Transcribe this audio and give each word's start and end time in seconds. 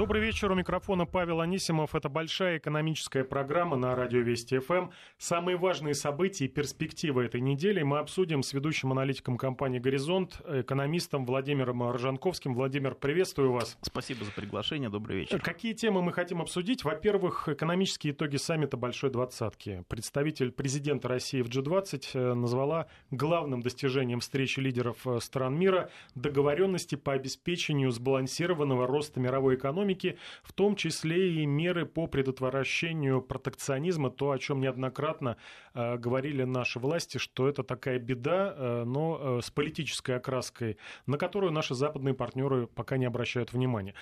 Добрый 0.00 0.22
вечер. 0.22 0.50
У 0.50 0.54
микрофона 0.54 1.04
Павел 1.04 1.42
Анисимов. 1.42 1.94
Это 1.94 2.08
большая 2.08 2.56
экономическая 2.56 3.22
программа 3.22 3.76
на 3.76 3.94
радио 3.94 4.20
Вести 4.20 4.58
ФМ. 4.58 4.88
Самые 5.18 5.58
важные 5.58 5.92
события 5.92 6.46
и 6.46 6.48
перспективы 6.48 7.26
этой 7.26 7.42
недели 7.42 7.82
мы 7.82 7.98
обсудим 7.98 8.42
с 8.42 8.54
ведущим 8.54 8.92
аналитиком 8.92 9.36
компании 9.36 9.78
«Горизонт», 9.78 10.40
экономистом 10.48 11.26
Владимиром 11.26 11.86
Ржанковским. 11.92 12.54
Владимир, 12.54 12.94
приветствую 12.94 13.52
вас. 13.52 13.76
Спасибо 13.82 14.24
за 14.24 14.32
приглашение. 14.32 14.88
Добрый 14.88 15.18
вечер. 15.18 15.38
Какие 15.38 15.74
темы 15.74 16.00
мы 16.00 16.14
хотим 16.14 16.40
обсудить? 16.40 16.82
Во-первых, 16.82 17.50
экономические 17.50 18.14
итоги 18.14 18.38
саммита 18.38 18.78
Большой 18.78 19.10
Двадцатки. 19.10 19.84
Представитель 19.88 20.50
президента 20.50 21.08
России 21.08 21.42
в 21.42 21.48
G20 21.50 22.04
э, 22.14 22.32
назвала 22.32 22.86
главным 23.10 23.60
достижением 23.60 24.20
встречи 24.20 24.60
лидеров 24.60 25.06
э, 25.06 25.20
стран 25.20 25.58
мира 25.58 25.90
договоренности 26.14 26.94
по 26.94 27.12
обеспечению 27.12 27.90
сбалансированного 27.90 28.86
роста 28.86 29.20
мировой 29.20 29.56
экономики 29.56 29.89
экономики, 29.90 30.18
в 30.42 30.52
том 30.52 30.76
числе 30.76 31.42
и 31.42 31.46
меры 31.46 31.86
по 31.86 32.06
предотвращению 32.06 33.22
протекционизма, 33.22 34.10
то, 34.10 34.30
о 34.30 34.38
чем 34.38 34.60
неоднократно 34.60 35.36
э, 35.74 35.96
говорили 35.96 36.44
наши 36.44 36.78
власти, 36.78 37.18
что 37.18 37.48
это 37.48 37.62
такая 37.62 37.98
беда, 37.98 38.54
э, 38.56 38.84
но 38.84 39.38
э, 39.38 39.40
с 39.42 39.50
политической 39.50 40.16
окраской, 40.16 40.76
на 41.06 41.18
которую 41.18 41.52
наши 41.52 41.74
западные 41.74 42.14
партнеры 42.14 42.66
пока 42.66 42.96
не 42.96 43.06
обращают 43.06 43.52
внимания. 43.52 43.94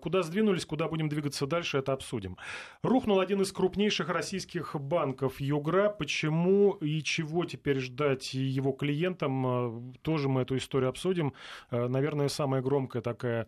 Куда 0.00 0.22
сдвинулись, 0.22 0.66
куда 0.66 0.88
будем 0.88 1.08
двигаться 1.08 1.46
дальше, 1.46 1.78
это 1.78 1.92
обсудим. 1.92 2.36
Рухнул 2.82 3.20
один 3.20 3.40
из 3.42 3.52
крупнейших 3.52 4.08
российских 4.08 4.76
банков 4.76 5.40
Югра. 5.40 5.88
Почему 5.88 6.72
и 6.72 7.02
чего 7.02 7.44
теперь 7.44 7.78
ждать 7.78 8.34
его 8.34 8.72
клиентам, 8.72 9.94
тоже 10.02 10.28
мы 10.28 10.42
эту 10.42 10.56
историю 10.56 10.90
обсудим. 10.90 11.32
Наверное, 11.70 12.28
самая 12.28 12.62
громкая 12.62 13.02
такая 13.02 13.46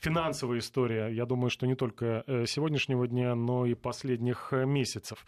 финансовая 0.00 0.58
история, 0.58 1.08
я 1.08 1.26
думаю, 1.26 1.50
что 1.50 1.66
не 1.66 1.74
только 1.74 2.24
э, 2.26 2.46
сегодняшнего 2.46 3.06
дня, 3.06 3.34
но 3.34 3.66
и 3.66 3.74
последних 3.74 4.52
э, 4.52 4.64
месяцев. 4.64 5.24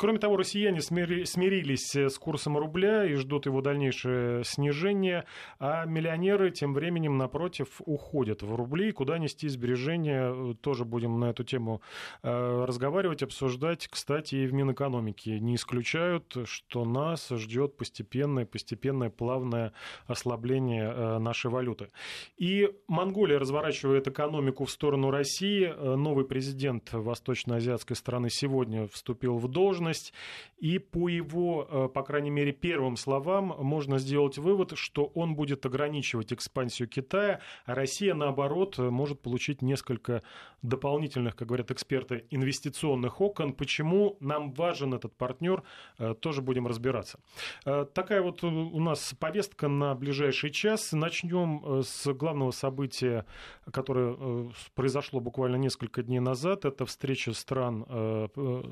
Э, 0.00 0.10
Кроме 0.10 0.18
того, 0.18 0.38
россияне 0.38 0.80
смирились 0.80 1.94
с 1.94 2.18
курсом 2.18 2.56
рубля 2.56 3.04
и 3.04 3.16
ждут 3.16 3.44
его 3.44 3.60
дальнейшее 3.60 4.44
снижение, 4.44 5.26
а 5.58 5.84
миллионеры 5.84 6.50
тем 6.50 6.72
временем, 6.72 7.18
напротив, 7.18 7.82
уходят 7.84 8.42
в 8.42 8.54
рубли. 8.54 8.92
Куда 8.92 9.18
нести 9.18 9.46
сбережения, 9.48 10.54
тоже 10.62 10.86
будем 10.86 11.20
на 11.20 11.26
эту 11.26 11.44
тему 11.44 11.82
э, 12.22 12.64
разговаривать, 12.66 13.22
обсуждать. 13.22 13.88
Кстати, 13.88 14.36
и 14.36 14.46
в 14.46 14.54
Минэкономике 14.54 15.38
не 15.38 15.56
исключают, 15.56 16.34
что 16.44 16.86
нас 16.86 17.28
ждет 17.28 17.76
постепенное, 17.76 18.46
постепенное 18.46 19.10
плавное 19.10 19.74
ослабление 20.06 20.92
э, 20.92 21.18
нашей 21.18 21.50
валюты. 21.50 21.90
И 22.38 22.70
Монголия 22.88 23.38
разворачивает 23.38 24.08
экономику 24.08 24.64
в 24.64 24.70
сторону 24.70 25.10
России. 25.10 25.66
Э, 25.66 25.96
новый 25.96 26.24
президент 26.24 26.90
восточноазиатской 26.90 27.96
страны 27.96 28.30
сегодня 28.30 28.88
вступил 28.88 29.36
в 29.36 29.46
должность 29.46 29.89
должность, 29.90 30.12
и 30.58 30.78
по 30.78 31.08
его, 31.08 31.66
э, 31.70 31.88
по 31.88 32.02
крайней 32.02 32.30
мере, 32.30 32.52
первым 32.52 32.96
словам 32.96 33.54
можно 33.58 33.98
сделать 33.98 34.38
вывод, 34.38 34.72
что 34.76 35.06
он 35.14 35.34
будет 35.34 35.64
ограничивать 35.66 36.32
экспансию 36.32 36.88
Китая, 36.88 37.40
а 37.64 37.74
Россия, 37.74 38.14
наоборот, 38.14 38.78
может 38.78 39.20
получить 39.20 39.62
несколько 39.62 40.22
дополнительных, 40.62 41.34
как 41.34 41.48
говорят 41.48 41.70
эксперты, 41.70 42.26
инвестиционных 42.30 43.20
окон. 43.20 43.54
Почему 43.54 44.16
нам 44.20 44.52
важен 44.52 44.92
этот 44.92 45.16
партнер, 45.16 45.62
э, 45.98 46.14
тоже 46.20 46.42
будем 46.42 46.66
разбираться. 46.66 47.18
Э, 47.64 47.86
такая 47.94 48.20
вот 48.20 48.44
у 48.44 48.80
нас 48.80 49.14
повестка 49.18 49.68
на 49.68 49.94
ближайший 49.94 50.50
час. 50.50 50.92
Начнем 50.92 51.82
с 51.82 52.12
главного 52.12 52.50
события, 52.50 53.24
которое 53.72 54.50
произошло 54.74 55.20
буквально 55.20 55.56
несколько 55.56 56.02
дней 56.02 56.20
назад. 56.20 56.64
Это 56.64 56.84
встреча 56.84 57.32
стран, 57.32 57.86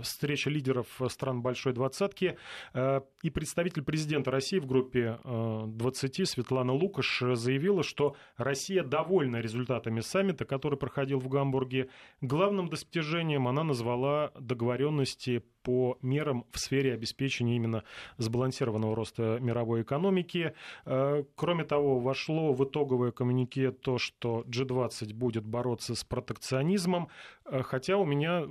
встреча 0.03 0.51
лидеров 0.51 0.87
стран 1.09 1.43
Большой 1.43 1.73
Двадцатки. 1.73 2.37
Э, 2.75 3.01
и 3.23 3.31
представитель 3.31 3.83
президента 3.83 4.31
России 4.31 4.59
в 4.59 4.67
группе 4.67 5.19
20 5.25 6.21
э, 6.21 6.25
Светлана 6.27 6.73
Лукаш 6.73 7.23
заявила, 7.35 7.83
что 7.83 8.17
Россия 8.37 8.83
довольна 8.83 9.41
результатами 9.41 10.01
саммита, 10.01 10.45
который 10.45 10.79
проходил 10.79 11.19
в 11.19 11.29
Гамбурге. 11.29 11.89
Главным 12.21 12.69
достижением 12.69 13.49
она 13.49 13.65
назвала 13.65 14.33
договоренности 14.39 15.43
по 15.63 15.99
мерам 16.03 16.45
в 16.51 16.59
сфере 16.59 16.95
обеспечения 16.95 17.57
именно 17.57 17.85
сбалансированного 18.19 18.95
роста 18.95 19.39
мировой 19.41 19.83
экономики. 19.83 20.55
Э, 20.85 21.25
кроме 21.35 21.65
того, 21.65 21.99
вошло 21.99 22.53
в 22.53 22.65
итоговое 22.65 23.11
коммюнике 23.11 23.71
то, 23.71 23.99
что 23.99 24.45
G20 24.47 25.15
будет 25.15 25.45
бороться 25.45 25.95
с 25.95 26.05
протекционизмом, 26.05 27.09
хотя 27.45 27.97
у 27.97 28.05
меня 28.05 28.45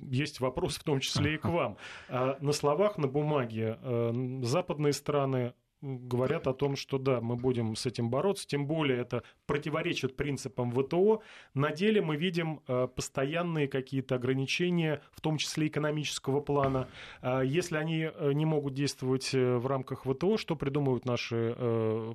есть 0.00 0.40
вопрос 0.40 0.76
в 0.76 0.84
том 0.84 1.00
числе 1.00 1.34
и 1.34 1.38
к 1.38 1.44
вам. 1.44 1.76
На 2.08 2.52
словах, 2.52 2.98
на 2.98 3.06
бумаге 3.06 3.78
э, 3.80 4.40
западные 4.42 4.92
страны 4.92 5.54
говорят 5.82 6.46
о 6.46 6.52
том, 6.52 6.76
что 6.76 6.98
да, 6.98 7.20
мы 7.20 7.36
будем 7.36 7.74
с 7.74 7.86
этим 7.86 8.10
бороться, 8.10 8.46
тем 8.46 8.66
более 8.66 8.98
это 8.98 9.22
противоречит 9.46 10.16
принципам 10.16 10.72
ВТО. 10.72 11.22
На 11.54 11.72
деле 11.72 12.02
мы 12.02 12.16
видим 12.16 12.60
э, 12.66 12.88
постоянные 12.94 13.66
какие-то 13.66 14.16
ограничения, 14.16 15.00
в 15.12 15.20
том 15.20 15.38
числе 15.38 15.68
экономического 15.68 16.40
плана. 16.40 16.88
А 17.22 17.40
если 17.40 17.76
они 17.76 18.10
э, 18.12 18.32
не 18.32 18.44
могут 18.44 18.74
действовать 18.74 19.30
э, 19.32 19.56
в 19.56 19.66
рамках 19.66 20.04
ВТО, 20.04 20.36
что 20.36 20.56
придумывают 20.56 21.04
наши 21.04 21.56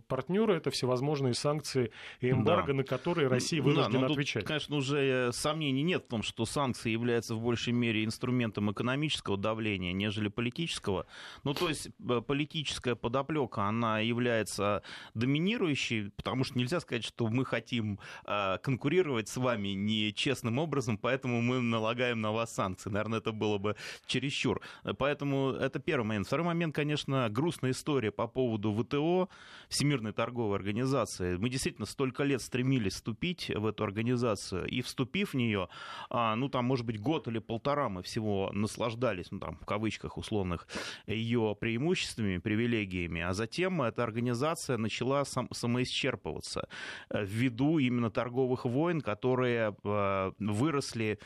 партнеры? 0.07 0.55
Это 0.55 0.69
всевозможные 0.69 1.33
санкции 1.33 1.91
и 2.19 2.29
эмбарго, 2.29 2.67
да. 2.67 2.73
на 2.73 2.83
которые 2.83 3.27
Россия 3.27 3.61
вынуждена 3.61 4.01
да, 4.01 4.07
ну, 4.07 4.13
отвечать. 4.13 4.43
Тут, 4.43 4.47
конечно, 4.47 4.75
уже 4.75 5.31
сомнений 5.33 5.83
нет 5.83 6.03
в 6.03 6.07
том, 6.07 6.23
что 6.23 6.45
санкции 6.45 6.91
являются 6.91 7.35
в 7.35 7.41
большей 7.41 7.73
мере 7.73 8.05
инструментом 8.05 8.71
экономического 8.71 9.37
давления, 9.37 9.93
нежели 9.93 10.27
политического. 10.27 11.05
Ну, 11.43 11.53
то 11.53 11.69
есть 11.69 11.89
политическая 12.27 12.95
подоплека 12.95 13.54
насколько 13.55 13.63
она 13.63 13.99
является 13.99 14.81
доминирующей, 15.13 16.11
потому 16.16 16.43
что 16.43 16.57
нельзя 16.57 16.79
сказать, 16.79 17.03
что 17.03 17.27
мы 17.27 17.45
хотим 17.45 17.99
а, 18.25 18.57
конкурировать 18.57 19.27
с 19.27 19.38
вами 19.38 19.69
нечестным 19.69 20.59
образом, 20.59 20.97
поэтому 20.97 21.41
мы 21.41 21.61
налагаем 21.61 22.21
на 22.21 22.31
вас 22.31 22.53
санкции. 22.53 22.89
Наверное, 22.89 23.19
это 23.19 23.31
было 23.31 23.57
бы 23.57 23.75
чересчур. 24.07 24.61
Поэтому 24.97 25.51
это 25.51 25.79
первый 25.79 26.05
момент. 26.05 26.27
Второй 26.27 26.45
момент, 26.45 26.75
конечно, 26.75 27.29
грустная 27.29 27.71
история 27.71 28.11
по 28.11 28.27
поводу 28.27 28.73
ВТО, 28.73 29.29
Всемирной 29.69 30.11
торговой 30.11 30.55
организации. 30.55 31.38
Мы 31.38 31.49
действительно 31.49 31.85
столько 31.85 32.23
лет 32.23 32.41
стремились 32.41 32.94
вступить 32.94 33.51
в 33.55 33.65
эту 33.65 33.83
организацию, 33.83 34.67
и 34.67 34.81
вступив 34.81 35.33
в 35.33 35.38
нее, 35.38 35.67
а, 36.09 36.35
ну, 36.35 36.49
там, 36.49 36.65
может 36.65 36.85
быть, 36.85 36.99
год 36.99 37.27
или 37.27 37.39
полтора 37.39 37.89
мы 37.89 38.01
всего 38.01 38.51
наслаждались, 38.53 39.31
ну, 39.31 39.39
там, 39.39 39.57
в 39.57 39.65
кавычках 39.65 40.17
условных, 40.17 40.67
ее 41.07 41.55
преимуществами, 41.59 42.38
привилегиями, 42.38 43.21
а 43.21 43.33
за 43.33 43.44
затем 43.45 43.81
эта 43.81 44.03
организация 44.03 44.78
начала 44.78 45.23
сам, 45.25 45.47
самоисчерпываться 45.51 46.67
э, 47.09 47.23
ввиду 47.25 47.79
именно 47.79 48.09
торговых 48.09 48.66
войн, 48.66 49.01
которые 49.01 49.75
э, 49.83 50.31
выросли 50.39 51.19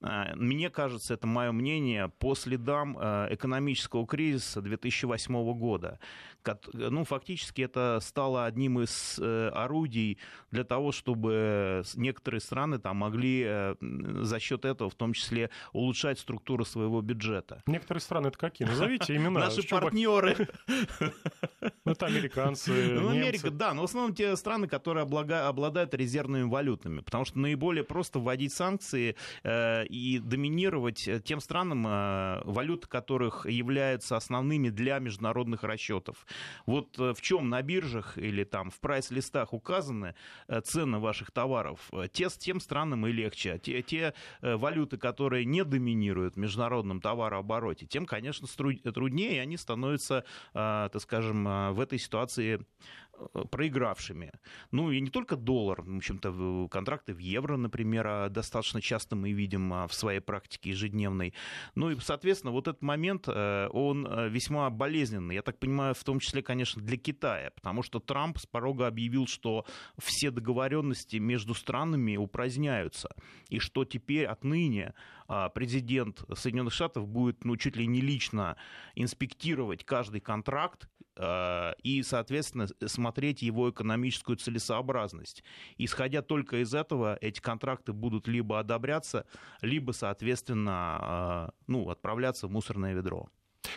мне 0.00 0.70
кажется, 0.70 1.14
это 1.14 1.26
мое 1.26 1.52
мнение, 1.52 2.08
по 2.08 2.34
следам 2.34 2.96
а, 2.98 3.28
экономического 3.30 4.06
кризиса 4.06 4.60
2008 4.60 5.58
года. 5.58 5.98
Ну, 6.72 7.04
фактически 7.04 7.62
это 7.62 7.98
стало 8.02 8.44
одним 8.44 8.80
из 8.80 9.18
э, 9.18 9.48
орудий 9.48 10.18
для 10.50 10.64
того, 10.64 10.92
чтобы 10.92 11.82
некоторые 11.94 12.40
страны 12.40 12.78
там 12.78 12.98
могли 12.98 13.44
э, 13.46 13.74
за 13.80 14.38
счет 14.40 14.64
этого 14.64 14.90
в 14.90 14.94
том 14.94 15.14
числе 15.14 15.50
улучшать 15.72 16.18
структуру 16.18 16.64
своего 16.64 17.00
бюджета. 17.00 17.62
Некоторые 17.66 18.02
страны 18.02 18.28
это 18.28 18.38
какие? 18.38 18.68
Назовите 18.68 19.16
имена. 19.16 19.40
Наши 19.40 19.66
партнеры. 19.66 20.48
Ну, 21.86 21.92
это 21.92 22.06
американцы, 22.06 22.98
Ну, 23.00 23.10
Америка, 23.10 23.50
да, 23.50 23.74
но 23.74 23.82
в 23.82 23.84
основном 23.84 24.14
те 24.14 24.36
страны, 24.36 24.68
которые 24.68 25.04
обладают 25.04 25.94
резервными 25.94 26.44
валютами, 26.44 27.00
потому 27.00 27.24
что 27.24 27.38
наиболее 27.38 27.84
просто 27.84 28.18
вводить 28.18 28.52
санкции 28.52 29.16
э, 29.42 29.83
и 29.84 30.18
доминировать 30.18 31.06
э, 31.08 31.20
тем 31.20 31.40
странам, 31.40 31.86
э, 31.86 32.42
валюты 32.44 32.88
которых 32.88 33.46
являются 33.46 34.16
основными 34.16 34.70
для 34.70 34.98
международных 34.98 35.62
расчетов. 35.62 36.26
Вот 36.66 36.98
э, 36.98 37.14
в 37.14 37.20
чем 37.20 37.48
на 37.48 37.62
биржах 37.62 38.18
или 38.18 38.44
там 38.44 38.70
в 38.70 38.80
прайс-листах 38.80 39.52
указаны 39.52 40.14
цены 40.64 40.98
ваших 40.98 41.30
товаров, 41.30 41.90
те, 42.12 42.28
с 42.28 42.36
тем 42.36 42.60
странам 42.60 43.06
и 43.06 43.12
легче. 43.12 43.58
Те, 43.58 43.82
те 43.82 44.14
валюты, 44.40 44.96
которые 44.96 45.44
не 45.44 45.64
доминируют 45.64 46.34
в 46.34 46.38
международном 46.38 47.00
товарообороте, 47.00 47.86
тем, 47.86 48.06
конечно, 48.06 48.46
труднее, 48.48 49.36
и 49.36 49.38
они 49.38 49.56
становятся, 49.56 50.24
так 50.52 51.00
скажем, 51.00 51.74
в 51.74 51.80
этой 51.80 51.98
ситуации 51.98 52.64
проигравшими. 53.50 54.32
Ну 54.70 54.90
и 54.90 55.00
не 55.00 55.10
только 55.10 55.36
доллар, 55.36 55.82
в 55.82 55.96
общем-то, 55.96 56.68
контракты 56.70 57.14
в 57.14 57.18
евро, 57.18 57.56
например, 57.56 58.06
а 58.06 58.28
достаточно 58.28 58.80
часто 58.80 59.16
мы 59.16 59.32
видим 59.32 59.72
а, 59.72 59.86
в 59.86 59.94
своей 59.94 60.20
практике 60.20 60.70
ежедневной. 60.70 61.34
Ну 61.74 61.90
и, 61.90 61.96
соответственно, 62.00 62.52
вот 62.52 62.68
этот 62.68 62.82
момент, 62.82 63.24
э, 63.28 63.68
он 63.72 64.06
э, 64.06 64.28
весьма 64.28 64.70
болезненный. 64.70 65.34
Я 65.34 65.42
так 65.42 65.58
понимаю, 65.58 65.94
в 65.94 66.04
том 66.04 66.20
числе, 66.20 66.42
конечно, 66.42 66.82
для 66.82 66.96
Китая, 66.96 67.50
потому 67.54 67.82
что 67.82 68.00
Трамп 68.00 68.38
с 68.38 68.46
порога 68.46 68.86
объявил, 68.86 69.26
что 69.26 69.64
все 69.98 70.30
договоренности 70.30 71.16
между 71.16 71.54
странами 71.54 72.16
упраздняются, 72.16 73.14
и 73.48 73.58
что 73.58 73.84
теперь 73.84 74.26
отныне 74.26 74.94
а, 75.26 75.48
президент 75.48 76.24
Соединенных 76.34 76.72
Штатов 76.72 77.08
будет 77.08 77.44
ну, 77.44 77.56
чуть 77.56 77.76
ли 77.76 77.86
не 77.86 78.00
лично 78.00 78.56
инспектировать 78.94 79.84
каждый 79.84 80.20
контракт 80.20 80.88
и, 81.16 82.02
соответственно, 82.04 82.66
смотреть 82.86 83.42
его 83.42 83.70
экономическую 83.70 84.36
целесообразность. 84.36 85.44
Исходя 85.78 86.22
только 86.22 86.62
из 86.62 86.74
этого, 86.74 87.16
эти 87.20 87.40
контракты 87.40 87.92
будут 87.92 88.26
либо 88.26 88.58
одобряться, 88.58 89.26
либо, 89.60 89.92
соответственно, 89.92 90.72
а, 90.72 91.50
ну, 91.66 91.88
отправляться 91.88 92.48
в 92.48 92.50
мусорное 92.50 92.94
ведро. 92.94 93.28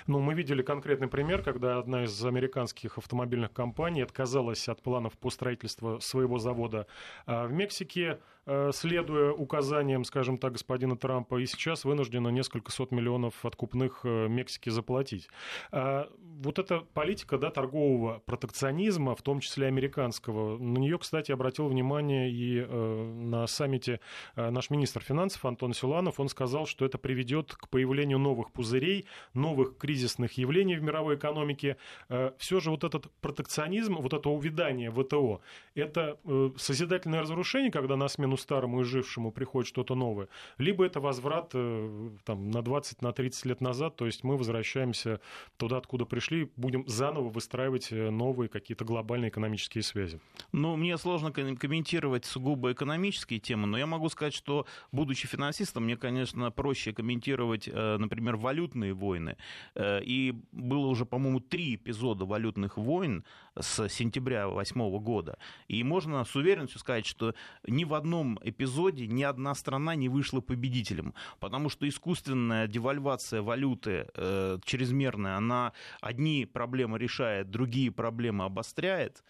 Ну, 0.06 0.20
мы 0.20 0.34
видели 0.34 0.62
конкретный 0.62 1.08
пример, 1.08 1.44
когда 1.44 1.78
одна 1.78 2.04
из 2.04 2.26
американских 2.26 2.98
автомобильных 2.98 3.54
компаний 3.54 4.02
отказалась 4.02 4.68
от 4.68 4.82
планов 4.82 5.18
по 5.18 5.30
строительству 5.30 6.00
своего 6.02 6.40
завода 6.40 6.88
в 7.26 7.52
Мексике, 7.52 8.20
Э, 8.20 8.20
следуя 8.72 9.34
указаниям, 9.34 10.06
скажем 10.06 10.38
так, 10.38 10.54
господина 10.54 10.96
Трампа, 10.96 11.38
и 11.42 11.46
сейчас 11.46 11.84
вынуждена 11.84 12.30
несколько 12.30 12.72
сот 12.72 12.92
миллионов 12.92 13.46
откупных 13.46 14.02
э, 14.04 14.28
Мексики 14.30 14.70
заплатить. 14.70 15.28
А 15.72 16.10
вот 16.42 16.58
эта 16.58 16.80
политика 16.80 17.38
да, 17.38 17.50
торгового 17.50 18.22
протекционизма, 18.26 19.16
в 19.16 19.22
том 19.22 19.42
числе 19.42 19.68
американского, 19.68 20.58
на 20.58 20.78
нее, 20.78 20.98
кстати, 20.98 21.32
обратил 21.32 21.68
внимание 21.68 22.32
и 22.32 22.60
э, 22.60 23.04
на 23.04 23.48
саммите 23.48 24.00
наш 24.36 24.70
министр 24.70 25.02
финансов 25.02 25.44
Антон 25.46 25.74
Силанов. 25.74 26.20
Он 26.20 26.30
сказал, 26.30 26.66
что 26.66 26.86
это 26.86 26.98
приведет 26.98 27.54
к 27.54 27.68
появлению 27.68 28.20
новых 28.20 28.52
пузырей, 28.52 29.08
новых 29.34 29.78
кризисных 29.78 30.34
явлений 30.34 30.78
в 30.78 30.84
мировой 30.84 31.16
экономике. 31.16 31.78
Все 32.38 32.60
же 32.60 32.72
вот 32.72 32.84
этот 32.84 33.12
протекционизм, 33.20 33.96
вот 33.96 34.14
это 34.14 34.30
увядание 34.30 34.92
ВТО, 34.92 35.42
это 35.76 36.18
созидательное 36.58 37.22
разрушение, 37.22 37.72
когда 37.72 37.96
на 37.96 38.08
смену 38.08 38.37
старому 38.38 38.82
и 38.82 38.84
жившему 38.84 39.32
приходит 39.32 39.68
что-то 39.68 39.96
новое, 39.96 40.28
либо 40.58 40.86
это 40.86 41.00
возврат 41.00 41.52
э, 41.54 42.10
там, 42.26 42.52
на 42.52 42.62
20, 42.62 43.02
на 43.02 43.12
30 43.12 43.46
лет 43.46 43.62
назад, 43.62 43.96
то 43.96 44.06
есть 44.06 44.24
мы 44.24 44.38
возвращаемся 44.38 45.20
туда, 45.58 45.78
откуда 45.78 46.06
пришли, 46.06 46.52
будем 46.56 46.88
заново 46.88 47.30
выстраивать 47.30 47.92
э, 47.92 48.10
новые 48.10 48.50
какие-то 48.50 48.86
глобальные 48.86 49.30
экономические 49.30 49.84
связи. 49.84 50.20
Ну, 50.52 50.76
мне 50.76 50.98
сложно 50.98 51.32
комментировать 51.32 52.26
сугубо 52.26 52.72
экономические 52.72 53.40
темы, 53.40 53.68
но 53.68 53.78
я 53.78 53.86
могу 53.86 54.10
сказать, 54.10 54.34
что, 54.34 54.66
будучи 54.92 55.28
финансистом, 55.28 55.84
мне, 55.84 55.98
конечно, 55.98 56.52
проще 56.52 56.94
комментировать, 56.94 57.68
э, 57.68 57.98
например, 57.98 58.38
валютные 58.38 58.94
войны. 58.94 59.38
И 59.80 60.36
было 60.52 60.88
уже, 60.88 61.06
по-моему, 61.06 61.40
три 61.40 61.76
эпизода 61.76 62.26
валютных 62.26 62.78
войн 62.78 63.24
с 63.56 63.90
сентября 63.90 64.48
2008 64.48 65.00
года. 65.00 65.38
И 65.68 65.84
можно 65.84 66.24
с 66.24 66.36
уверенностью 66.36 66.80
сказать, 66.80 67.06
что 67.06 67.34
ни 67.66 67.84
в 67.84 67.94
одном 67.94 68.27
одном 68.28 68.40
эпизоде 68.44 69.08
ни 69.08 69.24
одна 69.24 69.56
страна 69.56 69.96
не 69.96 70.10
вышла 70.10 70.42
победителем, 70.42 71.14
потому 71.40 71.70
что 71.70 71.88
искусственная 71.88 72.68
девальвация 72.68 73.42
валюты 73.42 74.08
э, 74.14 74.60
чрезмерная, 74.64 75.38
она 75.38 75.74
одни 76.02 76.46
проблемы 76.46 77.00
решает, 77.00 77.50
другие 77.50 77.92
проблемы 77.92 78.46
обостряет. 78.46 79.24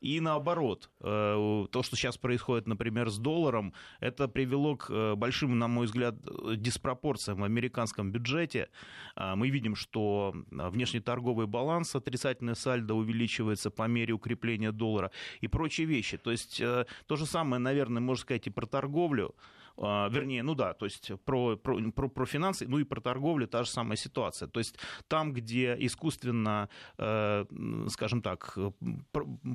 И 0.00 0.20
наоборот, 0.20 0.90
э, 1.00 1.66
то, 1.70 1.82
что 1.82 1.96
сейчас 1.96 2.16
происходит, 2.16 2.68
например, 2.68 3.10
с 3.10 3.18
долларом, 3.18 3.72
это 3.98 4.28
привело 4.28 4.76
к 4.76 4.90
э, 4.90 5.14
большим, 5.16 5.58
на 5.58 5.66
мой 5.66 5.86
взгляд, 5.86 6.14
диспропорциям 6.56 7.40
в 7.40 7.44
американском 7.44 8.12
бюджете. 8.12 8.68
А, 9.16 9.34
мы 9.34 9.50
видим, 9.50 9.74
что 9.74 10.34
внешний 10.50 11.00
торговый 11.00 11.46
баланс, 11.46 11.96
отрицательное 11.96 12.54
сальдо 12.54 12.94
увеличивается 12.94 13.70
по 13.70 13.88
мере 13.88 14.14
укрепления 14.14 14.70
доллара 14.70 15.10
и 15.40 15.48
прочие 15.48 15.86
вещи. 15.86 16.16
То 16.16 16.30
есть 16.30 16.60
э, 16.60 16.86
то 17.06 17.16
же 17.16 17.26
самое, 17.26 17.60
наверное, 17.60 18.00
можно 18.00 18.22
сказать 18.22 18.46
и 18.46 18.50
про 18.50 18.66
торговлю. 18.66 19.34
А, 19.80 20.08
вернее, 20.08 20.42
ну 20.42 20.54
да, 20.54 20.74
то 20.74 20.86
есть 20.86 21.12
про, 21.24 21.56
про, 21.56 21.80
про, 21.92 22.08
про 22.08 22.26
финансы, 22.26 22.66
ну 22.66 22.78
и 22.78 22.84
про 22.84 23.00
торговлю 23.00 23.46
та 23.46 23.62
же 23.62 23.70
самая 23.70 23.96
ситуация. 23.96 24.48
То 24.48 24.60
есть 24.60 24.76
там, 25.06 25.32
где 25.32 25.76
искусственно, 25.78 26.68
э, 26.98 27.44
скажем 27.88 28.22
так, 28.22 28.58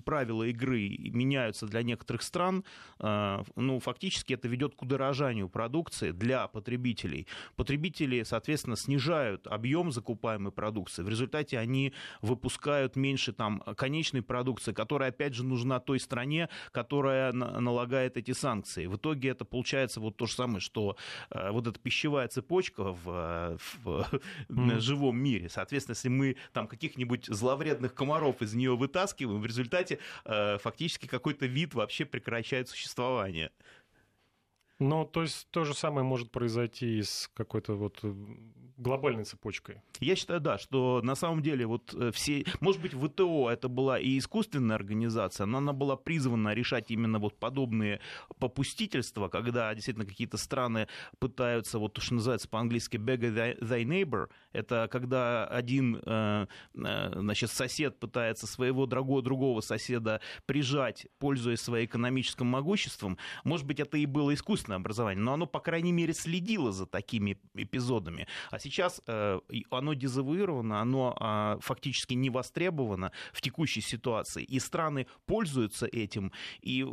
правила 0.06 0.44
игры 0.44 0.98
меняются 0.98 1.68
для 1.68 1.84
некоторых 1.84 2.22
стран, 2.22 2.64
э, 3.00 3.44
ну, 3.56 3.80
фактически 3.80 4.34
это 4.34 4.48
ведет 4.48 4.76
к 4.76 4.82
удорожанию 4.82 5.50
продукции 5.50 6.12
для 6.12 6.48
потребителей. 6.48 7.28
Потребители, 7.56 8.24
соответственно, 8.24 8.78
снижают 8.78 9.48
объем 9.48 9.92
закупаемой 9.92 10.52
продукции. 10.52 11.04
В 11.04 11.10
результате 11.10 11.60
они 11.60 11.94
выпускают 12.22 12.96
меньше 12.96 13.34
там 13.34 13.60
конечной 13.76 14.22
продукции, 14.22 14.72
которая, 14.72 15.10
опять 15.10 15.34
же, 15.34 15.44
нужна 15.44 15.80
той 15.80 16.00
стране, 16.00 16.50
которая 16.72 17.34
налагает 17.34 18.16
эти 18.18 18.32
санкции. 18.32 18.86
В 18.86 18.96
итоге 18.96 19.30
это 19.30 19.44
получается 19.44 20.00
вот 20.00 20.13
вот 20.14 20.18
то 20.18 20.26
же 20.26 20.34
самое, 20.34 20.60
что 20.60 20.96
э, 21.32 21.52
вот 21.52 21.68
эта 21.68 21.80
пищевая 21.80 22.28
цепочка 22.28 22.94
в, 22.94 23.58
в 23.84 24.22
mm. 24.50 24.80
живом 24.80 25.18
мире. 25.18 25.50
Соответственно, 25.50 25.96
если 25.96 26.10
мы 26.10 26.38
там 26.54 26.68
каких-нибудь 26.68 27.26
зловредных 27.26 27.94
комаров 27.94 28.42
из 28.42 28.54
нее 28.54 28.76
вытаскиваем, 28.76 29.42
в 29.42 29.46
результате 29.46 30.00
э, 30.26 30.58
фактически 30.60 31.08
какой-то 31.08 31.46
вид 31.46 31.74
вообще 31.74 32.06
прекращает 32.06 32.70
существование. 32.70 33.52
Ну, 34.84 35.06
то 35.06 35.22
есть 35.22 35.48
то 35.52 35.64
же 35.64 35.74
самое 35.74 36.06
может 36.06 36.30
произойти 36.30 36.98
и 36.98 37.04
с 37.04 37.30
какой-то 37.34 37.76
вот 37.76 38.00
э, 38.04 38.14
глобальной 38.78 39.24
цепочкой. 39.24 39.82
Я 40.02 40.18
считаю, 40.18 40.42
да, 40.42 40.58
что 40.58 41.00
на 41.02 41.16
самом 41.16 41.42
деле 41.42 41.66
вот 41.66 41.94
э, 41.94 42.12
все... 42.12 42.44
Может 42.60 42.82
быть, 42.82 42.94
ВТО 42.94 43.50
это 43.50 43.70
была 43.70 43.98
и 43.98 44.18
искусственная 44.18 44.76
организация, 44.76 45.46
но 45.46 45.60
она 45.60 45.72
была 45.72 45.96
призвана 45.96 46.54
решать 46.54 46.92
именно 46.92 47.20
вот 47.20 47.40
подобные 47.40 48.02
попустительства, 48.40 49.30
когда 49.30 49.74
действительно 49.74 50.06
какие-то 50.06 50.36
страны 50.38 50.90
пытаются, 51.18 51.80
вот 51.80 51.94
то, 51.94 52.02
что 52.02 52.16
называется 52.16 52.50
по-английски 52.50 52.98
beg 52.98 53.22
thy 53.62 53.84
neighbor, 53.86 54.28
это 54.52 54.90
когда 54.92 55.46
один, 55.48 56.02
э, 56.06 56.48
значит, 56.74 57.52
сосед 57.52 58.00
пытается 58.00 58.48
своего 58.48 58.86
другого, 58.86 59.22
другого 59.22 59.62
соседа 59.62 60.20
прижать, 60.46 61.08
пользуясь 61.20 61.62
своим 61.62 61.86
экономическим 61.86 62.48
могуществом. 62.48 63.18
Может 63.46 63.66
быть, 63.66 63.80
это 63.80 63.98
и 63.98 64.06
было 64.06 64.34
искусственно 64.34 64.73
искусственное 64.74 64.78
образование, 64.78 65.24
но 65.24 65.34
оно, 65.34 65.48
по 65.48 65.60
крайней 65.60 65.92
мере, 65.92 66.14
следило 66.14 66.72
за 66.72 66.86
такими 66.86 67.38
эпизодами. 67.56 68.28
А 68.52 68.60
сейчас 68.60 69.02
э, 69.08 69.40
оно 69.70 69.94
дезавуировано, 69.94 70.82
оно 70.82 71.16
э, 71.20 71.58
фактически 71.62 72.16
не 72.16 72.30
востребовано 72.30 73.12
в 73.34 73.42
текущей 73.42 73.82
ситуации, 73.82 74.44
и 74.44 74.60
страны 74.60 75.06
пользуются 75.26 75.86
этим, 75.86 76.32
и 76.62 76.82
э, 76.82 76.86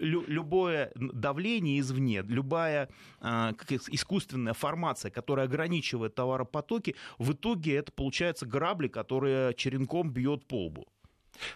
лю, 0.00 0.24
любое 0.28 0.90
давление 0.96 1.80
извне, 1.80 2.22
любая 2.22 2.88
э, 3.20 3.52
искусственная 3.92 4.54
формация, 4.54 5.10
которая 5.10 5.46
ограничивает 5.46 6.14
товаропотоки, 6.14 6.94
в 7.18 7.32
итоге 7.32 7.76
это 7.76 7.92
получается 7.92 8.46
грабли, 8.46 8.88
которые 8.88 9.54
черенком 9.54 10.10
бьет 10.10 10.46
по 10.46 10.66
лбу. 10.66 10.86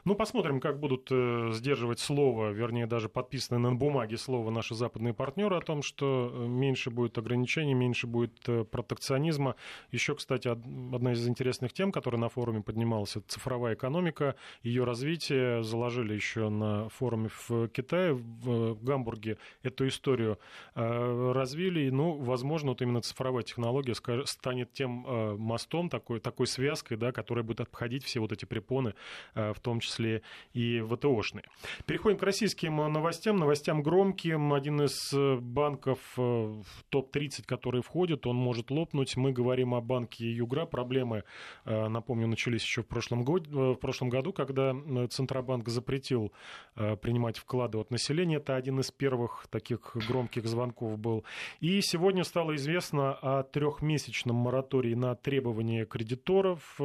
Ну, 0.04 0.14
посмотрим, 0.14 0.60
как 0.60 0.78
будут 0.80 1.08
э, 1.10 1.50
сдерживать 1.52 2.00
слово, 2.00 2.50
вернее, 2.50 2.86
даже 2.86 3.08
подписанное 3.08 3.70
на 3.70 3.76
бумаге 3.76 4.16
слово 4.16 4.50
наши 4.50 4.74
западные 4.74 5.14
партнеры 5.14 5.56
о 5.56 5.60
том, 5.60 5.82
что 5.82 6.30
э, 6.32 6.46
меньше 6.46 6.90
будет 6.90 7.18
ограничений, 7.18 7.74
меньше 7.74 8.06
будет 8.06 8.36
э, 8.48 8.64
протекционизма. 8.64 9.56
Еще, 9.92 10.14
кстати, 10.14 10.48
одна 10.48 11.12
из 11.12 11.26
интересных 11.28 11.72
тем, 11.72 11.92
которая 11.92 12.20
на 12.20 12.28
форуме 12.28 12.62
поднималась, 12.62 13.16
это 13.16 13.28
цифровая 13.28 13.74
экономика, 13.74 14.36
ее 14.62 14.84
развитие. 14.84 15.62
Заложили 15.62 16.14
еще 16.14 16.48
на 16.48 16.88
форуме 16.88 17.28
в 17.28 17.68
Китае, 17.68 18.14
в 18.14 18.82
Гамбурге 18.82 19.38
эту 19.62 19.86
историю 19.86 20.38
развили. 20.74 21.90
Ну, 21.90 22.12
возможно, 22.14 22.70
вот 22.70 22.82
именно 22.82 23.00
цифровая 23.00 23.42
технология 23.42 23.94
станет 24.26 24.72
тем 24.72 25.38
мостом, 25.38 25.88
такой, 25.88 26.20
такой 26.20 26.46
связкой, 26.46 26.96
да, 26.96 27.12
которая 27.12 27.44
будет 27.44 27.60
обходить 27.60 28.04
все 28.04 28.20
вот 28.20 28.32
эти 28.32 28.44
препоны, 28.44 28.94
в 29.34 29.56
том 29.60 29.69
том 29.70 29.78
числе 29.78 30.22
и 30.52 30.80
ВТОшные. 30.80 31.44
Переходим 31.86 32.18
к 32.18 32.22
российским 32.24 32.76
новостям. 32.76 33.36
Новостям 33.36 33.82
громким. 33.82 34.52
Один 34.52 34.82
из 34.82 35.12
э, 35.12 35.36
банков 35.36 36.00
э, 36.16 36.20
в 36.22 36.82
топ-30, 36.88 37.44
который 37.46 37.82
входит, 37.82 38.26
он 38.26 38.34
может 38.34 38.72
лопнуть. 38.72 39.16
Мы 39.16 39.30
говорим 39.30 39.74
о 39.74 39.80
банке 39.80 40.28
Югра. 40.28 40.66
Проблемы, 40.66 41.22
э, 41.66 41.88
напомню, 41.88 42.26
начались 42.26 42.62
еще 42.62 42.82
в 42.82 42.88
прошлом, 42.88 43.22
году, 43.22 43.74
в 43.74 43.76
прошлом 43.76 44.08
году, 44.08 44.32
когда 44.32 44.74
Центробанк 45.08 45.68
запретил 45.68 46.32
принимать 46.74 47.38
вклады 47.38 47.78
от 47.78 47.92
населения. 47.92 48.36
Это 48.38 48.56
один 48.56 48.80
из 48.80 48.90
первых 48.90 49.46
таких 49.50 49.96
громких 50.08 50.46
звонков 50.46 50.98
был. 50.98 51.24
И 51.60 51.80
сегодня 51.80 52.24
стало 52.24 52.56
известно 52.56 53.12
о 53.12 53.44
трехмесячном 53.44 54.34
моратории 54.34 54.94
на 54.94 55.14
требования 55.14 55.84
кредиторов 55.84 56.80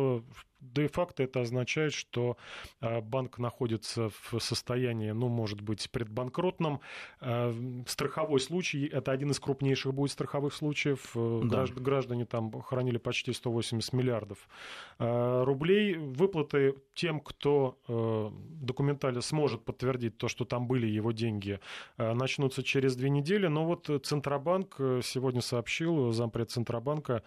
де-факто 0.73 1.23
это 1.23 1.41
означает, 1.41 1.93
что 1.93 2.37
банк 2.81 3.37
находится 3.37 4.09
в 4.09 4.39
состоянии, 4.39 5.11
ну, 5.11 5.27
может 5.27 5.61
быть, 5.61 5.89
предбанкротном. 5.91 6.79
Страховой 7.87 8.39
случай, 8.39 8.85
это 8.85 9.11
один 9.11 9.31
из 9.31 9.39
крупнейших 9.39 9.93
будет 9.93 10.11
страховых 10.11 10.53
случаев. 10.53 11.11
Да. 11.15 11.65
Граждане 11.75 12.25
там 12.25 12.51
хранили 12.61 12.97
почти 12.97 13.33
180 13.33 13.93
миллиардов 13.93 14.47
рублей. 14.99 15.95
Выплаты 15.95 16.75
тем, 16.93 17.19
кто 17.19 17.77
документально 18.49 19.21
сможет 19.21 19.63
подтвердить 19.63 20.17
то, 20.17 20.27
что 20.27 20.45
там 20.45 20.67
были 20.67 20.87
его 20.87 21.11
деньги, 21.11 21.59
начнутся 21.97 22.63
через 22.63 22.95
две 22.95 23.09
недели. 23.09 23.47
Но 23.47 23.65
вот 23.65 23.89
Центробанк 24.03 24.75
сегодня 25.03 25.41
сообщил, 25.41 26.11
зампред 26.11 26.51
Центробанка 26.51 27.23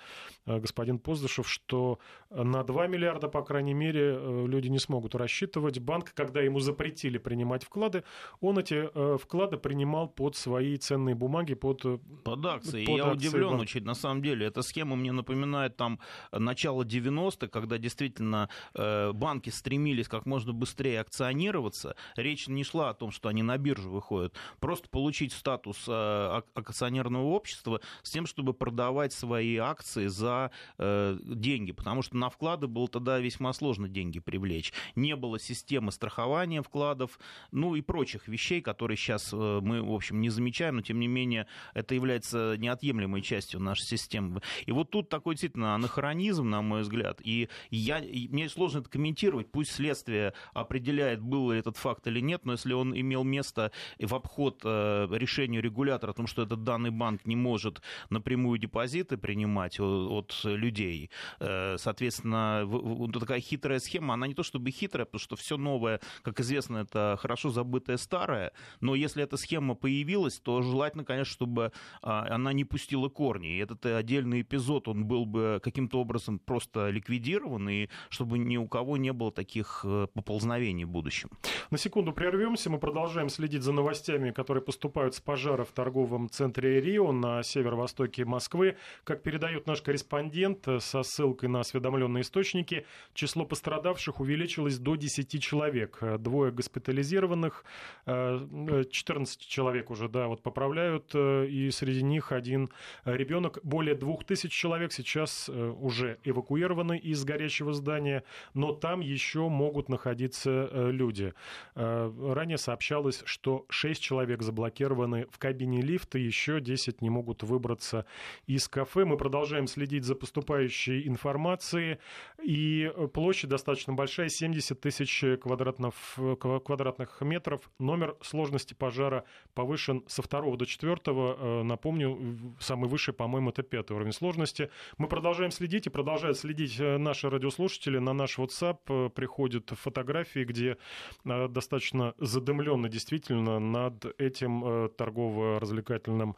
господин 0.46 0.98
Поздышев, 0.98 1.48
что 1.48 1.98
на 2.30 2.62
2 2.64 2.86
миллиарда, 2.86 3.27
по 3.28 3.42
крайней 3.42 3.74
мере, 3.74 4.16
э, 4.18 4.46
люди 4.46 4.68
не 4.68 4.78
смогут 4.78 5.14
рассчитывать. 5.14 5.78
Банк, 5.78 6.12
когда 6.14 6.40
ему 6.40 6.60
запретили 6.60 7.18
принимать 7.18 7.64
вклады, 7.64 8.04
он 8.40 8.58
эти 8.58 8.90
э, 8.92 9.16
вклады 9.18 9.56
принимал 9.56 10.08
под 10.08 10.36
свои 10.36 10.76
ценные 10.76 11.14
бумаги, 11.14 11.54
под, 11.54 11.84
э, 11.84 11.98
под 12.24 12.44
акции. 12.46 12.84
Под 12.84 12.96
Я 12.96 13.06
акции 13.06 13.28
удивлен 13.28 13.60
очень, 13.60 13.84
на 13.84 13.94
самом 13.94 14.22
деле. 14.22 14.46
Эта 14.46 14.62
схема 14.62 14.96
мне 14.96 15.12
напоминает 15.12 15.76
там 15.76 16.00
начало 16.32 16.84
90-х, 16.84 17.48
когда 17.48 17.78
действительно 17.78 18.48
банки 18.74 19.50
стремились 19.50 20.08
как 20.08 20.26
можно 20.26 20.52
быстрее 20.52 21.00
акционироваться. 21.00 21.96
Речь 22.16 22.48
не 22.48 22.64
шла 22.64 22.90
о 22.90 22.94
том, 22.94 23.10
что 23.10 23.28
они 23.28 23.42
на 23.42 23.56
биржу 23.58 23.90
выходят. 23.90 24.34
Просто 24.60 24.88
получить 24.88 25.32
статус 25.32 25.88
акционерного 25.88 27.24
общества 27.24 27.80
с 28.02 28.10
тем, 28.10 28.26
чтобы 28.26 28.54
продавать 28.54 29.12
свои 29.12 29.56
акции 29.56 30.06
за 30.06 30.50
деньги. 30.78 31.72
Потому 31.72 32.02
что 32.02 32.16
на 32.16 32.30
вклады 32.30 32.66
было 32.66 32.88
тогда 32.88 33.07
весьма 33.16 33.54
сложно 33.54 33.88
деньги 33.88 34.18
привлечь. 34.20 34.72
Не 34.94 35.16
было 35.16 35.38
системы 35.38 35.90
страхования 35.92 36.62
вкладов, 36.62 37.18
ну 37.50 37.74
и 37.74 37.80
прочих 37.80 38.28
вещей, 38.28 38.60
которые 38.60 38.96
сейчас 38.96 39.30
э, 39.32 39.60
мы, 39.62 39.82
в 39.82 39.92
общем, 39.92 40.20
не 40.20 40.28
замечаем, 40.28 40.76
но 40.76 40.82
тем 40.82 41.00
не 41.00 41.08
менее 41.08 41.46
это 41.74 41.94
является 41.94 42.56
неотъемлемой 42.58 43.22
частью 43.22 43.60
нашей 43.60 43.84
системы. 43.84 44.42
И 44.66 44.72
вот 44.72 44.90
тут 44.90 45.08
такой 45.08 45.34
действительно 45.34 45.74
анахронизм, 45.74 46.48
на 46.48 46.62
мой 46.62 46.82
взгляд. 46.82 47.20
И 47.22 47.48
я, 47.70 47.98
и 47.98 48.28
мне 48.28 48.48
сложно 48.48 48.80
это 48.80 48.90
комментировать. 48.90 49.50
Пусть 49.50 49.72
следствие 49.72 50.34
определяет, 50.52 51.20
был 51.20 51.50
ли 51.50 51.58
этот 51.58 51.76
факт 51.76 52.06
или 52.06 52.20
нет, 52.20 52.44
но 52.44 52.52
если 52.52 52.72
он 52.72 52.98
имел 52.98 53.24
место 53.24 53.72
в 53.98 54.14
обход 54.14 54.60
э, 54.64 55.08
решению 55.10 55.62
регулятора 55.62 56.10
о 56.10 56.14
том, 56.14 56.26
что 56.26 56.42
этот 56.42 56.64
данный 56.64 56.90
банк 56.90 57.24
не 57.26 57.36
может 57.36 57.80
напрямую 58.10 58.58
депозиты 58.58 59.16
принимать 59.16 59.80
от 59.80 60.40
людей, 60.44 61.10
э, 61.40 61.76
соответственно, 61.78 62.64
вот 62.98 63.12
такая 63.18 63.40
хитрая 63.40 63.78
схема, 63.78 64.14
она 64.14 64.26
не 64.26 64.34
то 64.34 64.42
чтобы 64.42 64.70
хитрая, 64.70 65.04
потому 65.04 65.20
что 65.20 65.36
все 65.36 65.56
новое, 65.56 66.00
как 66.22 66.40
известно, 66.40 66.78
это 66.78 67.16
хорошо 67.20 67.50
забытое 67.50 67.96
старое, 67.96 68.52
но 68.80 68.94
если 68.94 69.22
эта 69.22 69.36
схема 69.36 69.74
появилась, 69.74 70.40
то 70.40 70.62
желательно, 70.62 71.04
конечно, 71.04 71.32
чтобы 71.32 71.72
а, 72.02 72.26
она 72.34 72.52
не 72.52 72.64
пустила 72.64 73.08
корни. 73.08 73.56
И 73.56 73.58
этот 73.58 73.84
отдельный 73.86 74.42
эпизод, 74.42 74.88
он 74.88 75.04
был 75.04 75.24
бы 75.24 75.60
каким-то 75.62 76.00
образом 76.00 76.38
просто 76.38 76.90
ликвидирован, 76.90 77.68
и 77.68 77.88
чтобы 78.08 78.38
ни 78.38 78.56
у 78.56 78.66
кого 78.66 78.96
не 78.96 79.12
было 79.12 79.32
таких 79.32 79.82
э, 79.84 80.06
поползновений 80.12 80.84
в 80.84 80.90
будущем. 80.90 81.30
На 81.70 81.78
секунду 81.78 82.12
прервемся, 82.12 82.70
мы 82.70 82.78
продолжаем 82.78 83.28
следить 83.28 83.62
за 83.62 83.72
новостями, 83.72 84.30
которые 84.30 84.62
поступают 84.62 85.14
с 85.14 85.20
пожара 85.20 85.64
в 85.64 85.72
торговом 85.72 86.28
центре 86.28 86.80
Рио 86.80 87.12
на 87.12 87.42
северо-востоке 87.42 88.24
Москвы. 88.24 88.76
Как 89.04 89.22
передает 89.22 89.66
наш 89.66 89.82
корреспондент 89.82 90.66
э, 90.68 90.80
со 90.80 91.02
ссылкой 91.02 91.48
на 91.48 91.60
осведомленные 91.60 92.22
источники, 92.22 92.86
число 93.14 93.44
пострадавших 93.44 94.20
увеличилось 94.20 94.78
до 94.78 94.96
10 94.96 95.42
человек. 95.42 95.98
Двое 96.18 96.52
госпитализированных, 96.52 97.64
14 98.06 99.40
э, 99.40 99.48
человек 99.48 99.90
уже, 99.90 100.08
да, 100.08 100.28
вот 100.28 100.42
поправляют, 100.42 101.10
э, 101.14 101.46
и 101.46 101.70
среди 101.70 102.02
них 102.02 102.32
один 102.32 102.70
ребенок. 103.04 103.58
Более 103.62 103.94
2000 103.94 104.48
человек 104.48 104.92
сейчас 104.92 105.48
э, 105.48 105.74
уже 105.80 106.18
эвакуированы 106.24 106.98
из 106.98 107.24
горящего 107.24 107.72
здания, 107.72 108.24
но 108.54 108.72
там 108.72 109.00
еще 109.00 109.48
могут 109.48 109.88
находиться 109.88 110.68
люди. 110.90 111.34
Ранее 111.74 112.58
сообщалось, 112.58 113.22
что 113.24 113.66
6 113.68 114.02
человек 114.02 114.42
заблокированы 114.42 115.26
в 115.30 115.38
кабине 115.38 115.80
лифта, 115.82 116.18
еще 116.18 116.60
10 116.60 117.02
не 117.02 117.10
могут 117.10 117.42
выбраться 117.42 118.06
из 118.46 118.68
кафе. 118.68 119.04
Мы 119.04 119.16
продолжаем 119.16 119.66
следить 119.66 120.04
за 120.04 120.14
поступающей 120.14 121.06
информацией. 121.06 121.98
И 122.42 122.77
площадь 122.86 123.50
достаточно 123.50 123.92
большая, 123.92 124.28
70 124.28 124.80
тысяч 124.80 125.24
квадратных, 125.40 125.94
квадратных 126.40 127.20
метров. 127.20 127.70
Номер 127.78 128.16
сложности 128.20 128.74
пожара 128.74 129.24
повышен 129.54 130.04
со 130.06 130.22
второго 130.22 130.56
до 130.56 130.66
четвертого. 130.66 131.36
Э, 131.38 131.62
напомню, 131.62 132.56
самый 132.60 132.88
высший, 132.88 133.14
по-моему, 133.14 133.50
это 133.50 133.62
пятый 133.62 133.92
уровень 133.92 134.12
сложности. 134.12 134.70
Мы 134.98 135.08
продолжаем 135.08 135.50
следить 135.50 135.86
и 135.86 135.90
продолжают 135.90 136.38
следить 136.38 136.78
э, 136.78 136.98
наши 136.98 137.28
радиослушатели. 137.30 137.98
На 137.98 138.12
наш 138.12 138.38
WhatsApp 138.38 138.78
э, 138.88 139.10
приходят 139.10 139.70
фотографии, 139.70 140.44
где 140.44 140.76
достаточно 141.24 142.14
задымленно 142.18 142.88
действительно 142.88 143.58
над 143.58 144.04
этим 144.20 144.90
торгово-развлекательным 144.96 146.36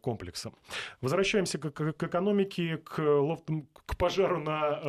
комплексом. 0.00 0.54
Возвращаемся 1.00 1.58
к, 1.58 1.70
к 1.70 2.02
экономике, 2.02 2.78
к, 2.78 2.96
к 3.86 3.96
пожару 3.96 4.38
на 4.38 4.80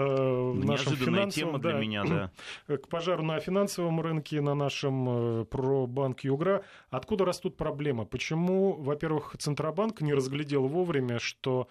нашем 0.70 0.96
финансовом... 0.96 1.30
тема 1.32 1.60
для 1.60 1.72
да, 1.72 1.80
меня, 1.80 2.04
да. 2.68 2.78
К 2.78 2.88
пожару 2.88 3.24
на 3.24 3.40
финансовом 3.40 4.02
рынке, 4.02 4.42
на 4.42 4.56
нашем 4.56 5.46
про 5.48 5.88
банк 5.88 6.22
Югра. 6.22 6.64
Откуда 6.90 7.26
растут 7.26 7.58
проблемы? 7.58 8.06
Почему, 8.06 8.74
во-первых, 8.74 9.36
Центробанк 9.38 10.02
не 10.02 10.14
разглядел 10.14 10.68
вовремя, 10.68 11.20
что 11.20 11.68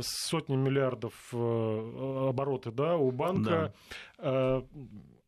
сотни 0.00 0.56
миллиардов 0.56 1.14
обороты 1.32 2.70
да, 2.70 2.96
у 2.96 3.10
банка... 3.10 3.72
Да 4.18 4.62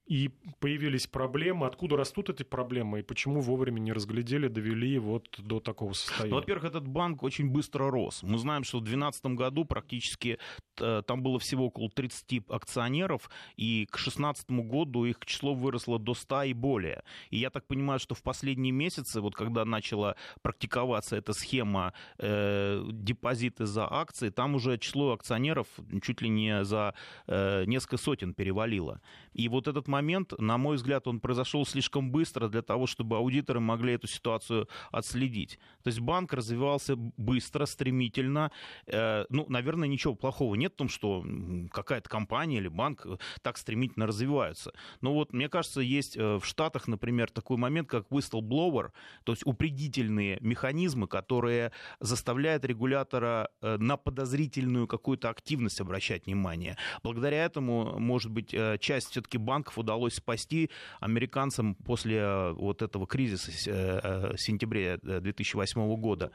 и 0.06 0.30
появились 0.58 1.06
проблемы. 1.06 1.66
Откуда 1.66 1.96
растут 1.96 2.28
эти 2.28 2.42
проблемы 2.42 3.00
и 3.00 3.02
почему 3.02 3.40
вовремя 3.40 3.78
не 3.78 3.92
разглядели, 3.92 4.48
довели 4.48 4.98
вот 4.98 5.28
до 5.38 5.60
такого 5.60 5.92
состояния? 5.92 6.30
Ну, 6.30 6.36
во-первых, 6.36 6.64
этот 6.64 6.86
банк 6.86 7.22
очень 7.22 7.48
быстро 7.48 7.90
рос. 7.90 8.22
Мы 8.22 8.38
знаем, 8.38 8.64
что 8.64 8.78
в 8.78 8.82
2012 8.82 9.26
году 9.26 9.64
практически 9.64 10.38
э, 10.80 11.02
там 11.06 11.22
было 11.22 11.38
всего 11.38 11.66
около 11.66 11.88
30 11.88 12.42
акционеров, 12.48 13.30
и 13.56 13.86
к 13.86 13.96
2016 13.96 14.50
году 14.50 15.04
их 15.04 15.24
число 15.24 15.54
выросло 15.54 15.98
до 15.98 16.14
100 16.14 16.42
и 16.42 16.52
более. 16.52 17.04
И 17.30 17.38
я 17.38 17.50
так 17.50 17.66
понимаю, 17.66 18.00
что 18.00 18.14
в 18.14 18.22
последние 18.22 18.72
месяцы, 18.72 19.20
вот 19.20 19.34
когда 19.34 19.64
начала 19.64 20.16
практиковаться 20.42 21.16
эта 21.16 21.32
схема 21.32 21.94
э, 22.18 22.84
депозиты 22.90 23.66
за 23.66 23.86
акции, 23.90 24.30
там 24.30 24.56
уже 24.56 24.78
число 24.78 25.12
акционеров 25.12 25.68
чуть 26.02 26.20
ли 26.22 26.28
не 26.28 26.64
за 26.64 26.94
э, 27.26 27.64
несколько 27.66 27.98
сотен 27.98 28.34
перевалило. 28.34 29.00
И 29.32 29.48
вот 29.48 29.68
этот 29.68 29.88
момент, 29.92 30.32
на 30.38 30.56
мой 30.58 30.76
взгляд, 30.76 31.06
он 31.06 31.20
произошел 31.20 31.66
слишком 31.66 32.10
быстро 32.10 32.48
для 32.48 32.62
того, 32.62 32.86
чтобы 32.86 33.16
аудиторы 33.16 33.60
могли 33.60 33.94
эту 33.94 34.06
ситуацию 34.06 34.68
отследить. 34.90 35.58
То 35.82 35.88
есть 35.88 36.00
банк 36.00 36.32
развивался 36.32 36.96
быстро, 36.96 37.66
стремительно. 37.66 38.50
Э, 38.86 39.24
ну, 39.28 39.44
наверное, 39.48 39.88
ничего 39.88 40.14
плохого 40.14 40.54
нет 40.54 40.72
в 40.72 40.76
том, 40.76 40.88
что 40.88 41.24
какая-то 41.70 42.08
компания 42.08 42.58
или 42.58 42.68
банк 42.68 43.06
э, 43.06 43.16
так 43.42 43.58
стремительно 43.58 44.06
развиваются. 44.06 44.72
Но 45.00 45.12
вот, 45.12 45.32
мне 45.32 45.48
кажется, 45.48 45.80
есть 45.80 46.16
э, 46.16 46.38
в 46.38 46.44
Штатах, 46.44 46.88
например, 46.88 47.30
такой 47.30 47.56
момент, 47.56 47.88
как 47.88 48.08
whistleblower, 48.08 48.90
то 49.24 49.32
есть 49.32 49.46
упредительные 49.46 50.38
механизмы, 50.40 51.06
которые 51.06 51.72
заставляют 52.00 52.64
регулятора 52.64 53.50
на 53.60 53.96
подозрительную 53.96 54.86
какую-то 54.86 55.28
активность 55.30 55.80
обращать 55.80 56.26
внимание. 56.26 56.76
Благодаря 57.02 57.44
этому, 57.44 57.98
может 57.98 58.30
быть, 58.30 58.54
часть 58.80 59.10
все-таки 59.10 59.38
банков 59.38 59.78
удалось 59.82 60.14
спасти 60.14 60.70
американцам 61.00 61.74
после 61.74 62.18
э, 62.18 62.52
вот 62.52 62.82
этого 62.82 63.06
кризиса 63.06 63.50
э, 63.70 64.00
э, 64.02 64.36
сентября 64.38 64.98
2008 64.98 65.96
года. 65.96 66.30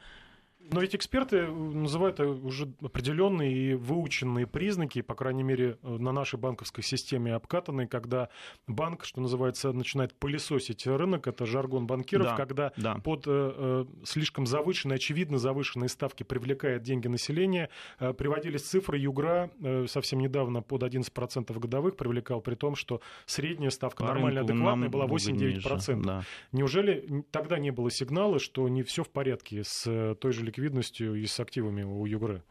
Но 0.70 0.80
ведь 0.80 0.94
эксперты 0.94 1.46
называют 1.46 2.20
уже 2.20 2.70
определенные 2.82 3.52
и 3.52 3.74
выученные 3.74 4.46
признаки, 4.46 5.00
по 5.00 5.14
крайней 5.14 5.42
мере, 5.42 5.78
на 5.82 6.12
нашей 6.12 6.38
банковской 6.38 6.84
системе 6.84 7.34
обкатанные, 7.34 7.88
когда 7.88 8.28
банк, 8.66 9.04
что 9.04 9.20
называется, 9.20 9.72
начинает 9.72 10.14
пылесосить 10.14 10.86
рынок, 10.86 11.26
это 11.26 11.46
жаргон 11.46 11.86
банкиров, 11.86 12.26
да, 12.26 12.36
когда 12.36 12.72
да. 12.76 12.96
под 12.96 13.24
э, 13.26 13.86
слишком 14.04 14.46
завышенные, 14.46 14.96
очевидно 14.96 15.38
завышенные 15.38 15.88
ставки 15.88 16.22
привлекает 16.22 16.82
деньги 16.82 17.08
населения. 17.08 17.70
Э, 17.98 18.12
приводились 18.12 18.62
цифры 18.62 18.98
Югра 18.98 19.50
э, 19.60 19.86
совсем 19.88 20.20
недавно 20.20 20.60
под 20.60 20.82
11% 20.82 21.58
годовых 21.58 21.96
привлекал, 21.96 22.42
при 22.42 22.56
том, 22.56 22.74
что 22.74 23.00
средняя 23.24 23.70
ставка 23.70 24.04
По 24.04 24.12
нормально 24.12 24.42
адекватная 24.42 24.88
была 24.90 25.06
8-9%. 25.06 26.02
Да. 26.02 26.22
Неужели 26.52 27.24
тогда 27.30 27.58
не 27.58 27.70
было 27.70 27.90
сигнала, 27.90 28.38
что 28.38 28.68
не 28.68 28.82
все 28.82 29.02
в 29.02 29.08
порядке 29.08 29.62
с 29.64 30.14
той 30.20 30.32
же 30.32 30.44
ликвидацией 30.44 30.57
ликвидностью 30.58 31.14
и 31.14 31.26
с 31.26 31.40
активами 31.40 31.82
у 31.82 32.04
Югры. 32.06 32.42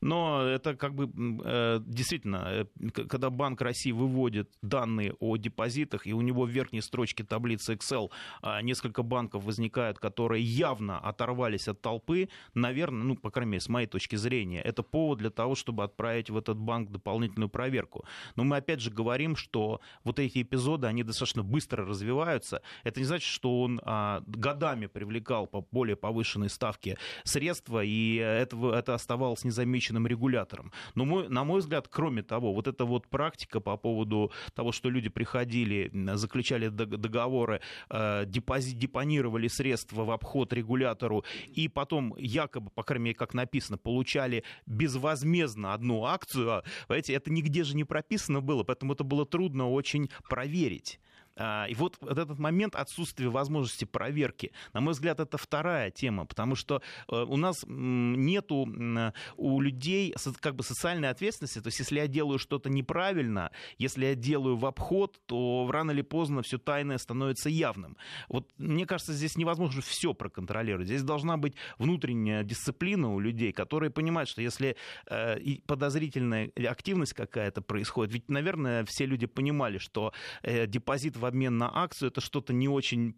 Но 0.00 0.42
это 0.42 0.74
как 0.74 0.94
бы 0.94 1.10
э, 1.44 1.80
действительно, 1.86 2.44
э, 2.46 2.90
когда 2.90 3.30
Банк 3.30 3.60
России 3.60 3.92
выводит 3.92 4.50
данные 4.62 5.14
о 5.20 5.36
депозитах, 5.36 6.06
и 6.06 6.12
у 6.12 6.20
него 6.20 6.44
в 6.44 6.48
верхней 6.48 6.82
строчке 6.82 7.24
таблицы 7.24 7.74
Excel 7.74 8.10
а, 8.42 8.62
несколько 8.62 9.02
банков 9.02 9.44
возникают, 9.44 9.98
которые 9.98 10.42
явно 10.42 10.98
оторвались 10.98 11.68
от 11.68 11.80
толпы, 11.80 12.28
наверное, 12.54 13.04
ну, 13.04 13.16
по 13.16 13.30
крайней 13.30 13.52
мере, 13.52 13.60
с 13.60 13.68
моей 13.68 13.86
точки 13.86 14.16
зрения, 14.16 14.60
это 14.60 14.82
повод 14.82 15.18
для 15.18 15.30
того, 15.30 15.54
чтобы 15.54 15.84
отправить 15.84 16.30
в 16.30 16.36
этот 16.36 16.58
банк 16.58 16.90
дополнительную 16.90 17.48
проверку. 17.48 18.04
Но 18.36 18.44
мы 18.44 18.56
опять 18.56 18.80
же 18.80 18.90
говорим, 18.90 19.36
что 19.36 19.80
вот 20.04 20.18
эти 20.18 20.42
эпизоды, 20.42 20.86
они 20.86 21.02
достаточно 21.02 21.42
быстро 21.42 21.86
развиваются. 21.86 22.62
Это 22.82 23.00
не 23.00 23.06
значит, 23.06 23.28
что 23.28 23.62
он 23.62 23.80
а, 23.84 24.22
годами 24.26 24.86
привлекал 24.86 25.46
по 25.46 25.60
более 25.60 25.96
повышенной 25.96 26.50
ставке 26.50 26.98
средства, 27.24 27.82
и 27.82 28.16
это, 28.16 28.56
это 28.74 28.94
оставалось 28.94 29.44
незамеченным 29.44 30.06
регулятором. 30.06 30.72
Но, 30.94 31.04
мой, 31.04 31.28
на 31.28 31.44
мой 31.44 31.60
взгляд, 31.60 31.88
кроме 31.88 32.22
того, 32.22 32.52
вот 32.52 32.68
эта 32.68 32.84
вот 32.84 33.08
практика 33.08 33.60
по 33.60 33.76
поводу 33.76 34.30
того, 34.54 34.72
что 34.72 34.90
люди 34.90 35.08
приходили, 35.08 35.90
заключали 36.14 36.68
договоры, 36.68 37.60
э, 37.90 38.24
депози, 38.26 38.74
депонировали 38.74 39.48
средства 39.48 40.04
в 40.04 40.10
обход 40.10 40.52
регулятору, 40.52 41.24
и 41.48 41.68
потом 41.68 42.14
якобы, 42.18 42.70
по 42.70 42.82
крайней 42.82 43.06
мере, 43.06 43.16
как 43.16 43.34
написано, 43.34 43.78
получали 43.78 44.44
безвозмездно 44.66 45.72
одну 45.72 46.04
акцию, 46.04 46.62
понимаете, 46.86 47.14
это 47.14 47.32
нигде 47.32 47.64
же 47.64 47.74
не 47.74 47.84
прописано 47.84 48.40
было, 48.40 48.62
поэтому 48.62 48.92
это 48.92 49.04
было 49.04 49.24
трудно 49.24 49.70
очень 49.70 50.10
проверить. 50.28 51.00
А, 51.36 51.66
и 51.68 51.74
вот 51.74 51.98
этот 52.02 52.38
момент 52.38 52.76
отсутствия 52.76 53.28
возможности 53.28 53.84
проверки, 53.84 54.52
на 54.72 54.80
мой 54.80 54.92
взгляд, 54.92 55.20
это 55.20 55.36
вторая 55.36 55.90
тема, 55.90 56.26
потому 56.26 56.54
что 56.54 56.82
э, 57.08 57.24
у 57.24 57.36
нас 57.36 57.64
нету 57.66 58.68
у 59.36 59.60
людей 59.60 60.14
как 60.40 60.54
бы 60.54 60.62
социальной 60.62 61.10
ответственности, 61.10 61.60
то 61.60 61.68
есть 61.68 61.78
если 61.78 61.98
я 61.98 62.06
делаю 62.06 62.38
что-то 62.38 62.70
неправильно, 62.70 63.50
если 63.78 64.06
я 64.06 64.14
делаю 64.14 64.56
в 64.56 64.66
обход, 64.66 65.20
то 65.26 65.68
рано 65.70 65.90
или 65.90 66.02
поздно 66.02 66.42
все 66.42 66.58
тайное 66.58 66.98
становится 66.98 67.48
явным. 67.48 67.96
Вот 68.28 68.50
мне 68.58 68.86
кажется, 68.86 69.12
здесь 69.12 69.36
невозможно 69.36 69.82
все 69.82 70.14
проконтролировать. 70.14 70.86
Здесь 70.86 71.02
должна 71.02 71.36
быть 71.36 71.54
внутренняя 71.78 72.44
дисциплина 72.44 73.12
у 73.12 73.18
людей, 73.18 73.52
которые 73.52 73.90
понимают, 73.90 74.28
что 74.28 74.40
если 74.40 74.76
э, 75.08 75.38
подозрительная 75.66 76.50
активность 76.68 77.14
какая-то 77.14 77.62
происходит, 77.62 78.12
ведь, 78.14 78.28
наверное, 78.28 78.84
все 78.84 79.06
люди 79.06 79.26
понимали, 79.26 79.78
что 79.78 80.12
э, 80.42 80.66
депозит 80.66 81.16
в 81.16 81.23
в 81.24 81.26
обмен 81.26 81.56
на 81.56 81.70
акцию, 81.74 82.10
это 82.10 82.20
что-то 82.20 82.52
не 82.52 82.68
очень 82.68 83.14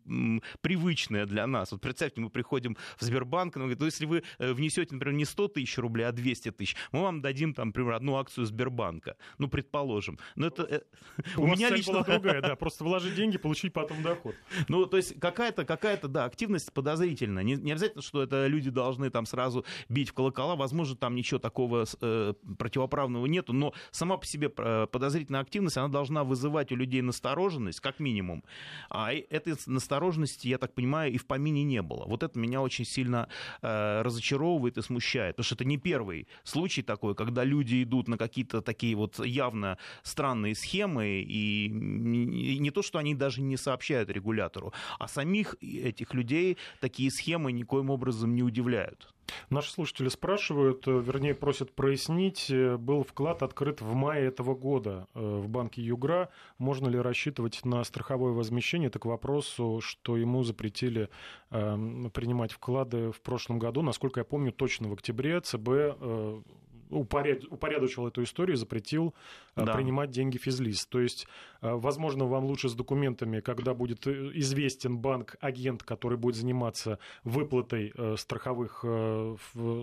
привычное 0.60 1.26
для 1.26 1.46
нас. 1.46 1.72
Вот 1.72 1.80
представьте, 1.80 2.20
мы 2.20 2.30
приходим 2.30 2.76
в 2.96 3.02
Сбербанк, 3.02 3.56
и 3.56 3.58
он 3.58 3.64
говорит, 3.64 3.80
ну, 3.80 3.86
если 3.86 4.06
вы 4.06 4.22
э, 4.38 4.52
внесете, 4.52 4.94
например, 4.94 5.16
не 5.16 5.24
100 5.24 5.48
тысяч 5.48 5.76
рублей, 5.78 6.04
а 6.04 6.12
200 6.12 6.52
тысяч, 6.52 6.76
мы 6.92 7.02
вам 7.02 7.20
дадим, 7.20 7.52
там, 7.52 7.68
например, 7.68 7.94
одну 7.94 8.16
акцию 8.16 8.46
Сбербанка. 8.46 9.16
Ну, 9.38 9.48
предположим. 9.48 10.18
Но 10.36 10.46
это... 10.46 10.62
Э, 10.62 10.80
у, 11.36 11.42
у 11.42 11.46
меня 11.48 11.70
лично... 11.70 11.94
была 11.94 12.04
другая, 12.04 12.40
да, 12.40 12.54
просто 12.56 12.84
вложить 12.84 13.16
деньги, 13.16 13.38
получить 13.38 13.72
потом 13.72 14.02
доход. 14.02 14.36
Ну, 14.68 14.86
то 14.86 14.96
есть 14.96 15.18
какая-то, 15.18 15.64
какая-то, 15.64 16.06
да, 16.06 16.26
активность 16.26 16.72
подозрительная. 16.72 17.42
Не, 17.42 17.56
не 17.56 17.72
обязательно, 17.72 18.02
что 18.02 18.22
это 18.22 18.46
люди 18.46 18.70
должны 18.70 19.10
там 19.10 19.26
сразу 19.26 19.64
бить 19.88 20.10
в 20.10 20.12
колокола. 20.12 20.54
Возможно, 20.54 20.96
там 20.96 21.16
ничего 21.16 21.40
такого 21.40 21.86
э, 22.00 22.34
противоправного 22.56 23.26
нету, 23.26 23.52
но 23.52 23.74
сама 23.90 24.16
по 24.16 24.26
себе 24.26 24.52
э, 24.56 24.86
подозрительная 24.86 25.40
активность, 25.40 25.76
она 25.76 25.88
должна 25.88 26.22
вызывать 26.22 26.70
у 26.70 26.76
людей 26.76 27.02
настороженность, 27.02 27.80
как 27.80 27.95
как 27.96 28.00
минимум. 28.00 28.44
А 28.90 29.12
этой 29.12 29.54
настороженности, 29.66 30.48
я 30.48 30.58
так 30.58 30.74
понимаю, 30.74 31.12
и 31.12 31.18
в 31.18 31.26
помине 31.26 31.64
не 31.64 31.82
было. 31.82 32.04
Вот 32.06 32.22
это 32.22 32.38
меня 32.38 32.60
очень 32.60 32.84
сильно 32.84 33.28
э, 33.62 34.02
разочаровывает 34.02 34.78
и 34.78 34.82
смущает, 34.82 35.36
потому 35.36 35.44
что 35.44 35.54
это 35.54 35.64
не 35.64 35.78
первый 35.78 36.26
случай 36.44 36.82
такой, 36.82 37.14
когда 37.14 37.44
люди 37.44 37.82
идут 37.82 38.08
на 38.08 38.18
какие-то 38.18 38.60
такие 38.60 38.94
вот 38.96 39.24
явно 39.24 39.78
странные 40.02 40.54
схемы, 40.54 41.24
и, 41.26 41.68
не 41.68 42.70
то, 42.70 42.82
что 42.82 42.98
они 42.98 43.14
даже 43.14 43.40
не 43.42 43.56
сообщают 43.56 44.10
регулятору, 44.10 44.72
а 44.98 45.08
самих 45.08 45.56
этих 45.62 46.14
людей 46.14 46.56
такие 46.80 47.10
схемы 47.10 47.52
никоим 47.52 47.90
образом 47.90 48.34
не 48.34 48.42
удивляют. 48.42 49.15
Наши 49.50 49.70
слушатели 49.70 50.08
спрашивают, 50.08 50.86
э, 50.86 51.00
вернее, 51.00 51.34
просят 51.34 51.72
прояснить, 51.72 52.50
э, 52.50 52.76
был 52.76 53.02
вклад 53.02 53.42
открыт 53.42 53.80
в 53.80 53.94
мае 53.94 54.26
этого 54.26 54.54
года 54.54 55.06
э, 55.14 55.20
в 55.20 55.48
банке 55.48 55.82
Югра. 55.82 56.30
Можно 56.58 56.88
ли 56.88 56.98
рассчитывать 56.98 57.64
на 57.64 57.82
страховое 57.84 58.32
возмещение? 58.32 58.88
Это 58.88 58.98
к 58.98 59.06
вопросу, 59.06 59.80
что 59.82 60.16
ему 60.16 60.42
запретили 60.42 61.08
принимать 61.50 62.52
вклады 62.52 63.12
в 63.12 63.20
прошлом 63.20 63.58
году. 63.58 63.82
Насколько 63.82 64.20
я 64.20 64.24
помню, 64.24 64.52
точно 64.52 64.88
в 64.88 64.92
октябре 64.94 65.40
ЦБ 65.40 66.44
упорядочил 66.90 68.06
эту 68.06 68.22
историю 68.22 68.56
запретил 68.56 69.14
да. 69.54 69.74
принимать 69.74 70.10
деньги 70.10 70.38
физлиц. 70.38 70.86
То 70.86 71.00
есть, 71.00 71.26
возможно, 71.74 72.26
вам 72.26 72.44
лучше 72.44 72.68
с 72.68 72.74
документами, 72.74 73.40
когда 73.40 73.74
будет 73.74 74.06
известен 74.06 74.98
банк-агент, 74.98 75.82
который 75.82 76.18
будет 76.18 76.36
заниматься 76.36 76.98
выплатой 77.24 77.92
страховых 78.16 78.84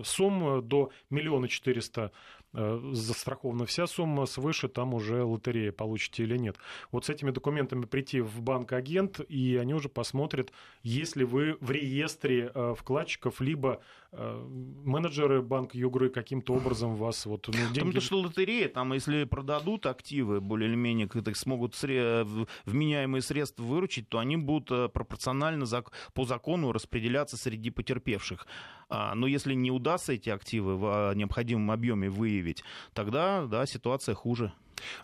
сумм 0.04 0.66
до 0.66 0.90
миллиона 1.10 1.48
четыреста 1.48 2.12
Э, 2.56 2.80
застрахована 2.92 3.66
вся 3.66 3.88
сумма, 3.88 4.26
свыше 4.26 4.68
там 4.68 4.94
уже 4.94 5.24
лотерея, 5.24 5.72
получите 5.72 6.22
или 6.22 6.36
нет. 6.36 6.56
Вот 6.92 7.04
с 7.04 7.10
этими 7.10 7.32
документами 7.32 7.84
прийти 7.84 8.20
в 8.20 8.42
банк-агент, 8.42 9.18
и 9.28 9.56
они 9.56 9.74
уже 9.74 9.88
посмотрят, 9.88 10.52
есть 10.84 11.16
ли 11.16 11.24
вы 11.24 11.56
в 11.60 11.72
реестре 11.72 12.52
э, 12.54 12.74
вкладчиков, 12.78 13.40
либо 13.40 13.80
э, 14.12 14.46
менеджеры 14.84 15.42
банка 15.42 15.76
Югры 15.76 16.10
каким-то 16.10 16.54
образом 16.54 16.94
вас 16.94 17.26
вот 17.26 17.48
ну, 17.48 17.54
деньги... 17.54 17.78
Потому 17.80 18.00
что 18.00 18.20
лотерея, 18.20 18.68
там, 18.68 18.92
если 18.92 19.24
продадут 19.24 19.86
активы 19.86 20.40
более 20.40 20.68
или 20.68 20.76
менее, 20.76 21.08
так 21.08 21.36
смогут 21.36 21.73
сре... 21.74 22.24
вменяемые 22.64 23.22
средства 23.22 23.62
выручить, 23.62 24.08
то 24.08 24.18
они 24.18 24.36
будут 24.36 24.92
пропорционально 24.92 25.66
по 26.12 26.24
закону 26.24 26.72
распределяться 26.72 27.36
среди 27.36 27.70
потерпевших. 27.70 28.46
А, 28.88 29.14
но 29.14 29.26
если 29.26 29.54
не 29.54 29.70
удастся 29.70 30.12
эти 30.12 30.30
активы 30.30 30.76
в 30.76 30.84
а, 30.86 31.14
необходимом 31.14 31.70
объеме 31.70 32.08
выявить, 32.08 32.62
тогда 32.92 33.46
да, 33.46 33.66
ситуация 33.66 34.14
хуже. 34.14 34.52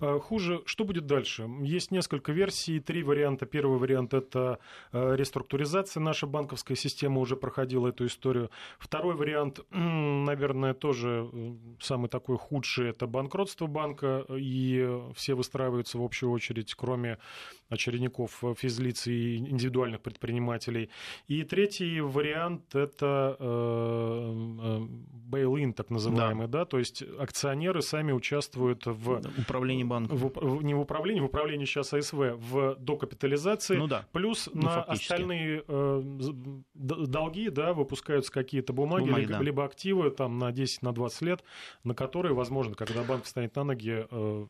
Э, 0.01 0.19
хуже, 0.19 0.62
что 0.66 0.85
будет 0.85 1.07
дальше? 1.07 1.49
Есть 1.62 1.90
несколько 1.90 2.33
версий, 2.33 2.81
три 2.81 3.03
варианта. 3.03 3.47
Первый 3.47 3.79
вариант– 3.79 4.14
это 4.14 4.59
э, 4.93 5.16
реструктуризация. 5.16 6.01
Наша 6.01 6.27
банковская 6.27 6.77
система 6.77 7.21
уже 7.21 7.37
проходила 7.37 7.88
эту 7.88 8.07
историю. 8.07 8.51
Второй 8.79 9.14
вариант, 9.14 9.61
наверное, 9.71 10.75
тоже 10.75 11.29
э, 11.33 11.53
самый 11.81 12.09
такой 12.09 12.37
худший– 12.37 12.88
это 12.90 13.07
банкротство 13.07 13.66
банка, 13.66 14.25
и 14.31 14.88
все 15.14 15.35
выстраиваются 15.35 15.99
в 15.99 16.03
общую 16.03 16.31
очередь, 16.31 16.75
кроме 16.75 17.19
очередников 17.69 18.43
физлиц 18.57 19.07
и 19.07 19.37
индивидуальных 19.37 20.01
предпринимателей. 20.01 20.90
И 21.29 21.45
третий 21.45 22.01
вариант– 22.01 22.75
это 22.75 23.37
bail-in, 25.31 25.73
так 25.73 25.90
называемый, 25.90 26.49
да. 26.49 26.61
да, 26.61 26.64
то 26.64 26.79
есть 26.79 27.03
акционеры 27.19 27.83
сами 27.83 28.12
участвуют 28.12 28.87
в 28.87 29.23
управлении 29.38 29.69
банком. 29.85 30.16
В, 30.16 30.62
не 30.62 30.74
в 30.74 30.80
управлении, 30.80 31.20
в 31.20 31.26
управлении 31.26 31.64
сейчас 31.64 31.92
АСВ 31.92 32.14
в 32.14 32.76
докапитализации. 32.78 33.76
Ну 33.76 33.87
да. 33.87 34.06
Плюс 34.12 34.48
ну, 34.52 34.62
на 34.62 34.83
фактически. 34.83 35.12
остальные 35.12 35.64
э, 35.66 36.02
долги, 36.74 37.50
да, 37.50 37.72
выпускаются 37.72 38.33
какие-то 38.33 38.72
бумаги, 38.72 39.04
бумаги 39.04 39.20
либо, 39.22 39.33
да. 39.33 39.42
либо 39.42 39.64
активы 39.64 40.11
там 40.11 40.38
на 40.38 40.52
10, 40.52 40.83
на 40.83 40.92
20 40.92 41.22
лет, 41.22 41.44
на 41.85 41.94
которые, 41.94 42.35
возможно, 42.35 42.74
когда 42.74 43.02
банк 43.02 43.24
встанет 43.24 43.54
на 43.56 43.64
ноги, 43.64 44.06
э, 44.11 44.46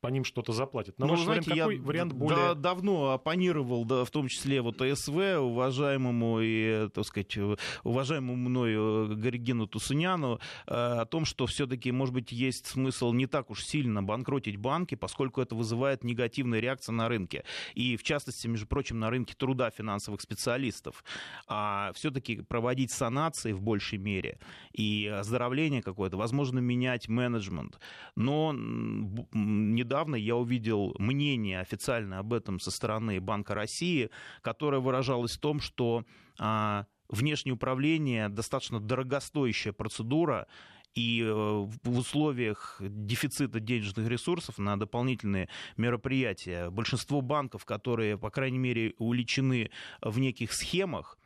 по 0.00 0.08
ним 0.08 0.24
что-то 0.24 0.52
заплатит. 0.52 0.98
На 0.98 1.06
ну, 1.06 1.12
ваш 1.12 1.24
знаете, 1.24 1.50
вариант, 1.50 1.72
какой 1.72 1.86
вариант 1.86 2.12
более... 2.12 2.36
Да, 2.36 2.54
давно 2.54 3.12
оппонировал, 3.12 3.84
да, 3.84 4.04
в 4.04 4.10
том 4.10 4.28
числе 4.28 4.60
вот 4.60 4.80
АСВ, 4.80 5.14
уважаемому 5.14 6.40
и, 6.40 6.88
так 6.94 7.04
сказать, 7.04 7.36
уважаемому 7.82 8.36
мною 8.36 9.10
э, 9.10 9.14
Горигену 9.14 9.66
Тусуняну, 9.66 10.40
э, 10.66 10.74
о 10.74 11.04
том, 11.06 11.24
что 11.24 11.46
все-таки, 11.46 11.92
может 11.92 12.14
быть, 12.14 12.32
есть 12.32 12.66
смысл 12.66 13.12
не 13.12 13.26
так 13.26 13.50
уж 13.50 13.64
сильно 13.64 14.02
банкротить 14.02 14.56
банки, 14.64 14.94
поскольку 14.94 15.42
это 15.42 15.54
вызывает 15.54 16.04
негативные 16.04 16.62
реакции 16.62 16.92
на 16.92 17.08
рынке. 17.08 17.44
И, 17.74 17.96
в 17.96 18.02
частности, 18.02 18.46
между 18.48 18.66
прочим, 18.66 18.98
на 18.98 19.10
рынке 19.10 19.34
труда 19.36 19.70
финансовых 19.70 20.22
специалистов. 20.22 21.04
А 21.46 21.92
все-таки 21.94 22.40
проводить 22.40 22.90
санации 22.90 23.52
в 23.52 23.60
большей 23.60 23.98
мере 23.98 24.38
и 24.72 25.06
оздоровление 25.06 25.82
какое-то, 25.82 26.16
возможно, 26.16 26.60
менять 26.60 27.08
менеджмент. 27.08 27.78
Но 28.16 28.52
недавно 28.54 30.16
я 30.16 30.36
увидел 30.36 30.94
мнение 30.98 31.60
официальное 31.60 32.18
об 32.20 32.32
этом 32.32 32.58
со 32.58 32.70
стороны 32.70 33.20
Банка 33.20 33.54
России, 33.54 34.10
которое 34.40 34.80
выражалось 34.80 35.36
в 35.36 35.40
том, 35.40 35.60
что 35.60 36.04
а, 36.38 36.86
внешнее 37.08 37.54
управление 37.54 38.28
достаточно 38.28 38.80
дорогостоящая 38.80 39.72
процедура, 39.72 40.46
и 40.94 41.22
э, 41.22 41.32
в 41.32 41.98
условиях 41.98 42.76
дефицита 42.80 43.60
денежных 43.60 44.08
ресурсов 44.08 44.58
на 44.58 44.78
дополнительные 44.78 45.48
мероприятия. 45.76 46.70
Большинство 46.70 47.20
банков, 47.20 47.64
которые, 47.64 48.16
по 48.16 48.30
крайней 48.30 48.58
мере, 48.58 48.94
увлечены 48.98 49.70
в 50.00 50.18
неких 50.18 50.52
схемах, 50.52 51.18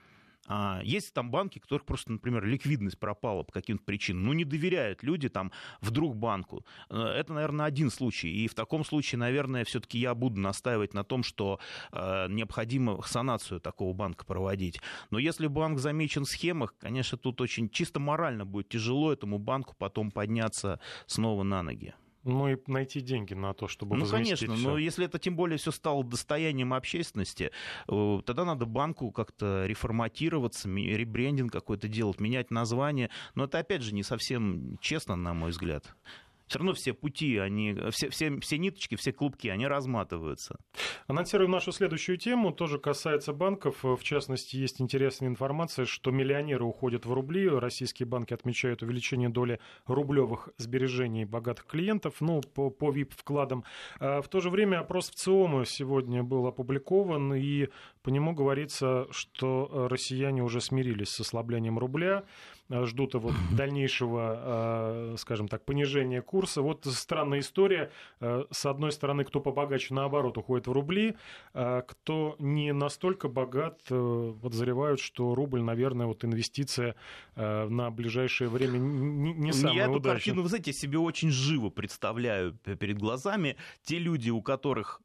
есть 0.83 1.13
там 1.15 1.31
банки, 1.31 1.59
которых 1.59 1.85
просто, 1.85 2.13
например, 2.13 2.45
ликвидность 2.45 2.99
пропала 2.99 3.43
по 3.43 3.53
каким-то 3.53 3.85
причинам. 3.85 4.25
Ну, 4.25 4.33
не 4.33 4.45
доверяют 4.45 5.03
люди 5.03 5.29
там 5.29 5.53
вдруг 5.81 6.17
банку. 6.17 6.65
Э, 6.91 7.03
это, 7.03 7.33
наверное, 7.33 7.67
один 7.67 7.91
случай. 7.91 8.29
И 8.29 8.49
в 8.49 8.55
таком 8.55 8.85
случае, 8.85 9.19
наверное, 9.19 9.65
все-таки 9.65 9.99
я 9.99 10.15
буду 10.15 10.41
настаивать 10.41 10.95
на 10.95 11.05
том, 11.05 11.23
что 11.23 11.61
э, 11.93 12.27
необходимо 12.29 13.01
санацию 13.03 13.61
такого 13.61 13.93
банка 13.93 14.25
проводить. 14.25 14.81
Но 15.11 15.19
если 15.19 15.47
банк 15.47 15.79
замечен 15.79 16.25
в 16.25 16.29
схемах, 16.29 16.75
конечно, 16.79 17.19
тут 17.19 17.41
очень 17.41 17.69
чисто 17.69 18.01
морально 18.01 18.45
будет 18.45 18.69
тяжело 18.69 19.13
этому 19.13 19.39
банку 19.39 19.75
потом 19.79 20.11
подняться 20.11 20.81
снова 21.07 21.43
на 21.43 21.63
ноги. 21.63 21.95
Ну 22.25 22.49
и 22.49 22.57
найти 22.67 23.01
деньги 23.01 23.35
на 23.35 23.55
то, 23.55 23.69
чтобы 23.69 23.97
Ну, 23.97 24.07
конечно, 24.07 24.55
всё. 24.55 24.71
но 24.71 24.79
если 24.79 25.07
это 25.07 25.19
тем 25.19 25.37
более 25.37 25.57
все 25.59 25.71
стало 25.71 26.05
достоянием 26.05 26.75
общественности, 26.75 27.51
э, 27.89 28.21
тогда 28.27 28.45
надо 28.45 28.67
банку 28.67 29.11
как-то 29.13 29.65
реформатироваться, 29.67 30.69
ребрендинг 30.69 31.53
какой-то 31.53 31.89
делать, 31.89 32.21
менять 32.21 32.51
название. 32.51 33.11
Но 33.35 33.45
это, 33.45 33.59
опять 33.59 33.83
же, 33.83 33.95
не 33.95 34.03
совсем 34.03 34.79
честно, 34.81 35.17
на 35.17 35.33
мой 35.33 35.51
взгляд 35.51 35.95
все 36.49 36.59
равно 36.59 36.73
все 36.73 36.93
пути, 36.95 37.37
они, 37.37 37.77
все, 37.91 38.09
все, 38.11 38.39
все 38.41 38.59
ниточки, 38.59 38.97
все 38.97 39.13
клубки, 39.13 39.49
они 39.49 39.67
разматываются. 39.67 40.59
Анонсируем 41.07 41.51
нашу 41.51 41.73
следующую 41.73 42.19
тему, 42.19 42.53
тоже 42.53 42.79
касается 42.79 43.33
банков. 43.33 43.83
В 43.83 44.03
частности, 44.03 44.57
есть 44.57 44.81
интересная 44.81 45.29
информация, 45.29 45.85
что 45.85 46.11
миллионеры 46.11 46.65
уходят 46.65 47.07
в 47.07 47.13
рубли. 47.13 47.49
Российские 47.49 48.07
банки 48.07 48.35
отмечают 48.35 48.83
увеличение 48.83 49.29
доли 49.29 49.61
рублевых 49.87 50.49
сбережений 50.57 51.25
богатых 51.25 51.67
клиентов, 51.67 52.17
ну, 52.21 52.41
по, 52.41 52.71
по 52.71 52.91
VIP-вкладам. 52.91 53.65
А 54.01 54.23
в 54.23 54.29
то 54.29 54.41
же 54.41 54.51
время 54.51 54.81
опрос 54.81 55.11
в 55.11 55.15
ЦИОМа 55.15 55.65
сегодня 55.67 56.23
был 56.23 56.47
опубликован, 56.47 57.35
и 57.35 57.69
по 58.03 58.09
нему 58.09 58.33
говорится, 58.35 59.07
что 59.11 59.89
россияне 59.91 60.43
уже 60.43 60.61
смирились 60.61 61.11
с 61.11 61.21
ослаблением 61.21 61.79
рубля. 61.79 62.25
Э, 62.71 62.85
ждут 62.85 63.15
его 63.15 63.33
дальнейшего, 63.51 65.13
э, 65.13 65.17
скажем 65.19 65.49
так, 65.49 65.65
понижения 65.65 66.21
курса. 66.21 66.61
Вот 66.61 66.85
странная 66.85 67.41
история. 67.41 67.91
Э, 68.21 68.45
с 68.51 68.67
одной 68.67 68.93
стороны, 68.93 69.25
кто 69.25 69.41
побогаче, 69.41 69.95
наоборот, 69.95 70.37
уходит 70.37 70.67
в 70.67 70.73
рубли. 70.73 71.17
Кто 71.53 72.37
не 72.39 72.73
настолько 72.73 73.29
богат, 73.29 73.81
подозревают, 73.89 75.01
что 75.01 75.35
рубль, 75.35 75.63
наверное, 75.63 76.07
вот 76.07 76.25
инвестиция 76.25 76.95
на 77.37 77.91
ближайшее 77.91 78.49
время 78.49 78.79
не, 78.79 79.33
не 79.33 79.53
самая 79.53 79.75
Я 79.75 79.83
удачная. 79.85 79.99
эту 79.99 80.09
картину, 80.09 80.43
вы 80.43 80.49
знаете, 80.49 80.73
себе 80.73 80.99
очень 80.99 81.31
живо 81.31 81.71
представляю 81.71 82.53
перед 82.53 82.99
глазами. 82.99 83.57
Те 83.83 83.99
люди, 83.99 84.31
у 84.31 84.43
которых 84.43 85.01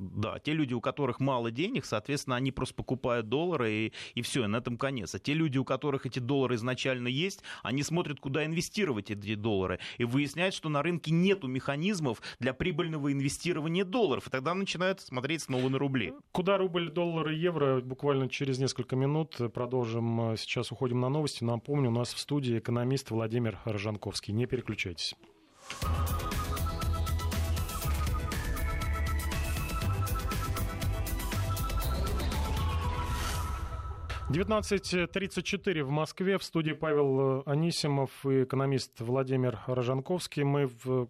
да, 0.00 0.38
те 0.38 0.52
люди, 0.52 0.72
у 0.74 0.80
которых 0.80 1.20
мало 1.20 1.50
денег, 1.50 1.84
соответственно, 1.84 2.36
они 2.36 2.52
просто 2.52 2.74
покупают 2.74 3.28
доллары 3.28 3.72
и, 3.72 3.92
и 4.14 4.22
все, 4.22 4.44
и 4.44 4.46
на 4.46 4.56
этом 4.56 4.78
конец. 4.78 5.14
А 5.14 5.18
те 5.18 5.34
люди, 5.34 5.58
у 5.58 5.64
которых 5.64 6.06
эти 6.06 6.18
доллары 6.18 6.54
изначально 6.54 7.08
есть, 7.08 7.42
они 7.62 7.82
смотрят, 7.82 8.18
куда 8.20 8.44
инвестировать 8.44 9.10
эти 9.10 9.34
доллары. 9.34 9.78
И 9.98 10.04
выясняют, 10.04 10.54
что 10.54 10.68
на 10.68 10.82
рынке 10.82 11.10
нету 11.10 11.46
механизмов 11.48 12.22
для 12.38 12.54
прибыльного 12.54 13.12
инвестирования 13.12 13.84
долларов. 13.84 14.26
И 14.26 14.30
тогда 14.30 14.54
начинают 14.54 15.00
смотреть 15.00 15.42
снова 15.42 15.68
на 15.68 15.78
рубли. 15.78 16.14
Куда 16.32 16.56
рубль, 16.56 16.90
доллар 16.90 17.28
и 17.30 17.36
евро? 17.36 17.80
Буквально 17.80 18.28
через 18.28 18.58
несколько 18.58 18.96
минут 18.96 19.36
продолжим. 19.52 20.34
Сейчас 20.36 20.72
уходим 20.72 21.00
на 21.00 21.08
новости. 21.08 21.44
Напомню, 21.44 21.90
у 21.90 21.94
нас 21.94 22.14
в 22.14 22.18
студии 22.18 22.58
экономист 22.58 23.10
Владимир 23.10 23.58
Рожанковский. 23.64 24.32
Не 24.32 24.46
переключайтесь. 24.46 25.14
19.34 34.30 35.82
в 35.82 35.90
Москве. 35.90 36.38
В 36.38 36.44
студии 36.44 36.70
Павел 36.70 37.42
Анисимов 37.46 38.24
и 38.24 38.44
экономист 38.44 39.00
Владимир 39.00 39.58
Рожанковский. 39.66 40.44
Мы 40.44 40.70
в 40.84 41.08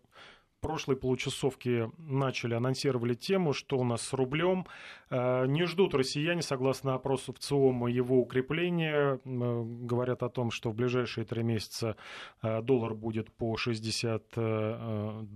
прошлой 0.63 0.97
получасовке 0.97 1.91
начали, 1.99 2.55
анонсировали 2.55 3.13
тему, 3.13 3.53
что 3.53 3.77
у 3.77 3.85
нас 3.85 4.01
с 4.01 4.15
рублем. 4.15 4.67
Э, 5.11 5.45
не 5.47 5.67
ждут 5.67 5.95
россияне, 5.95 6.41
согласно 6.41 6.95
опросу 6.95 7.35
в 7.35 7.39
ЦИОМа, 7.39 7.91
его 7.91 8.19
укрепления. 8.19 9.21
Э, 9.23 9.63
говорят 9.65 10.23
о 10.23 10.31
том, 10.31 10.51
что 10.51 10.71
в 10.71 10.75
ближайшие 10.75 11.27
три 11.27 11.43
месяца 11.43 11.97
э, 12.43 12.63
доллар 12.63 12.95
будет 12.95 13.31
по 13.33 13.55
62, 13.59 14.35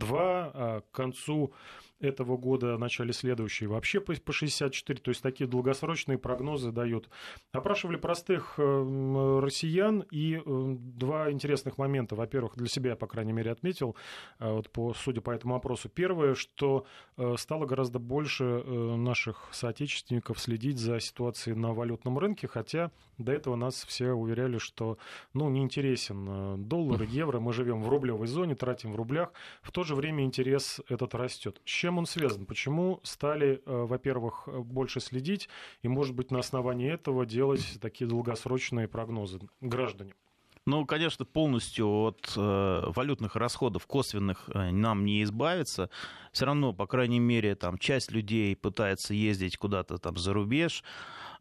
а 0.00 0.80
к 0.80 0.90
концу 0.90 1.52
этого 2.04 2.36
года, 2.36 2.76
в 2.76 2.78
начале 2.78 3.12
следующего, 3.12 3.74
вообще 3.74 4.00
по 4.00 4.32
64, 4.32 5.00
то 5.00 5.10
есть 5.10 5.22
такие 5.22 5.48
долгосрочные 5.48 6.18
прогнозы 6.18 6.70
дают. 6.70 7.08
Опрашивали 7.52 7.96
простых 7.96 8.54
э, 8.58 9.38
россиян, 9.42 10.04
и 10.10 10.36
э, 10.36 10.42
два 10.44 11.30
интересных 11.30 11.78
момента. 11.78 12.14
Во-первых, 12.14 12.56
для 12.56 12.68
себя, 12.68 12.96
по 12.96 13.06
крайней 13.06 13.32
мере, 13.32 13.50
отметил, 13.50 13.96
э, 14.38 14.50
вот 14.50 14.70
по, 14.70 14.94
судя 14.94 15.20
по 15.20 15.30
этому 15.30 15.54
опросу. 15.54 15.88
Первое, 15.88 16.34
что 16.34 16.86
стало 17.36 17.66
гораздо 17.66 17.98
больше 17.98 18.44
наших 18.44 19.48
соотечественников 19.52 20.40
следить 20.40 20.78
за 20.78 21.00
ситуацией 21.00 21.56
на 21.56 21.72
валютном 21.72 22.18
рынке, 22.18 22.48
хотя 22.48 22.90
до 23.18 23.32
этого 23.32 23.56
нас 23.56 23.84
все 23.84 24.12
уверяли, 24.12 24.58
что 24.58 24.98
ну, 25.32 25.48
не 25.48 25.62
интересен 25.62 26.68
доллар, 26.68 27.02
евро, 27.08 27.40
мы 27.40 27.52
живем 27.52 27.82
в 27.82 27.88
рублевой 27.88 28.26
зоне, 28.26 28.54
тратим 28.54 28.92
в 28.92 28.96
рублях. 28.96 29.32
В 29.62 29.70
то 29.70 29.84
же 29.84 29.94
время 29.94 30.24
интерес 30.24 30.80
этот 30.88 31.14
растет. 31.14 31.60
С 31.64 31.70
чем 31.70 31.93
он 31.98 32.07
связан? 32.07 32.46
Почему 32.46 33.00
стали, 33.02 33.62
э, 33.64 33.85
во-первых, 33.85 34.48
больше 34.48 35.00
следить 35.00 35.48
и, 35.83 35.88
может 35.88 36.14
быть, 36.14 36.30
на 36.30 36.38
основании 36.38 36.92
этого 36.92 37.26
делать 37.26 37.78
такие 37.80 38.07
долгосрочные 38.09 38.88
прогнозы 38.88 39.40
граждане? 39.61 40.14
Ну, 40.66 40.87
конечно, 40.87 41.26
полностью 41.26 41.87
от 41.87 42.33
э, 42.37 42.83
валютных 42.87 43.37
расходов 43.37 43.87
косвенных 43.87 44.48
э, 44.48 44.70
нам 44.70 45.04
не 45.04 45.22
избавиться. 45.22 45.90
Все 46.33 46.46
равно, 46.46 46.72
по 46.72 46.87
крайней 46.87 47.18
мере, 47.18 47.54
там 47.54 47.76
часть 47.76 48.11
людей 48.11 48.57
пытается 48.57 49.12
ездить 49.12 49.59
куда-то 49.59 49.98
там 49.98 50.16
за 50.16 50.33
рубеж. 50.33 50.83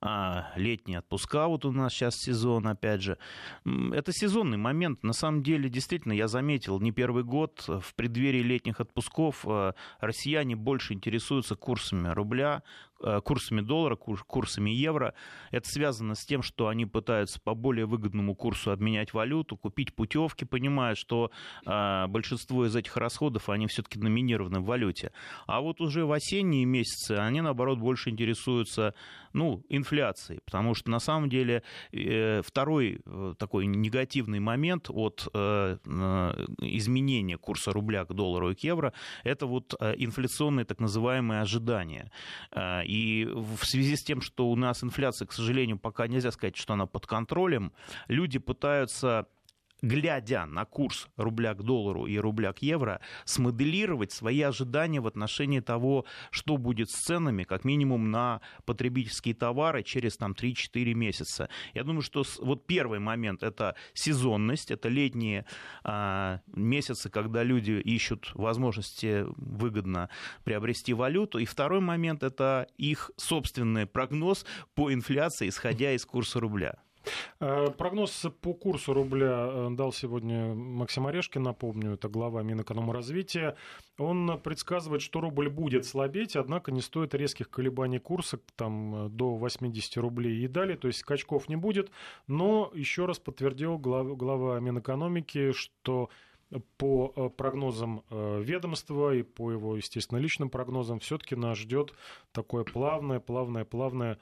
А, 0.06 0.52
летние 0.58 1.00
отпуска, 1.00 1.48
вот 1.48 1.64
у 1.64 1.72
нас 1.72 1.94
сейчас 1.94 2.18
сезон, 2.18 2.68
опять 2.68 3.02
же. 3.02 3.18
Это 3.64 4.12
сезонный 4.12 4.58
момент. 4.58 5.02
На 5.02 5.14
самом 5.14 5.44
деле, 5.44 5.70
действительно, 5.70 6.12
я 6.12 6.28
заметил, 6.28 6.82
не 6.82 6.92
первый 6.92 7.24
год 7.24 7.64
в 7.68 7.96
преддверии 7.96 8.42
летних 8.42 8.82
отпусков 8.82 9.46
э, 9.48 9.72
россияне 10.02 10.58
больше 10.58 10.94
интересуются 10.94 11.56
курсами 11.56 12.10
рубля, 12.10 12.64
курсами 13.24 13.62
доллара, 13.62 13.96
курсами 13.96 14.70
евро. 14.70 15.14
Это 15.52 15.68
связано 15.70 16.16
с 16.16 16.26
тем, 16.26 16.42
что 16.42 16.68
они 16.68 16.86
пытаются 16.86 17.40
по 17.40 17.54
более 17.54 17.86
выгодному 17.86 18.36
курсу 18.36 18.72
обменять 18.72 19.14
валюту, 19.14 19.58
купить 19.58 19.96
путевки, 19.96 20.46
понимая, 20.46 20.96
что 20.96 21.32
э, 21.66 22.08
большинство 22.08 22.66
из 22.66 22.76
этих 22.76 22.98
расходов, 22.98 23.50
они 23.50 23.68
все-таки 23.68 24.00
номинированы 24.00 24.60
в 24.60 24.66
валюте. 24.66 25.12
А 25.48 25.62
вот 25.62 25.82
уже 25.82 26.06
в 26.06 26.12
осенние 26.12 26.66
месяцы 26.66 27.14
они, 27.14 27.42
наоборот, 27.42 27.80
больше 27.80 28.10
интересуются 28.10 28.94
ну, 29.34 29.64
инфляцией, 29.70 30.42
потому 30.46 30.76
что 30.76 30.92
на 30.92 31.00
самом 31.00 31.30
деле 31.30 31.64
э, 31.92 32.42
второй 32.42 33.02
такой 33.38 33.66
негативный 33.66 34.40
момент 34.40 34.90
от 34.90 35.28
изменения 36.62 37.38
курса 37.38 37.72
рубля 37.72 38.06
к 38.06 38.14
доллару 38.14 38.52
и 38.52 38.56
к 38.56 38.60
евро, 38.60 38.94
это 39.24 39.46
вот 39.46 39.74
инфляционные 39.74 40.66
так 40.66 40.80
называемые 40.80 41.42
ожидания. 41.42 42.12
В 43.34 43.66
связи 43.66 43.96
с 43.96 44.04
тем, 44.04 44.22
что 44.22 44.50
у 44.50 44.56
нас 44.56 44.84
инфляция, 44.84 45.26
к 45.26 45.34
сожалению, 45.34 45.78
пока 45.78 46.08
нельзя 46.08 46.32
сказать, 46.32 46.56
что 46.56 46.74
она 46.74 46.86
под 46.86 47.08
контролем, 47.08 47.72
люди 48.08 48.40
пытаются 48.40 49.28
глядя 49.84 50.46
на 50.46 50.66
курс 50.66 51.10
рубля 51.18 51.54
к 51.54 51.62
доллару 51.62 52.08
и 52.08 52.18
рубля 52.18 52.54
к 52.54 52.62
евро, 52.64 53.02
смоделировать 53.26 54.12
свои 54.12 54.42
ожидания 54.42 55.02
в 55.02 55.08
отношении 55.08 55.60
того, 55.60 56.06
что 56.32 56.58
будет 56.58 56.90
с 56.90 56.96
ценами, 56.96 57.44
как 57.44 57.66
минимум 57.66 58.10
на 58.10 58.42
потребительские 58.66 59.36
товары 59.36 59.84
через 59.84 60.18
там, 60.18 60.32
3-4 60.32 60.94
месяца. 60.94 61.50
Я 61.74 61.84
думаю, 61.84 62.02
что 62.02 62.24
вот 62.40 62.66
первый 62.66 63.00
момент– 63.00 63.44
это 63.44 63.76
сезонность, 63.94 64.72
это 64.72 64.88
летние 64.88 65.46
а, 65.84 66.40
месяцы, 66.48 67.10
когда 67.10 67.44
люди 67.44 67.72
ищут 67.72 68.32
возможности 68.36 69.26
выгодно 69.36 70.10
приобрести 70.46 70.94
валюту. 70.94 71.40
И 71.40 71.46
второй 71.46 71.82
момент– 71.82 72.24
это 72.24 72.68
их 72.78 73.12
собственный 73.18 73.86
прогноз 73.86 74.46
по 74.76 74.94
инфляции, 74.94 75.50
исходя 75.50 75.92
из 75.92 76.06
курса 76.06 76.40
рубля. 76.40 76.78
Э, 77.40 77.68
прогноз 77.78 78.26
по 78.42 78.54
курсу 78.54 78.94
рубля 78.94 79.48
э, 79.48 79.68
дал 79.72 79.92
сегодня 79.92 80.54
Максим 80.54 81.08
Орешкин, 81.08 81.44
напомню, 81.44 81.94
это 81.94 82.10
глава 82.10 82.44
Минэкономразвития. 82.44 83.56
Он 83.98 84.40
предсказывает, 84.42 85.02
что 85.02 85.22
рубль 85.22 85.50
будет 85.50 85.86
слабеть, 85.86 86.36
однако 86.36 86.72
не 86.72 86.82
стоит 86.82 87.14
резких 87.14 87.50
колебаний 87.50 88.00
курса 88.00 88.40
там, 88.56 89.08
э, 89.08 89.10
до 89.10 89.36
80 89.36 89.98
рублей 89.98 90.44
и 90.44 90.48
далее, 90.48 90.78
то 90.78 90.88
есть 90.88 91.00
скачков 91.00 91.50
не 91.50 91.56
будет. 91.56 91.92
Но 92.28 92.72
еще 92.74 93.06
раз 93.06 93.20
подтвердил 93.20 93.78
глава, 93.78 94.16
глава 94.16 94.60
Минэкономики, 94.60 95.52
что 95.52 96.10
по 96.78 97.30
прогнозам 97.30 98.04
ведомства 98.10 99.14
и 99.16 99.24
по 99.24 99.52
его, 99.52 99.76
естественно, 99.78 100.20
личным 100.20 100.50
прогнозам, 100.50 101.00
все-таки 101.00 101.36
нас 101.36 101.58
ждет 101.58 101.94
такое 102.32 102.64
плавное, 102.64 103.20
плавное, 103.20 103.66
плавное 103.66 104.18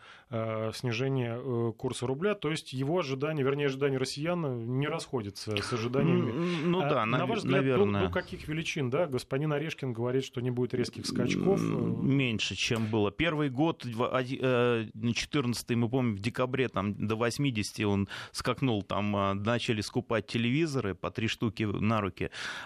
снижение 0.74 1.74
курса 1.74 2.08
рубля. 2.08 2.36
То 2.36 2.52
есть 2.52 2.74
его 2.74 3.00
ожидания, 3.00 3.44
вернее, 3.44 3.68
ожидания 3.68 3.98
россиян 3.98 4.80
не 4.80 4.88
расходятся 4.88 5.56
с 5.56 5.74
ожиданиями. 5.74 6.32
Ну 6.64 6.82
да, 6.82 7.06
на 7.06 7.26
ваш 7.26 7.40
взгляд, 7.40 7.62
наверное. 7.62 8.02
До, 8.02 8.08
до 8.08 8.14
каких 8.14 8.48
величин, 8.48 8.90
да? 8.90 9.08
Господин 9.08 9.54
Орешкин 9.54 9.94
говорит, 9.94 10.24
что 10.24 10.42
не 10.42 10.52
будет 10.52 10.74
резких 10.74 11.06
скачков. 11.06 11.62
Меньше, 11.62 12.56
чем 12.56 12.88
было. 12.88 13.12
Первый 13.12 13.50
год, 13.50 13.84
14 13.84 15.70
мы 15.72 15.90
помним, 15.90 16.16
в 16.16 16.20
декабре 16.20 16.68
там 16.70 17.08
до 17.08 17.16
80 17.16 17.86
он 17.86 18.08
скакнул, 18.32 18.84
там 18.84 19.16
а, 19.16 19.34
начали 19.34 19.82
скупать 19.82 20.28
телевизоры 20.28 20.96
по 20.96 21.12
три 21.12 21.28
штуки 21.28 21.64
на 21.64 22.02
руки. 22.02 22.21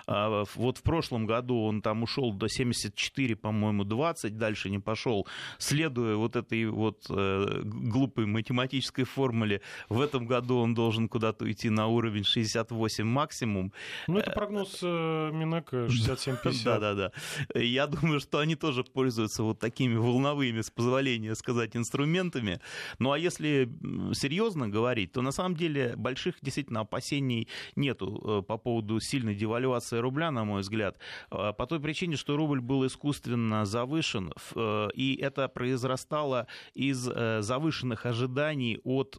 А, 0.08 0.44
вот 0.56 0.78
в 0.78 0.84
прошлом 0.84 1.26
году 1.26 1.64
он 1.64 1.82
там 1.82 2.04
ушел 2.04 2.34
до 2.34 2.48
74, 2.48 3.36
по-моему, 3.36 3.84
20, 3.84 4.38
дальше 4.38 4.70
не 4.70 4.80
пошел, 4.80 5.28
следуя 5.58 6.16
вот 6.16 6.36
этой 6.36 6.66
вот 6.66 7.06
э, 7.10 7.62
глупой 7.64 8.26
математической 8.26 9.04
формуле. 9.04 9.62
В 9.90 10.02
этом 10.02 10.26
году 10.26 10.58
он 10.58 10.74
должен 10.74 11.08
куда-то 11.08 11.46
уйти 11.46 11.70
на 11.70 11.88
уровень 11.88 12.24
68 12.24 13.06
максимум. 13.06 13.72
Ну, 14.08 14.18
это 14.18 14.32
прогноз 14.32 14.82
Минэка 14.82 15.86
67-50. 15.86 16.64
Да-да-да. 16.64 17.12
Я 17.56 17.88
думаю, 17.88 18.20
что 18.20 18.40
они 18.40 18.56
тоже 18.56 18.84
пользуются 18.84 19.44
вот 19.44 19.60
такими 19.60 19.96
волновыми, 19.96 20.62
с 20.62 20.70
позволения 20.70 21.36
сказать, 21.36 21.76
инструментами. 21.76 22.60
Ну, 23.00 23.12
а 23.12 23.20
если 23.20 23.70
серьезно 24.14 24.68
говорить, 24.68 25.12
то 25.12 25.22
на 25.22 25.32
самом 25.32 25.56
деле 25.56 25.96
больших 25.96 26.36
действительно 26.42 26.82
опасений 26.82 27.48
нету 27.76 28.40
э, 28.40 28.42
по 28.44 28.58
поводу 28.58 29.00
сильной 29.00 29.36
девальвации 29.46 29.98
рубля, 30.00 30.32
на 30.32 30.44
мой 30.44 30.62
взгляд, 30.62 30.98
э, 31.32 31.54
по 31.54 31.66
той 31.68 31.80
причине, 31.80 32.16
что 32.16 32.36
рубль 32.36 32.62
был 32.62 32.86
искусственно 32.86 33.66
завышен, 33.66 34.34
э, 34.56 34.88
и 34.96 35.16
это 35.16 35.48
произрастало 35.48 36.48
из 36.74 36.98
завышенных 36.98 38.06
ожиданий 38.06 38.80
от 38.84 39.18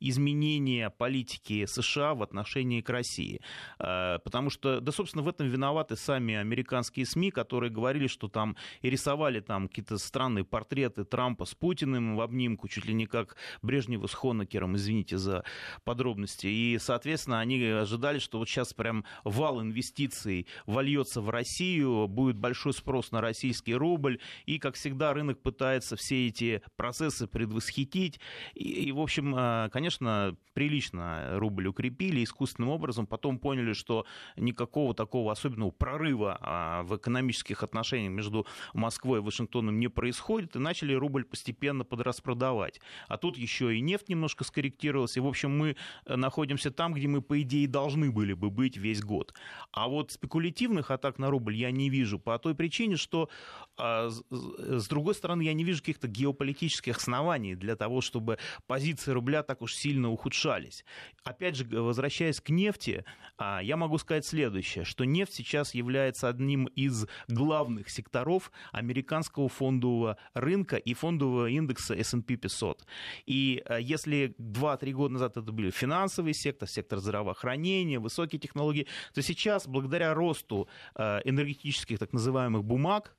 изменения 0.00 0.90
политики 0.90 1.66
США 1.66 2.14
в 2.14 2.22
отношении 2.22 2.80
к 2.80 2.90
России. 2.90 3.40
Потому 3.78 4.50
что, 4.50 4.80
да, 4.80 4.92
собственно, 4.92 5.22
в 5.22 5.28
этом 5.28 5.48
виноваты 5.48 5.96
сами 5.96 6.34
американские 6.34 7.06
СМИ, 7.06 7.30
которые 7.30 7.70
говорили, 7.70 8.06
что 8.06 8.28
там 8.28 8.56
и 8.82 8.90
рисовали 8.90 9.40
там 9.40 9.68
какие-то 9.68 9.98
странные 9.98 10.44
портреты 10.44 11.04
Трампа 11.04 11.44
с 11.44 11.54
Путиным 11.54 12.16
в 12.16 12.20
обнимку, 12.20 12.68
чуть 12.68 12.84
ли 12.86 12.94
не 12.94 13.06
как 13.06 13.36
Брежнева 13.62 14.06
с 14.06 14.14
Хонекером, 14.14 14.76
извините 14.76 15.18
за 15.18 15.44
подробности. 15.84 16.46
И, 16.46 16.78
соответственно, 16.78 17.40
они 17.40 17.62
ожидали, 17.62 18.18
что 18.18 18.38
вот 18.38 18.48
сейчас 18.48 18.74
прям 18.74 19.04
вал 19.24 19.45
инвестиций 19.60 20.46
вольется 20.66 21.20
в 21.20 21.30
Россию, 21.30 22.06
будет 22.08 22.36
большой 22.36 22.72
спрос 22.72 23.12
на 23.12 23.20
российский 23.20 23.74
рубль, 23.74 24.18
и, 24.44 24.58
как 24.58 24.74
всегда, 24.74 25.12
рынок 25.14 25.40
пытается 25.40 25.96
все 25.96 26.26
эти 26.26 26.62
процессы 26.76 27.26
предвосхитить. 27.26 28.20
И, 28.54 28.88
и 28.88 28.92
в 28.92 29.00
общем, 29.00 29.34
а, 29.36 29.68
конечно, 29.70 30.36
прилично 30.54 31.38
рубль 31.38 31.66
укрепили 31.66 32.24
искусственным 32.24 32.70
образом, 32.70 33.06
потом 33.06 33.38
поняли, 33.38 33.72
что 33.72 34.06
никакого 34.36 34.94
такого 34.94 35.32
особенного 35.32 35.70
прорыва 35.70 36.38
а, 36.40 36.82
в 36.82 36.96
экономических 36.96 37.62
отношениях 37.62 38.12
между 38.12 38.46
Москвой 38.72 39.18
и 39.18 39.22
Вашингтоном 39.22 39.78
не 39.78 39.88
происходит, 39.88 40.56
и 40.56 40.58
начали 40.58 40.94
рубль 40.94 41.24
постепенно 41.24 41.84
подраспродавать. 41.84 42.80
А 43.08 43.16
тут 43.16 43.36
еще 43.36 43.76
и 43.76 43.80
нефть 43.80 44.08
немножко 44.08 44.44
скорректировалась, 44.44 45.16
и, 45.16 45.20
в 45.20 45.26
общем, 45.26 45.56
мы 45.56 45.76
э, 46.06 46.16
находимся 46.16 46.70
там, 46.70 46.94
где 46.94 47.08
мы, 47.08 47.22
по 47.22 47.40
идее, 47.42 47.68
должны 47.68 48.10
были 48.10 48.32
бы 48.32 48.50
быть 48.50 48.76
весь 48.76 49.02
год. 49.02 49.25
А 49.72 49.88
вот 49.88 50.12
спекулятивных 50.12 50.90
атак 50.90 51.18
на 51.18 51.30
рубль 51.30 51.54
я 51.54 51.70
не 51.70 51.90
вижу 51.90 52.18
по 52.18 52.38
той 52.38 52.54
причине, 52.54 52.96
что, 52.96 53.28
а, 53.76 54.08
с 54.10 54.88
другой 54.88 55.14
стороны, 55.14 55.42
я 55.42 55.52
не 55.52 55.64
вижу 55.64 55.80
каких-то 55.80 56.08
геополитических 56.08 56.96
оснований 56.96 57.54
для 57.54 57.76
того, 57.76 58.00
чтобы 58.00 58.38
позиции 58.66 59.12
рубля 59.12 59.42
так 59.42 59.62
уж 59.62 59.74
сильно 59.74 60.10
ухудшались. 60.10 60.84
Опять 61.24 61.56
же, 61.56 61.64
возвращаясь 61.64 62.40
к 62.40 62.50
нефти, 62.50 63.04
а, 63.38 63.60
я 63.62 63.76
могу 63.76 63.98
сказать 63.98 64.24
следующее, 64.26 64.84
что 64.84 65.04
нефть 65.04 65.34
сейчас 65.34 65.74
является 65.74 66.28
одним 66.28 66.66
из 66.66 67.06
главных 67.28 67.90
секторов 67.90 68.50
американского 68.72 69.48
фондового 69.48 70.16
рынка 70.34 70.76
и 70.76 70.94
фондового 70.94 71.48
индекса 71.48 71.94
S&P 71.94 72.36
500. 72.36 72.86
И 73.26 73.62
а, 73.66 73.78
если 73.78 74.34
2-3 74.38 74.92
года 74.92 75.14
назад 75.14 75.36
это 75.36 75.52
были 75.52 75.70
финансовый 75.70 76.34
сектор, 76.34 76.68
сектор 76.68 76.98
здравоохранения, 76.98 77.98
высокие 77.98 78.40
технологии, 78.40 78.86
то 79.16 79.22
сейчас 79.22 79.66
благодаря 79.66 80.12
росту 80.12 80.68
а, 80.94 81.20
энергетических 81.24 81.98
так 81.98 82.12
называемых 82.12 82.62
бумаг 82.62 83.16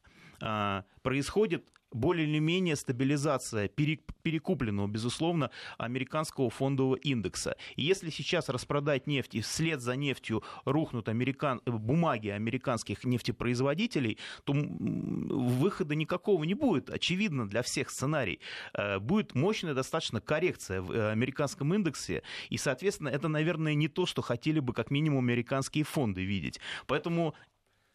происходит 1.01 1.67
более 1.91 2.27
или 2.27 2.39
менее 2.39 2.75
стабилизация 2.75 3.67
перекупленного, 3.67 4.87
безусловно, 4.87 5.51
американского 5.77 6.49
фондового 6.49 6.95
индекса. 6.95 7.55
И 7.75 7.83
если 7.83 8.09
сейчас 8.09 8.49
распродать 8.49 9.07
нефть 9.07 9.35
и 9.35 9.41
вслед 9.41 9.81
за 9.81 9.95
нефтью 9.95 10.43
рухнут 10.65 11.09
американ... 11.09 11.61
бумаги 11.65 12.29
американских 12.29 13.03
нефтепроизводителей, 13.03 14.17
то 14.43 14.53
выхода 14.53 15.95
никакого 15.95 16.43
не 16.43 16.53
будет. 16.53 16.89
Очевидно 16.89 17.47
для 17.47 17.61
всех 17.61 17.89
сценарий. 17.89 18.39
Э, 18.73 18.99
будет 18.99 19.35
мощная 19.35 19.73
достаточно 19.73 20.21
коррекция 20.21 20.81
в 20.81 20.91
э, 20.91 21.11
американском 21.11 21.73
индексе, 21.73 22.23
и, 22.49 22.57
соответственно, 22.57 23.09
это, 23.09 23.27
наверное, 23.27 23.73
не 23.73 23.87
то, 23.87 24.05
что 24.05 24.21
хотели 24.21 24.59
бы 24.59 24.73
как 24.73 24.91
минимум 24.91 25.25
американские 25.25 25.83
фонды 25.83 26.23
видеть. 26.23 26.59
Поэтому 26.85 27.35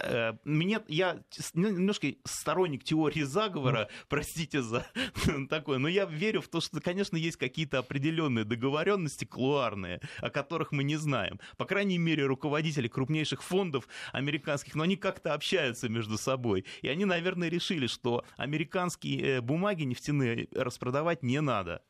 Э, 0.03 0.35
мне, 0.45 0.81
я 0.89 1.23
немножко 1.55 2.09
сторонник 2.25 2.85
теории 2.85 3.23
заговора, 3.23 3.89
простите 4.09 4.63
за 4.63 4.87
такое, 5.49 5.79
но 5.79 5.89
я 5.89 6.05
верю 6.05 6.41
в 6.41 6.49
то, 6.49 6.61
что, 6.61 6.81
конечно, 6.81 7.17
есть 7.17 7.37
какие-то 7.37 7.79
определенные 7.79 8.45
договоренности 8.45 9.25
клуарные, 9.25 10.01
о 10.19 10.31
которых 10.31 10.73
мы 10.73 10.85
не 10.85 10.97
знаем. 10.97 11.41
По 11.57 11.65
крайней 11.65 11.99
мере, 11.99 12.27
руководители 12.27 12.89
крупнейших 12.89 13.43
фондов 13.43 13.89
американских, 14.13 14.75
но 14.75 14.85
они 14.85 14.97
как-то 14.97 15.35
общаются 15.35 15.89
между 15.89 16.19
собой. 16.19 16.65
И 16.83 16.89
они, 16.89 17.05
наверное, 17.05 17.49
решили, 17.49 17.87
что 17.87 18.25
американские 18.37 19.37
э, 19.37 19.41
бумаги 19.41 19.85
нефтяные 19.85 20.49
распродавать 20.53 21.23
не 21.23 21.41
надо. 21.41 21.83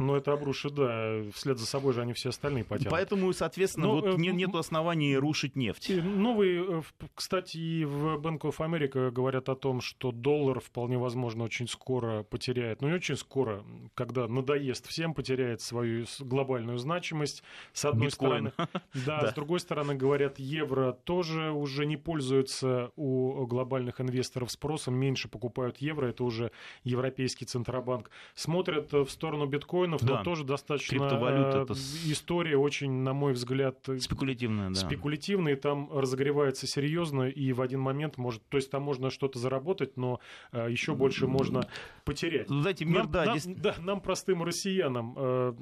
Ну, 0.00 0.14
это 0.16 0.32
обрушит, 0.32 0.74
да. 0.74 1.22
Вслед 1.34 1.58
за 1.58 1.66
собой 1.66 1.92
же 1.92 2.00
они 2.00 2.14
все 2.14 2.30
остальные 2.30 2.64
потянут. 2.64 2.90
Поэтому, 2.90 3.32
соответственно, 3.34 3.88
Но, 3.88 3.94
вот 3.96 4.06
э, 4.06 4.16
нет, 4.16 4.34
нет 4.34 4.54
оснований 4.54 5.16
рушить 5.16 5.56
нефть. 5.56 5.90
Новый, 6.02 6.80
э, 6.80 6.82
кстати, 7.14 7.58
и 7.58 7.84
в 7.84 8.16
Bank 8.16 8.40
of 8.40 8.56
America 8.58 9.10
говорят 9.10 9.50
о 9.50 9.54
том, 9.54 9.82
что 9.82 10.10
доллар 10.10 10.60
вполне 10.60 10.96
возможно 10.96 11.44
очень 11.44 11.68
скоро 11.68 12.22
потеряет, 12.22 12.80
ну 12.80 12.88
не 12.88 12.94
очень 12.94 13.16
скоро, 13.16 13.62
когда 13.94 14.26
надоест 14.26 14.86
всем, 14.86 15.12
потеряет 15.12 15.60
свою 15.60 16.06
глобальную 16.18 16.78
значимость. 16.78 17.42
С 17.72 17.84
одной 17.84 18.08
Биткоин. 18.08 18.52
стороны, 18.52 18.52
да, 19.06 19.20
да, 19.20 19.30
с 19.30 19.34
другой 19.34 19.60
стороны, 19.60 19.94
говорят, 19.94 20.38
евро 20.38 20.92
тоже 20.92 21.50
уже 21.50 21.84
не 21.84 21.98
пользуется 21.98 22.90
у 22.96 23.46
глобальных 23.46 24.00
инвесторов 24.00 24.50
спросом, 24.50 24.94
меньше 24.94 25.28
покупают 25.28 25.78
евро, 25.78 26.06
это 26.06 26.24
уже 26.24 26.52
Европейский 26.84 27.44
Центробанк. 27.44 28.10
Смотрят 28.34 28.92
в 28.92 29.08
сторону 29.08 29.46
биткоина, 29.46 29.89
биткоинов, 29.90 30.02
да. 30.02 30.18
но 30.18 30.24
тоже 30.24 30.44
достаточно 30.44 30.98
Криптовалюта 30.98 31.62
это... 31.62 31.72
история 31.72 32.56
очень, 32.56 32.90
на 32.90 33.12
мой 33.12 33.32
взгляд, 33.32 33.88
спекулятивная, 34.00 34.70
да. 34.70 34.74
спекулятивная, 34.74 35.54
и 35.54 35.56
там 35.56 35.90
разогревается 35.92 36.66
серьезно, 36.66 37.24
и 37.24 37.52
в 37.52 37.60
один 37.60 37.80
момент 37.80 38.18
может, 38.18 38.42
то 38.48 38.56
есть 38.56 38.70
там 38.70 38.82
можно 38.82 39.10
что-то 39.10 39.38
заработать, 39.38 39.96
но 39.96 40.20
э, 40.52 40.68
еще 40.70 40.94
больше 40.94 41.26
можно 41.26 41.68
потерять. 42.04 42.48
Ну, 42.48 42.60
знаете, 42.60 42.84
мир, 42.84 43.04
нам, 43.04 43.10
да, 43.10 43.24
нам, 43.24 43.38
да, 43.56 43.74
нам 43.80 44.00
простым 44.00 44.42
россиянам, 44.42 45.14
э, 45.16 45.54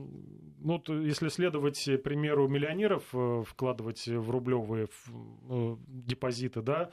ну, 0.61 0.83
если 1.03 1.29
следовать 1.29 1.88
примеру 2.03 2.49
миллионеров, 2.49 3.05
э, 3.12 3.43
вкладывать 3.47 4.07
в 4.07 4.31
рублевые 4.31 4.88
депозиты, 5.88 6.62
да, 6.62 6.91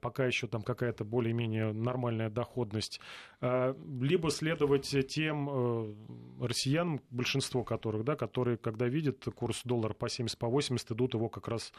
пока 0.00 0.26
еще 0.26 0.46
там 0.46 0.62
какая-то 0.62 1.04
более-менее 1.04 1.72
нормальная 1.72 2.30
доходность, 2.30 3.00
либо 3.40 4.30
следовать 4.30 4.94
тем 5.08 5.96
россиян, 6.40 7.00
большинство 7.10 7.64
которых, 7.64 8.04
да, 8.04 8.16
которые, 8.16 8.56
когда 8.56 8.86
видят 8.86 9.24
курс 9.34 9.62
доллара 9.64 9.94
по 9.94 10.08
70, 10.08 10.38
по 10.38 10.48
80, 10.48 10.92
идут 10.92 11.14
его 11.14 11.28
как 11.28 11.48
раз 11.48 11.72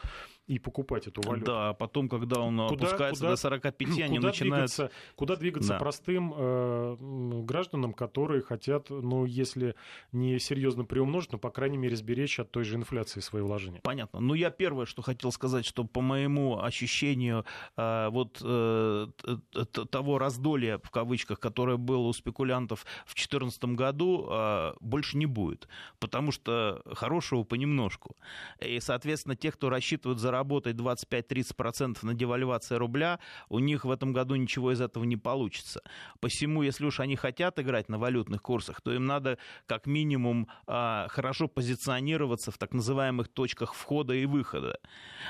и 0.46 0.58
покупать 0.58 1.06
эту 1.06 1.22
валюту. 1.22 1.46
Да, 1.46 1.74
потом, 1.74 2.08
когда 2.08 2.40
он 2.40 2.56
куда, 2.68 2.86
опускается 2.86 3.22
куда, 3.22 3.30
до 3.30 3.36
45, 3.36 3.88
они 4.00 4.16
куда 4.16 4.28
начинают... 4.28 4.70
Двигаться, 4.70 4.90
куда 5.16 5.36
двигаться 5.36 5.70
да. 5.70 5.78
простым 5.78 6.34
э, 6.36 6.96
гражданам, 7.44 7.92
которые 7.92 8.42
хотят, 8.42 8.90
ну, 8.90 9.24
если 9.24 9.74
не 10.12 10.38
серьезно 10.38 10.84
приумножить, 10.84 11.32
но, 11.32 11.38
по 11.38 11.50
крайней 11.50 11.78
мере, 11.78 11.96
сберечь 11.96 12.38
от 12.38 12.50
той 12.50 12.64
же 12.64 12.76
инфляции 12.76 13.20
свои 13.20 13.42
вложения. 13.42 13.80
Понятно. 13.82 14.20
Ну, 14.20 14.34
я 14.34 14.50
первое, 14.50 14.86
что 14.86 15.02
хотел 15.02 15.32
сказать, 15.32 15.64
что 15.64 15.84
по 15.84 16.00
моему 16.00 16.60
ощущению 16.60 17.44
э, 17.76 18.08
вот 18.10 18.40
э, 18.42 19.06
того 19.90 20.18
раздолья, 20.18 20.78
в 20.82 20.90
кавычках, 20.90 21.40
которое 21.40 21.76
было 21.76 22.08
у 22.08 22.12
спекулянтов 22.12 22.80
в 23.06 23.14
2014 23.14 23.64
году, 23.64 24.28
э, 24.30 24.72
больше 24.80 25.16
не 25.16 25.26
будет, 25.26 25.68
потому 25.98 26.32
что 26.32 26.82
хорошего 26.94 27.42
понемножку. 27.42 28.16
И, 28.60 28.78
соответственно, 28.80 29.36
те, 29.36 29.50
кто 29.50 29.70
рассчитывают 29.70 30.18
заработать 30.18 30.76
25-30% 30.76 31.98
на 32.02 32.14
девальвации 32.14 32.76
рубля, 32.76 33.18
у 33.48 33.58
них 33.58 33.84
в 33.84 33.90
этом 33.90 34.12
году 34.12 34.34
ничего 34.34 34.72
из 34.72 34.80
этого 34.80 35.04
не 35.04 35.16
получится. 35.16 35.82
Посему, 36.20 36.62
если 36.62 36.84
уж 36.84 37.00
они 37.00 37.16
хотят 37.16 37.58
играть 37.58 37.88
на 37.88 37.98
валютных 37.98 38.42
курсах, 38.42 38.80
то 38.80 38.92
им 38.92 39.06
надо 39.06 39.38
как 39.66 39.86
минимум 39.86 40.48
э, 40.66 41.06
хорошо 41.08 41.48
позиционироваться 41.48 42.50
в 42.50 42.58
так 42.58 42.72
называемых 42.72 43.28
точках 43.28 43.74
входа 43.74 44.14
и 44.14 44.26
выхода. 44.26 44.78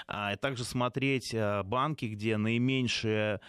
А 0.06 0.36
также 0.36 0.64
смотреть 0.64 1.34
банки, 1.64 2.06
где 2.06 2.36
наименьшие 2.36 3.40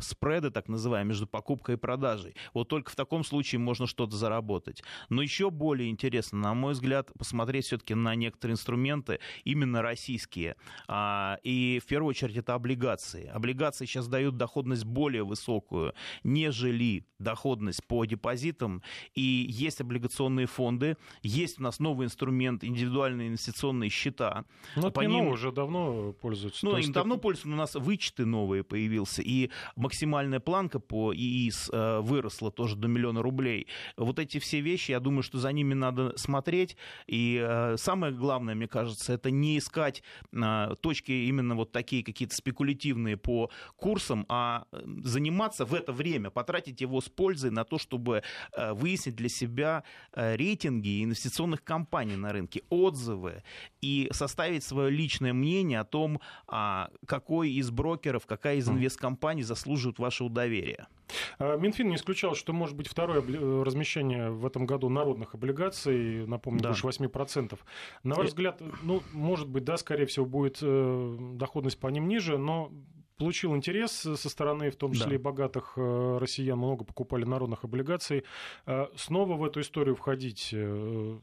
спреды, 0.00 0.50
так 0.50 0.68
называемые, 0.68 1.14
между 1.14 1.26
покупкой 1.26 1.76
и 1.76 1.78
продажей. 1.78 2.34
Вот 2.52 2.68
только 2.68 2.90
в 2.90 2.96
таком 2.96 3.24
случае 3.24 3.60
можно 3.60 3.86
что-то 3.86 4.16
заработать. 4.16 4.73
Но 5.08 5.22
еще 5.22 5.50
более 5.50 5.90
интересно, 5.90 6.38
на 6.38 6.54
мой 6.54 6.72
взгляд, 6.72 7.10
посмотреть 7.18 7.66
все-таки 7.66 7.94
на 7.94 8.14
некоторые 8.14 8.54
инструменты, 8.54 9.20
именно 9.44 9.82
российские. 9.82 10.56
А, 10.88 11.38
и 11.42 11.80
в 11.82 11.86
первую 11.86 12.10
очередь 12.10 12.36
это 12.36 12.54
облигации. 12.54 13.26
Облигации 13.26 13.86
сейчас 13.86 14.08
дают 14.08 14.36
доходность 14.36 14.84
более 14.84 15.24
высокую, 15.24 15.94
нежели 16.22 17.06
доходность 17.18 17.84
по 17.86 18.04
депозитам. 18.04 18.82
И 19.14 19.46
есть 19.48 19.80
облигационные 19.80 20.46
фонды, 20.46 20.96
есть 21.22 21.58
у 21.58 21.62
нас 21.62 21.80
новый 21.80 22.06
инструмент, 22.06 22.64
индивидуальные 22.64 23.28
инвестиционные 23.28 23.90
счета. 23.90 24.44
Ну, 24.76 24.82
это 24.82 24.90
по 24.90 25.00
ним... 25.00 25.28
уже 25.28 25.52
давно 25.52 26.12
пользуются. 26.12 26.64
Ну, 26.64 26.76
им 26.76 26.92
давно 26.92 27.16
пользуются, 27.16 27.48
но 27.48 27.54
у 27.54 27.58
нас 27.58 27.74
вычеты 27.74 28.26
новые 28.26 28.62
появился. 28.62 29.22
И 29.22 29.50
максимальная 29.76 30.40
планка 30.40 30.78
по 30.78 31.12
ИИС 31.14 31.70
э, 31.72 32.00
выросла 32.00 32.50
тоже 32.50 32.76
до 32.76 32.88
миллиона 32.88 33.22
рублей. 33.22 33.66
Вот 33.96 34.18
эти 34.18 34.38
все 34.38 34.53
вещи, 34.60 34.92
я 34.92 35.00
думаю, 35.00 35.22
что 35.22 35.38
за 35.38 35.52
ними 35.52 35.74
надо 35.74 36.16
смотреть. 36.16 36.76
И 37.06 37.40
э, 37.42 37.76
самое 37.76 38.12
главное, 38.12 38.54
мне 38.54 38.68
кажется, 38.68 39.12
это 39.12 39.30
не 39.30 39.58
искать 39.58 40.02
э, 40.32 40.74
точки 40.80 41.12
именно 41.12 41.54
вот 41.54 41.72
такие 41.72 42.02
какие-то 42.02 42.34
спекулятивные 42.34 43.16
по 43.16 43.50
курсам, 43.76 44.26
а 44.28 44.64
заниматься 45.02 45.64
в 45.64 45.74
это 45.74 45.92
время, 45.92 46.30
потратить 46.30 46.80
его 46.80 47.00
с 47.00 47.08
пользой 47.08 47.50
на 47.50 47.64
то, 47.64 47.78
чтобы 47.78 48.22
выяснить 48.56 49.16
для 49.16 49.28
себя 49.28 49.84
рейтинги 50.12 51.04
инвестиционных 51.04 51.62
компаний 51.62 52.16
на 52.16 52.32
рынке, 52.32 52.62
отзывы 52.68 53.42
и 53.80 54.08
составить 54.12 54.64
свое 54.64 54.90
личное 54.90 55.32
мнение 55.32 55.80
о 55.80 55.84
том, 55.84 56.20
а, 56.46 56.90
какой 57.06 57.50
из 57.50 57.70
брокеров, 57.70 58.26
какая 58.26 58.56
из 58.56 58.68
инвесткомпаний 58.68 59.42
заслуживает 59.42 59.98
вашего 59.98 60.30
доверия. 60.30 60.86
А, 61.38 61.56
Минфин 61.56 61.88
не 61.88 61.96
исключал, 61.96 62.34
что 62.34 62.52
может 62.52 62.76
быть 62.76 62.88
второе 62.88 63.20
размещение 63.64 64.30
в 64.30 64.46
этом 64.46 64.66
году 64.66 64.88
народных 64.88 65.34
облигаций, 65.34 66.26
напомню, 66.26 66.60
да. 66.60 66.68
больше 66.70 66.86
8%. 66.86 67.58
На 68.02 68.14
ваш 68.14 68.28
взгляд, 68.28 68.60
ну, 68.82 69.02
может 69.12 69.48
быть, 69.48 69.64
да, 69.64 69.76
скорее 69.76 70.06
всего, 70.06 70.26
будет 70.26 70.58
э, 70.62 71.16
доходность 71.34 71.78
по 71.78 71.88
ним 71.88 72.08
ниже, 72.08 72.38
но 72.38 72.70
получил 73.16 73.54
интерес 73.54 73.92
со 73.92 74.28
стороны, 74.28 74.70
в 74.70 74.76
том 74.76 74.92
числе 74.92 75.10
да. 75.10 75.14
и 75.14 75.18
богатых 75.18 75.74
э, 75.76 76.18
россиян, 76.20 76.58
много 76.58 76.84
покупали 76.84 77.24
народных 77.24 77.64
облигаций. 77.64 78.24
А, 78.66 78.90
снова 78.96 79.36
в 79.36 79.44
эту 79.44 79.60
историю 79.60 79.94
входить 79.94 80.50
э, 80.52 81.18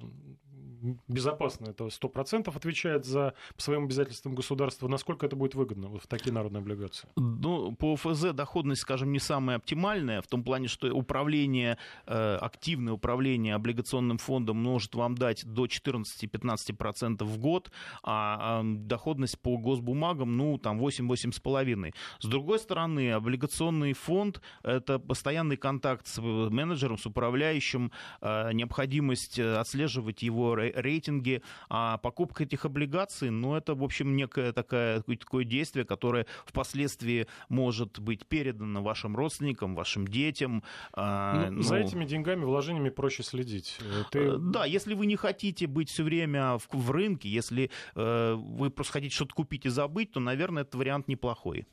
безопасно, 1.08 1.68
это 1.68 1.86
100% 1.86 2.56
отвечает 2.56 3.06
за 3.06 3.34
по 3.56 3.62
своим 3.62 3.86
обязательствам 3.86 4.36
государства. 4.36 4.88
Насколько 4.88 5.26
это 5.26 5.36
будет 5.36 5.56
выгодно 5.56 5.90
вот 5.90 6.04
в 6.04 6.08
такие 6.08 6.34
народные 6.34 6.62
облигации? 6.62 7.08
Ну, 7.16 7.76
по 7.76 7.96
ФЗ 7.96 8.34
доходность, 8.34 8.82
скажем, 8.82 9.12
не 9.12 9.20
самая 9.20 9.58
оптимальная, 9.58 10.22
в 10.22 10.28
том 10.28 10.44
плане, 10.44 10.68
что 10.68 10.94
управление, 10.94 11.78
э, 12.06 12.36
активное 12.36 12.94
управление 12.94 13.56
облигационным 13.56 14.18
фондом 14.18 14.58
может 14.58 14.96
вам 14.96 15.16
дать 15.16 15.46
до 15.46 15.66
14-15% 15.66 17.24
в 17.24 17.38
год, 17.38 17.72
а 18.04 18.62
доходность 18.64 19.40
по 19.40 19.58
госбумагам, 19.58 20.38
ну, 20.38 20.58
там 20.58 20.80
8-8,5%. 20.80 21.94
С 22.20 22.26
другой 22.28 22.60
стороны, 22.60 23.12
облигационный 23.12 23.94
фонд– 23.94 24.42
это 24.64 25.00
постоянный 25.00 25.58
контакт 25.58 26.08
с 26.08 26.20
менеджером, 26.22 26.98
с 26.98 27.06
управляющим, 27.06 27.92
э, 28.22 28.52
необходимость 28.54 29.40
э, 29.40 29.56
отслеживать 29.58 30.24
его 30.24 30.56
рейтинги, 30.76 31.42
а 31.70 31.98
покупка 31.98 32.44
этих 32.44 32.66
облигаций, 32.66 33.30
ну, 33.30 33.56
это, 33.56 33.76
в 33.76 33.84
общем, 33.84 34.16
некое 34.16 34.52
такое, 34.54 35.02
такое 35.02 35.44
действие, 35.44 35.86
которое 35.86 36.26
впоследствии 36.46 37.28
может 37.50 38.00
быть 38.00 38.26
передано 38.28 38.82
вашим 38.82 39.16
родственникам, 39.16 39.76
вашим 39.76 40.08
детям. 40.08 40.64
А, 40.94 41.50
ну, 41.50 41.58
ну, 41.58 41.62
за 41.62 41.78
этими 41.78 42.06
деньгами, 42.06 42.44
вложениями 42.44 42.90
проще 42.90 43.24
следить. 43.24 43.78
Ты... 44.12 44.20
Э, 44.20 44.38
да, 44.38 44.66
если 44.66 44.94
вы 44.94 45.06
не 45.06 45.16
хотите 45.16 45.68
быть 45.68 45.90
все 45.90 46.04
время 46.04 46.58
в, 46.58 46.68
в 46.72 46.92
рынке, 46.92 47.30
если 47.30 47.70
э, 47.96 48.34
вы 48.36 48.70
просто 48.70 48.94
хотите 48.94 49.16
что-то 49.16 49.34
купить 49.36 49.66
и 49.66 49.70
забыть, 49.70 50.12
то, 50.12 50.20
наверное, 50.20 50.64
этот 50.64 50.76
вариант 50.76 51.08
неплохой. 51.08 51.66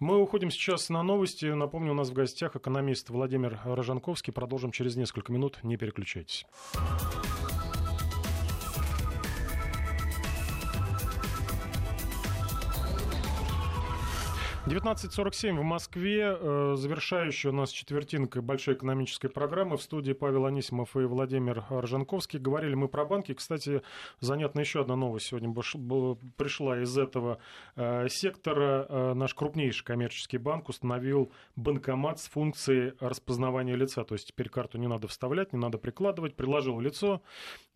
Мы 0.00 0.20
уходим 0.20 0.50
сейчас 0.50 0.88
на 0.88 1.02
новости. 1.02 1.46
Напомню, 1.46 1.92
у 1.92 1.94
нас 1.94 2.10
в 2.10 2.12
гостях 2.12 2.56
экономист 2.56 3.10
Владимир 3.10 3.60
Рожанковский. 3.64 4.32
Продолжим 4.32 4.72
через 4.72 4.96
несколько 4.96 5.32
минут. 5.32 5.58
Не 5.62 5.76
переключайтесь. 5.76 6.46
19.47 14.66 15.60
в 15.60 15.62
Москве. 15.62 16.38
Э, 16.40 16.74
завершающая 16.78 17.50
у 17.50 17.54
нас 17.54 17.70
четвертинка 17.70 18.40
большой 18.40 18.74
экономической 18.74 19.28
программы. 19.28 19.76
В 19.76 19.82
студии 19.82 20.14
Павел 20.14 20.46
Анисимов 20.46 20.96
и 20.96 21.00
Владимир 21.00 21.64
Ржанковский. 21.70 22.38
Говорили 22.38 22.74
мы 22.74 22.88
про 22.88 23.04
банки. 23.04 23.34
Кстати, 23.34 23.82
занятна 24.20 24.60
еще 24.60 24.80
одна 24.80 24.96
новость 24.96 25.26
сегодня 25.26 25.52
пришла 26.38 26.80
из 26.80 26.96
этого 26.96 27.40
э, 27.76 28.08
сектора. 28.08 28.86
Э, 28.88 29.12
наш 29.12 29.34
крупнейший 29.34 29.84
коммерческий 29.84 30.38
банк 30.38 30.70
установил 30.70 31.30
банкомат 31.56 32.20
с 32.20 32.28
функцией 32.28 32.94
распознавания 33.00 33.74
лица. 33.74 34.02
То 34.04 34.14
есть 34.14 34.28
теперь 34.28 34.48
карту 34.48 34.78
не 34.78 34.86
надо 34.86 35.08
вставлять, 35.08 35.52
не 35.52 35.58
надо 35.58 35.76
прикладывать. 35.76 36.36
Приложил 36.36 36.80
лицо 36.80 37.20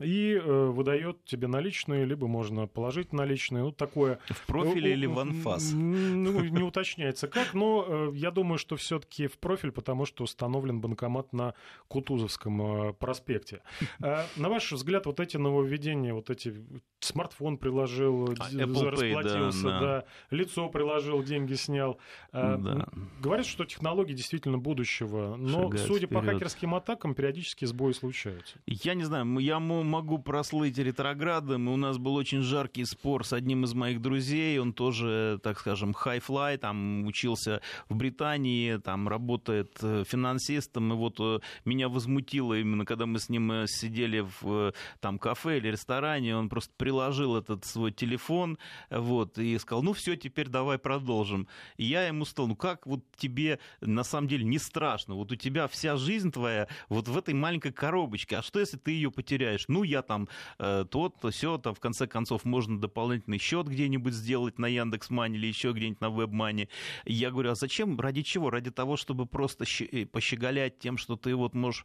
и 0.00 0.40
выдает 0.42 1.22
тебе 1.26 1.48
наличные, 1.48 2.06
либо 2.06 2.28
можно 2.28 2.66
положить 2.66 3.12
наличные. 3.12 3.64
Вот 3.64 3.76
такое. 3.76 4.20
В 4.30 4.46
профиле 4.46 4.92
или 4.92 5.04
в 5.04 5.18
анфас? 5.18 5.72
Ну, 5.72 6.40
не 6.40 6.62
уточняется 6.78 7.28
как, 7.28 7.54
но 7.54 7.84
э, 7.86 8.10
я 8.14 8.30
думаю, 8.30 8.58
что 8.58 8.76
все-таки 8.76 9.26
в 9.26 9.38
профиль, 9.38 9.72
потому 9.72 10.06
что 10.06 10.24
установлен 10.24 10.80
банкомат 10.80 11.32
на 11.32 11.54
Кутузовском 11.88 12.90
э, 12.90 12.92
проспекте. 12.94 13.60
Э, 14.02 14.24
на 14.36 14.48
ваш 14.48 14.72
взгляд, 14.72 15.06
вот 15.06 15.20
эти 15.20 15.36
нововведения, 15.36 16.14
вот 16.14 16.30
эти 16.30 16.54
смартфон 17.00 17.58
приложил, 17.58 18.30
а, 18.38 18.50
Apple 18.50 18.90
расплатился, 18.90 19.66
Pay, 19.66 19.70
да, 19.70 19.80
да. 19.80 20.04
лицо 20.30 20.68
приложил, 20.68 21.22
деньги 21.22 21.54
снял. 21.54 21.98
Да. 22.32 22.88
Говорят, 23.20 23.46
что 23.46 23.64
технологии 23.64 24.14
действительно 24.14 24.58
будущего, 24.58 25.36
но, 25.36 25.64
Шагать 25.64 25.80
судя 25.86 26.06
вперед. 26.06 26.26
по 26.26 26.32
хакерским 26.32 26.74
атакам, 26.74 27.14
периодически 27.14 27.64
сбои 27.64 27.92
случаются. 27.92 28.58
Я 28.66 28.94
не 28.94 29.04
знаю, 29.04 29.38
я 29.38 29.58
могу 29.60 30.18
прослыть 30.18 30.78
ретроградом. 30.78 31.68
У 31.68 31.76
нас 31.76 31.98
был 31.98 32.14
очень 32.14 32.42
жаркий 32.42 32.84
спор 32.84 33.24
с 33.24 33.32
одним 33.32 33.64
из 33.64 33.74
моих 33.74 34.00
друзей. 34.00 34.58
Он 34.58 34.72
тоже, 34.72 35.40
так 35.42 35.58
скажем, 35.58 35.92
high-fly, 35.92 36.58
там 36.68 37.06
учился 37.06 37.62
в 37.88 37.96
Британии, 37.96 38.76
там 38.76 39.08
работает 39.08 39.78
э, 39.82 40.04
финансистом, 40.06 40.92
и 40.92 40.96
вот 40.96 41.16
э, 41.18 41.40
меня 41.64 41.88
возмутило 41.88 42.58
именно, 42.58 42.84
когда 42.84 43.06
мы 43.06 43.18
с 43.18 43.30
ним 43.30 43.50
э, 43.52 43.66
сидели 43.66 44.26
в 44.40 44.74
там 45.00 45.18
кафе 45.18 45.58
или 45.58 45.68
ресторане, 45.68 46.36
он 46.36 46.50
просто 46.50 46.72
приложил 46.76 47.36
этот 47.36 47.64
свой 47.64 47.90
телефон, 47.90 48.58
вот, 48.90 49.38
и 49.38 49.56
сказал, 49.58 49.82
ну 49.82 49.94
все, 49.94 50.16
теперь 50.16 50.48
давай 50.48 50.78
продолжим. 50.78 51.48
И 51.78 51.84
я 51.84 52.06
ему 52.06 52.26
сказал, 52.26 52.48
ну 52.48 52.56
как 52.56 52.86
вот 52.86 53.00
тебе 53.16 53.58
на 53.80 54.04
самом 54.04 54.28
деле 54.28 54.44
не 54.44 54.58
страшно, 54.58 55.14
вот 55.14 55.32
у 55.32 55.36
тебя 55.36 55.68
вся 55.68 55.96
жизнь 55.96 56.30
твоя 56.30 56.68
вот 56.90 57.08
в 57.08 57.16
этой 57.16 57.32
маленькой 57.32 57.72
коробочке, 57.72 58.36
а 58.36 58.42
что 58.42 58.60
если 58.60 58.76
ты 58.76 58.90
ее 58.90 59.10
потеряешь? 59.10 59.64
Ну 59.68 59.84
я 59.84 60.02
там 60.02 60.28
э, 60.58 60.84
тот, 60.90 61.18
то 61.18 61.30
все, 61.30 61.56
там 61.56 61.74
в 61.74 61.80
конце 61.80 62.06
концов 62.06 62.44
можно 62.44 62.78
дополнительный 62.78 63.38
счет 63.38 63.68
где-нибудь 63.68 64.12
сделать 64.12 64.58
на 64.58 64.66
Яндекс.Мани 64.66 65.38
или 65.38 65.46
еще 65.46 65.72
где-нибудь 65.72 66.00
на 66.02 66.06
WebMoney, 66.06 66.57
плане. 66.58 66.68
Я 67.04 67.30
говорю, 67.30 67.50
а 67.50 67.54
зачем? 67.54 67.98
Ради 68.00 68.22
чего? 68.22 68.50
Ради 68.50 68.70
того, 68.70 68.96
чтобы 68.96 69.26
просто 69.26 69.64
э, 69.64 70.06
пощеголять 70.06 70.78
тем, 70.78 70.98
что 70.98 71.16
ты 71.16 71.34
вот 71.34 71.54
можешь... 71.54 71.84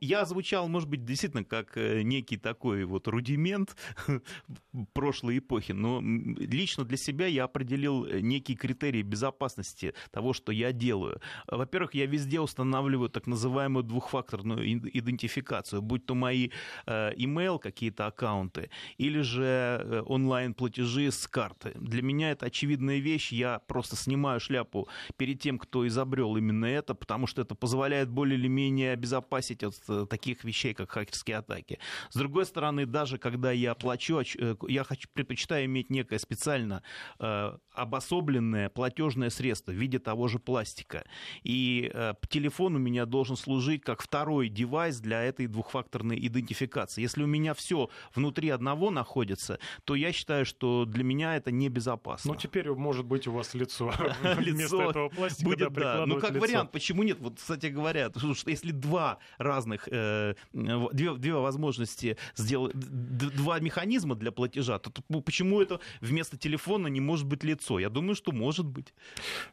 Я 0.00 0.24
звучал, 0.24 0.68
может 0.68 0.88
быть, 0.88 1.04
действительно 1.04 1.44
как 1.44 1.76
э, 1.76 2.02
некий 2.02 2.36
такой 2.36 2.84
вот 2.84 3.08
рудимент 3.08 3.76
прошлой 4.92 5.38
эпохи, 5.38 5.72
но 5.72 6.00
лично 6.02 6.84
для 6.84 6.96
себя 6.96 7.26
я 7.26 7.44
определил 7.44 8.04
э, 8.04 8.20
некие 8.20 8.56
критерии 8.56 9.02
безопасности 9.02 9.94
того, 10.10 10.32
что 10.32 10.52
я 10.52 10.72
делаю. 10.72 11.20
Во-первых, 11.46 11.94
я 11.94 12.06
везде 12.06 12.40
устанавливаю 12.40 13.08
так 13.08 13.26
называемую 13.26 13.84
двухфакторную 13.84 14.66
идентификацию, 14.68 15.82
будь 15.82 16.06
то 16.06 16.14
мои 16.14 16.50
email, 16.86 17.58
какие-то 17.58 18.06
аккаунты, 18.06 18.70
или 18.98 19.20
же 19.20 20.04
онлайн-платежи 20.06 21.10
с 21.10 21.26
карты. 21.26 21.72
Для 21.74 22.02
меня 22.02 22.30
это 22.30 22.46
очевидная 22.46 22.98
вещь, 22.98 23.27
вещь. 23.28 23.38
Я 23.38 23.58
просто 23.58 23.96
снимаю 23.96 24.40
шляпу 24.40 24.88
перед 25.16 25.40
тем, 25.40 25.58
кто 25.58 25.86
изобрел 25.86 26.36
именно 26.36 26.66
это, 26.66 26.94
потому 26.94 27.26
что 27.26 27.42
это 27.42 27.54
позволяет 27.54 28.08
более 28.08 28.38
или 28.38 28.48
менее 28.48 28.92
обезопасить 28.92 29.62
от 29.62 29.74
э, 29.88 30.06
таких 30.08 30.44
вещей, 30.44 30.74
как 30.74 30.90
хакерские 30.90 31.38
атаки. 31.38 31.78
С 32.10 32.16
другой 32.16 32.44
стороны, 32.44 32.86
даже 32.86 33.18
когда 33.18 33.52
я 33.52 33.74
плачу, 33.74 34.20
э, 34.20 34.56
я 34.68 34.84
хочу, 34.84 35.08
предпочитаю 35.12 35.64
иметь 35.64 35.90
некое 35.90 36.18
специально 36.18 36.82
э, 37.18 37.58
обособленное 37.78 38.68
платежное 38.68 39.30
средство 39.30 39.72
в 39.72 39.74
виде 39.74 39.98
того 39.98 40.28
же 40.28 40.38
пластика. 40.38 41.04
И 41.42 41.90
э, 41.92 42.14
телефон 42.28 42.76
у 42.76 42.78
меня 42.78 43.06
должен 43.06 43.36
служить 43.36 43.82
как 43.82 44.02
второй 44.02 44.48
девайс 44.48 44.98
для 45.00 45.22
этой 45.22 45.46
двухфакторной 45.46 46.18
идентификации. 46.26 47.02
Если 47.02 47.22
у 47.22 47.26
меня 47.26 47.54
все 47.54 47.88
внутри 48.14 48.50
одного 48.50 48.90
находится, 48.90 49.58
то 49.84 49.94
я 49.94 50.12
считаю, 50.12 50.44
что 50.44 50.84
для 50.84 51.04
меня 51.04 51.36
это 51.36 51.50
небезопасно. 51.50 52.32
Ну, 52.32 52.38
теперь, 52.38 52.70
может 52.70 53.06
быть, 53.06 53.26
у 53.26 53.32
вас 53.32 53.54
лицо 53.54 53.92
вместо 54.22 54.82
этого 54.82 55.08
пластика. 55.08 55.44
Будет, 55.44 55.72
да. 55.72 56.04
Ну, 56.06 56.18
как 56.18 56.32
вариант, 56.32 56.72
почему 56.72 57.02
нет? 57.02 57.18
Вот, 57.20 57.36
кстати 57.36 57.66
говоря, 57.66 58.10
что 58.10 58.50
если 58.50 58.72
два 58.72 59.18
разных, 59.38 59.88
э, 59.90 60.34
две, 60.52 61.14
две 61.14 61.34
возможности 61.34 62.16
сделать, 62.34 62.74
два 62.74 63.60
механизма 63.60 64.14
для 64.14 64.32
платежа, 64.32 64.78
то 64.78 64.90
почему 65.22 65.60
это 65.60 65.80
вместо 66.00 66.36
телефона 66.36 66.88
не 66.88 67.00
может 67.00 67.26
быть 67.26 67.44
лицо? 67.44 67.67
Я 67.76 67.90
думаю, 67.90 68.14
что 68.14 68.32
может 68.32 68.66
быть. 68.66 68.94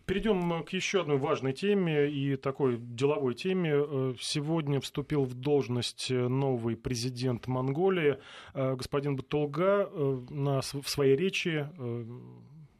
Перейдем 0.05 0.63
к 0.63 0.69
еще 0.69 1.01
одной 1.01 1.17
важной 1.17 1.53
теме 1.53 2.09
и 2.09 2.35
такой 2.37 2.77
деловой 2.77 3.33
теме. 3.33 3.71
Э, 3.73 4.13
сегодня 4.21 4.79
вступил 4.79 5.23
в 5.23 5.33
должность 5.33 6.09
новый 6.11 6.77
президент 6.77 7.47
Монголии, 7.47 8.17
э, 8.53 8.75
господин 8.75 9.15
Батулга, 9.15 9.89
э, 9.91 10.21
на, 10.29 10.61
в 10.61 10.87
своей 10.87 11.15
речи 11.15 11.67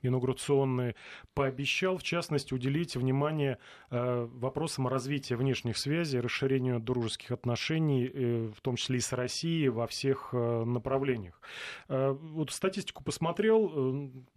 инаугурационный, 0.07 0.95
пообещал, 1.33 1.97
в 1.97 2.03
частности, 2.03 2.53
уделить 2.53 2.95
внимание 2.95 3.57
э, 3.91 4.27
вопросам 4.31 4.87
развития 4.87 5.35
внешних 5.35 5.77
связей, 5.77 6.19
расширению 6.19 6.79
дружеских 6.79 7.31
отношений, 7.31 8.09
э, 8.11 8.51
в 8.55 8.61
том 8.61 8.75
числе 8.75 8.97
и 8.97 9.01
с 9.01 9.11
Россией, 9.13 9.69
во 9.69 9.87
всех 9.87 10.29
э, 10.31 10.63
направлениях. 10.65 11.39
Вот 11.87 12.51
статистику 12.51 13.03
посмотрел. 13.03 13.69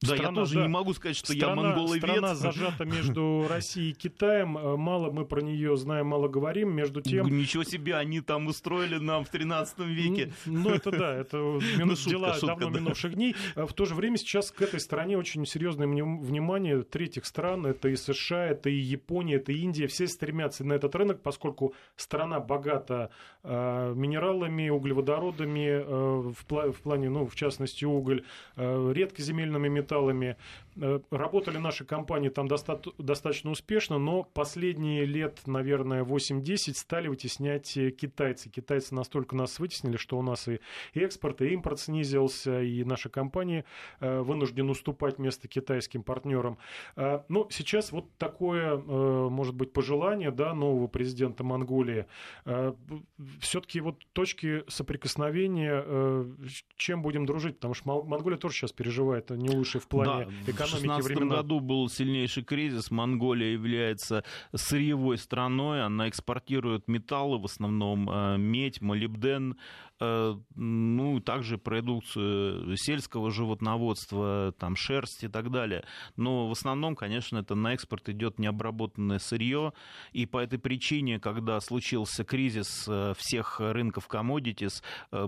Да, 0.01 0.15
страна, 0.15 0.29
я 0.29 0.35
тоже 0.35 0.55
да, 0.55 0.63
не 0.63 0.69
могу 0.69 0.93
сказать, 0.93 1.17
что 1.17 1.33
страна, 1.33 1.63
я 1.63 1.69
монголовец. 1.69 2.03
Страна 2.03 2.35
зажата 2.35 2.85
между 2.85 3.47
Россией 3.51 3.91
и 3.91 3.95
Китаем. 3.95 4.51
Мало 4.79 5.11
мы 5.11 5.25
про 5.25 5.41
нее 5.41 5.77
знаем, 5.77 6.09
мало 6.09 6.29
говорим. 6.29 6.75
Между 6.75 7.01
тем... 7.01 7.27
Ничего 7.27 7.65
себе, 7.65 7.97
они 7.97 8.21
там 8.21 8.47
устроили 8.47 8.97
нам 8.97 9.25
в 9.25 9.29
13 9.29 9.79
веке. 9.81 10.33
Ну, 10.47 10.71
это 10.71 10.91
да, 10.91 11.15
это 11.15 11.37
ну, 11.79 11.95
дела 11.95 12.37
давно 12.41 12.71
минувших 12.71 13.15
дней. 13.15 13.37
В 13.55 13.73
то 13.73 13.85
же 13.85 13.95
время 13.95 14.17
сейчас 14.17 14.51
к 14.51 14.63
этой 14.63 14.81
стране 14.81 15.17
очень 15.17 15.41
серьезное 15.59 15.89
внимание 15.89 16.85
третьих 16.85 17.27
стран. 17.27 17.67
Это 17.67 17.89
и 17.89 17.97
США, 17.97 18.47
это 18.47 18.71
и 18.71 18.77
Япония, 18.77 19.37
это 19.37 19.51
и 19.51 19.57
Индия. 19.57 19.89
Все 19.89 20.07
стремятся 20.07 20.65
на 20.65 20.75
этот 20.75 20.95
рынок, 20.95 21.21
поскольку 21.21 21.75
страна 21.97 22.39
богата 22.39 23.11
э, 23.43 23.93
минералами, 23.97 24.69
углеводородами, 24.69 25.69
э, 25.69 25.83
в, 25.83 26.47
пла- 26.47 26.71
в 26.71 26.81
плане, 26.81 27.11
ну, 27.11 27.27
в 27.27 27.35
частности, 27.35 27.85
уголь, 27.85 28.23
э, 28.57 28.93
редкоземельными 28.95 29.69
металлами. 29.69 30.37
Работали 31.11 31.59
наши 31.59 31.85
компании 31.85 32.29
там 32.29 32.47
доста- 32.47 32.81
достаточно 32.99 33.51
успешно, 33.51 33.99
но 33.99 34.23
последние 34.23 35.05
лет, 35.07 35.41
наверное, 35.47 36.05
8-10 36.05 36.77
стали 36.77 37.09
вытеснять 37.09 37.73
китайцы. 37.97 38.49
Китайцы 38.49 38.95
настолько 38.95 39.35
нас 39.35 39.59
вытеснили, 39.59 39.97
что 39.97 40.17
у 40.19 40.23
нас 40.23 40.47
и 40.47 40.61
экспорт, 40.95 41.43
и 41.43 41.49
импорт 41.49 41.81
снизился, 41.81 42.63
и 42.63 42.85
наши 42.85 43.09
компании 43.09 43.65
э, 43.99 44.21
вынуждены 44.21 44.71
уступать 44.71 45.19
место 45.19 45.48
китайским 45.49 46.03
партнерам. 46.03 46.59
А, 46.97 47.25
ну, 47.29 47.47
сейчас 47.51 47.93
вот 47.93 48.17
такое, 48.17 48.77
э, 48.77 49.29
может 49.29 49.55
быть, 49.55 49.73
пожелание 49.73 50.31
да, 50.31 50.55
нового 50.55 50.87
президента 50.87 51.45
Монголии. 51.45 52.07
А, 52.45 52.75
Все-таки 53.41 53.81
вот 53.81 53.97
точки 54.13 54.65
соприкосновения, 54.69 55.83
э, 55.85 56.25
чем 56.77 57.03
будем 57.03 57.27
дружить? 57.27 57.57
Потому 57.57 57.75
что 57.75 58.03
Монголия 58.03 58.39
тоже 58.39 58.55
сейчас 58.55 58.73
переживает 58.73 59.31
не 59.31 59.51
лучшее 59.51 59.81
в 59.81 59.89
плане 59.89 60.27
да, 60.27 60.53
экономики 60.53 61.03
В 61.03 61.07
2016 61.07 61.17
году 61.29 61.61
был 61.61 61.89
сильнейший 61.89 62.45
кризис. 62.45 62.91
Монголия 62.91 63.53
является 63.53 64.25
сырьевой 64.55 65.19
страной. 65.19 65.85
Она 65.85 66.09
экспортирует 66.09 66.89
металлы, 66.89 67.39
в 67.39 67.45
основном 67.45 68.09
э, 68.11 68.37
медь, 68.39 68.81
молибден, 68.81 69.57
ну, 70.01 71.21
также 71.21 71.59
продукцию 71.59 72.77
сельского 72.77 73.31
животноводства, 73.31 74.55
там, 74.59 74.77
шерсть 74.77 75.25
и 75.25 75.29
так 75.29 75.51
далее. 75.51 75.85
Но 76.17 76.49
в 76.49 76.53
основном, 76.53 76.95
конечно, 76.95 77.39
это 77.39 77.55
на 77.55 77.75
экспорт 77.75 78.09
идет 78.09 78.39
необработанное 78.39 79.19
сырье, 79.19 79.73
и 80.13 80.27
по 80.27 80.39
этой 80.39 80.59
причине, 80.59 81.19
когда 81.19 81.61
случился 81.61 82.25
кризис 82.25 82.87
э, 82.89 83.15
всех 83.17 83.61
рынков 83.61 84.09
commodities, 84.09 84.83
э, 85.13 85.27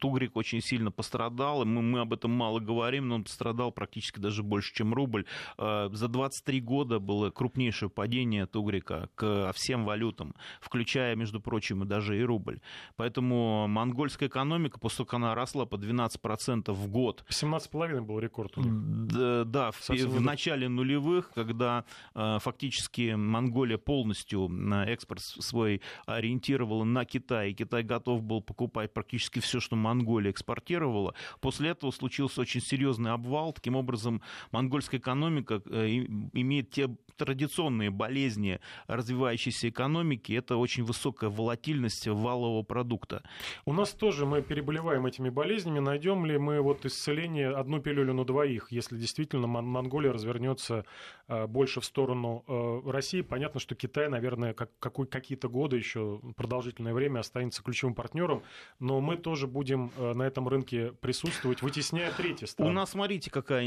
Тугрик 0.00 0.36
очень 0.36 0.60
сильно 0.60 0.90
пострадал, 0.90 1.62
и 1.62 1.64
мы, 1.64 1.82
мы 1.82 2.00
об 2.00 2.12
этом 2.12 2.30
мало 2.30 2.60
говорим, 2.60 3.08
но 3.08 3.16
он 3.16 3.24
пострадал 3.24 3.72
практически 3.72 4.20
даже 4.20 4.42
больше, 4.42 4.74
чем 4.74 4.94
рубль. 4.94 5.24
За 5.58 6.08
23 6.08 6.60
года 6.60 6.98
было 6.98 7.30
крупнейшее 7.30 7.90
падение 7.90 8.46
Тугрика 8.46 9.08
к 9.14 9.52
всем 9.54 9.84
валютам, 9.84 10.34
включая, 10.60 11.16
между 11.16 11.40
прочим, 11.40 11.82
и 11.82 11.86
даже 11.86 12.18
и 12.18 12.22
рубль. 12.22 12.60
Поэтому 12.96 13.66
Монголия 13.68 13.95
монгольская 13.96 14.28
экономика, 14.28 14.78
после 14.78 14.98
того, 14.98 15.06
как 15.06 15.14
она 15.14 15.34
росла 15.34 15.64
по 15.64 15.76
12% 15.76 16.70
в 16.70 16.88
год. 16.88 17.24
17,5 17.30 18.02
был 18.02 18.18
рекорд 18.18 18.58
у 18.58 18.60
них. 18.60 19.08
Да, 19.08 19.44
да 19.44 19.70
в, 19.70 19.88
в 19.88 20.20
начале 20.20 20.68
нулевых, 20.68 21.30
когда 21.34 21.84
э, 22.14 22.38
фактически 22.40 23.14
Монголия 23.14 23.78
полностью 23.78 24.50
экспорт 24.86 25.22
свой 25.22 25.80
ориентировала 26.04 26.84
на 26.84 27.06
Китай, 27.06 27.50
и 27.50 27.54
Китай 27.54 27.82
готов 27.82 28.22
был 28.22 28.42
покупать 28.42 28.92
практически 28.92 29.38
все, 29.38 29.60
что 29.60 29.76
Монголия 29.76 30.30
экспортировала. 30.30 31.14
После 31.40 31.70
этого 31.70 31.90
случился 31.90 32.42
очень 32.42 32.60
серьезный 32.60 33.12
обвал. 33.12 33.54
Таким 33.54 33.76
образом, 33.76 34.20
монгольская 34.52 35.00
экономика 35.00 35.62
э, 35.64 35.86
имеет 36.34 36.70
те 36.70 36.90
традиционные 37.16 37.90
болезни 37.90 38.60
развивающейся 38.88 39.70
экономики. 39.70 40.32
Это 40.32 40.56
очень 40.56 40.84
высокая 40.84 41.30
волатильность 41.30 42.06
валового 42.06 42.62
продукта. 42.62 43.22
У 43.64 43.72
нас 43.72 43.85
тоже 43.92 44.26
мы 44.26 44.42
переболеваем 44.42 45.06
этими 45.06 45.28
болезнями. 45.28 45.78
Найдем 45.78 46.26
ли 46.26 46.38
мы 46.38 46.60
вот 46.60 46.84
исцеление 46.84 47.50
одну 47.50 47.80
пилюлю 47.80 48.12
на 48.12 48.24
двоих, 48.24 48.72
если 48.72 48.96
действительно 48.96 49.46
Монголия 49.46 50.12
развернется 50.12 50.84
э, 51.28 51.46
больше 51.46 51.80
в 51.80 51.84
сторону 51.84 52.44
э, 52.48 52.90
России? 52.90 53.20
Понятно, 53.20 53.60
что 53.60 53.74
Китай, 53.74 54.08
наверное, 54.08 54.52
как, 54.54 54.70
какой, 54.78 55.06
какие-то 55.06 55.48
годы 55.48 55.76
еще 55.76 56.20
продолжительное 56.36 56.92
время 56.92 57.20
останется 57.20 57.62
ключевым 57.62 57.94
партнером, 57.94 58.42
но 58.80 59.00
мы 59.00 59.16
тоже 59.16 59.46
будем 59.46 59.92
э, 59.96 60.14
на 60.14 60.24
этом 60.24 60.48
рынке 60.48 60.92
присутствовать, 61.00 61.62
вытесняя 61.62 62.10
третьи 62.10 62.46
страны. 62.46 62.70
У 62.70 62.74
нас, 62.74 62.90
смотрите, 62.90 63.30
какая 63.30 63.62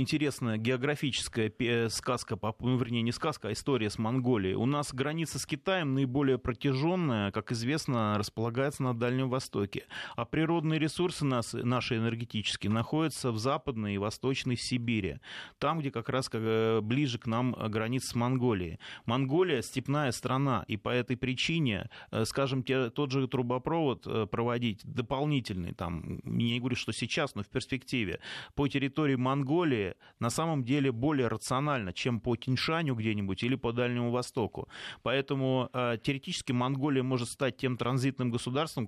интересная 0.00 0.56
географическая 0.56 1.52
сказка, 1.90 2.38
ну, 2.60 2.76
вернее, 2.76 3.02
не 3.02 3.12
сказка, 3.12 3.48
а 3.48 3.52
история 3.52 3.90
с 3.90 3.98
Монголией. 3.98 4.54
У 4.54 4.66
нас 4.66 4.94
граница 4.94 5.38
с 5.38 5.46
Китаем 5.46 5.94
наиболее 5.94 6.38
протяженная, 6.38 7.30
как 7.32 7.52
известно, 7.52 8.16
располагается 8.18 8.82
на 8.82 8.94
Дальнем 8.94 9.28
Востоке 9.28 9.57
Востоке. 9.58 9.86
А 10.16 10.24
природные 10.24 10.78
ресурсы 10.78 11.24
нас, 11.24 11.52
наши 11.52 11.96
энергетические 11.96 12.70
находятся 12.70 13.32
в 13.32 13.38
Западной 13.38 13.94
и 13.94 13.98
Восточной 13.98 14.56
Сибири. 14.56 15.18
Там, 15.58 15.80
где 15.80 15.90
как 15.90 16.08
раз 16.08 16.30
э, 16.32 16.80
ближе 16.80 17.18
к 17.18 17.26
нам 17.26 17.52
граница 17.52 18.08
с 18.08 18.14
Монголией. 18.14 18.78
Монголия 19.06 19.62
степная 19.62 20.12
страна, 20.12 20.64
и 20.68 20.76
по 20.76 20.90
этой 20.90 21.16
причине, 21.16 21.88
э, 22.10 22.24
скажем, 22.24 22.62
те, 22.62 22.90
тот 22.90 23.10
же 23.10 23.26
трубопровод 23.28 24.06
э, 24.06 24.26
проводить 24.26 24.80
дополнительный, 24.84 25.74
там, 25.74 26.20
не 26.24 26.58
говорю, 26.58 26.76
что 26.76 26.92
сейчас, 26.92 27.34
но 27.34 27.42
в 27.42 27.48
перспективе, 27.48 28.20
по 28.54 28.68
территории 28.68 29.16
Монголии 29.16 29.94
на 30.20 30.30
самом 30.30 30.64
деле 30.64 30.92
более 30.92 31.28
рационально, 31.28 31.92
чем 31.92 32.20
по 32.20 32.36
Тиньшаню 32.36 32.94
где-нибудь 32.94 33.42
или 33.42 33.56
по 33.56 33.72
Дальнему 33.72 34.10
Востоку. 34.10 34.68
Поэтому 35.02 35.68
теоретически 35.72 36.52
Монголия 36.52 37.02
может 37.02 37.28
стать 37.28 37.56
тем 37.56 37.76
транзитным 37.76 38.30
государством, 38.30 38.86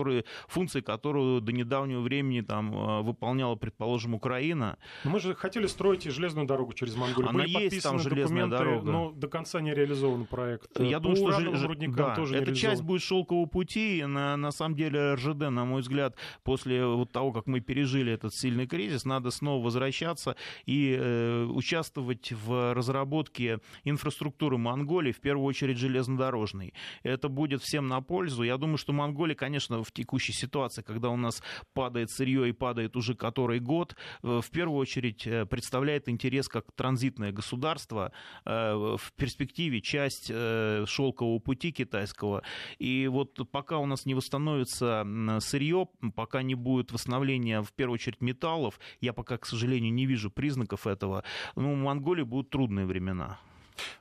которые, 0.00 0.24
функции 0.48 0.80
которую 0.80 1.40
до 1.40 1.52
недавнего 1.52 2.00
времени 2.00 2.40
там, 2.40 2.74
э, 2.74 3.02
выполняла, 3.02 3.54
предположим, 3.54 4.14
Украина. 4.14 4.78
Но 5.04 5.10
мы 5.10 5.20
же 5.20 5.34
хотели 5.34 5.66
строить 5.66 6.06
и 6.06 6.10
железную 6.10 6.46
дорогу 6.46 6.72
через 6.72 6.96
Монголию. 6.96 7.28
Она 7.28 7.40
Были 7.40 7.50
есть 7.50 7.82
там 7.82 7.98
железная 7.98 8.46
дорога. 8.46 8.90
Но 8.90 9.10
до 9.12 9.28
конца 9.28 9.60
не 9.60 9.74
реализован 9.74 10.24
проект. 10.24 10.80
Я 10.80 10.98
По 10.98 11.02
думаю, 11.02 11.16
что 11.16 11.32
ж... 11.32 11.88
да, 11.88 12.14
тоже 12.14 12.36
эта 12.36 12.54
часть 12.54 12.82
будет 12.82 13.02
шелкового 13.02 13.46
пути. 13.46 14.04
На, 14.06 14.36
на 14.36 14.50
самом 14.52 14.76
деле 14.76 15.14
РЖД, 15.14 15.50
на 15.50 15.64
мой 15.64 15.82
взгляд, 15.82 16.16
после 16.42 16.84
вот 16.86 17.12
того, 17.12 17.32
как 17.32 17.46
мы 17.46 17.60
пережили 17.60 18.12
этот 18.12 18.34
сильный 18.34 18.66
кризис, 18.66 19.04
надо 19.04 19.30
снова 19.30 19.62
возвращаться 19.62 20.36
и 20.66 20.96
э, 20.98 21.44
участвовать 21.44 22.32
в 22.32 22.74
разработке 22.74 23.58
инфраструктуры 23.84 24.56
Монголии, 24.56 25.12
в 25.12 25.20
первую 25.20 25.44
очередь 25.44 25.76
железнодорожной. 25.78 26.72
Это 27.02 27.28
будет 27.28 27.62
всем 27.62 27.88
на 27.88 28.00
пользу. 28.00 28.42
Я 28.42 28.56
думаю, 28.56 28.78
что 28.78 28.92
Монголия, 28.92 29.34
конечно, 29.34 29.82
в 29.82 29.89
текущей 29.92 30.32
ситуации, 30.32 30.82
когда 30.82 31.10
у 31.10 31.16
нас 31.16 31.42
падает 31.74 32.10
сырье 32.10 32.48
и 32.48 32.52
падает 32.52 32.96
уже 32.96 33.14
который 33.14 33.60
год, 33.60 33.96
в 34.22 34.44
первую 34.50 34.78
очередь 34.78 35.22
представляет 35.48 36.08
интерес 36.08 36.48
как 36.48 36.72
транзитное 36.72 37.32
государство 37.32 38.12
в 38.44 39.00
перспективе 39.16 39.80
часть 39.80 40.26
шелкового 40.28 41.38
пути 41.38 41.72
китайского. 41.72 42.42
И 42.78 43.08
вот 43.08 43.50
пока 43.50 43.78
у 43.78 43.86
нас 43.86 44.06
не 44.06 44.14
восстановится 44.14 45.06
сырье, 45.40 45.88
пока 46.14 46.42
не 46.42 46.54
будет 46.54 46.92
восстановления, 46.92 47.62
в 47.62 47.72
первую 47.72 47.94
очередь, 47.94 48.20
металлов, 48.20 48.78
я 49.00 49.12
пока, 49.12 49.38
к 49.38 49.46
сожалению, 49.46 49.92
не 49.92 50.06
вижу 50.06 50.30
признаков 50.30 50.86
этого, 50.86 51.24
ну, 51.56 51.74
в 51.74 51.78
Монголии 51.78 52.22
будут 52.22 52.50
трудные 52.50 52.86
времена. 52.86 53.38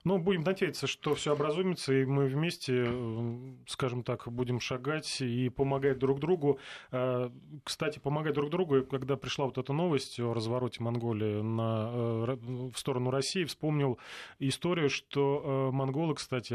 Ну, 0.04 0.18
будем 0.18 0.42
надеяться, 0.42 0.88
что 0.88 1.16
все 1.16 1.34
образумится, 1.34 1.94
и 1.94 2.06
мы 2.06 2.26
вместе, 2.26 2.86
э, 2.88 3.54
скажем 3.68 4.04
так, 4.04 4.28
будем 4.28 4.60
шагать 4.60 5.22
и 5.22 5.50
помогать 5.50 6.00
друг 6.00 6.20
другу. 6.20 6.60
Э, 6.92 7.30
кстати, 7.64 8.00
помогать 8.00 8.34
друг 8.34 8.50
другу, 8.50 8.84
когда 8.84 9.18
пришла 9.18 9.46
вот 9.46 9.58
эта 9.58 9.74
новость 9.74 10.20
о 10.20 10.34
развороте 10.34 10.84
Монголии 10.84 11.42
на, 11.42 11.90
э, 11.92 12.38
в 12.74 12.78
сторону 12.78 13.12
России, 13.12 13.44
вспомнил 13.44 14.00
историю, 14.40 14.90
что 14.90 15.70
монголы, 15.72 16.16
кстати, 16.16 16.54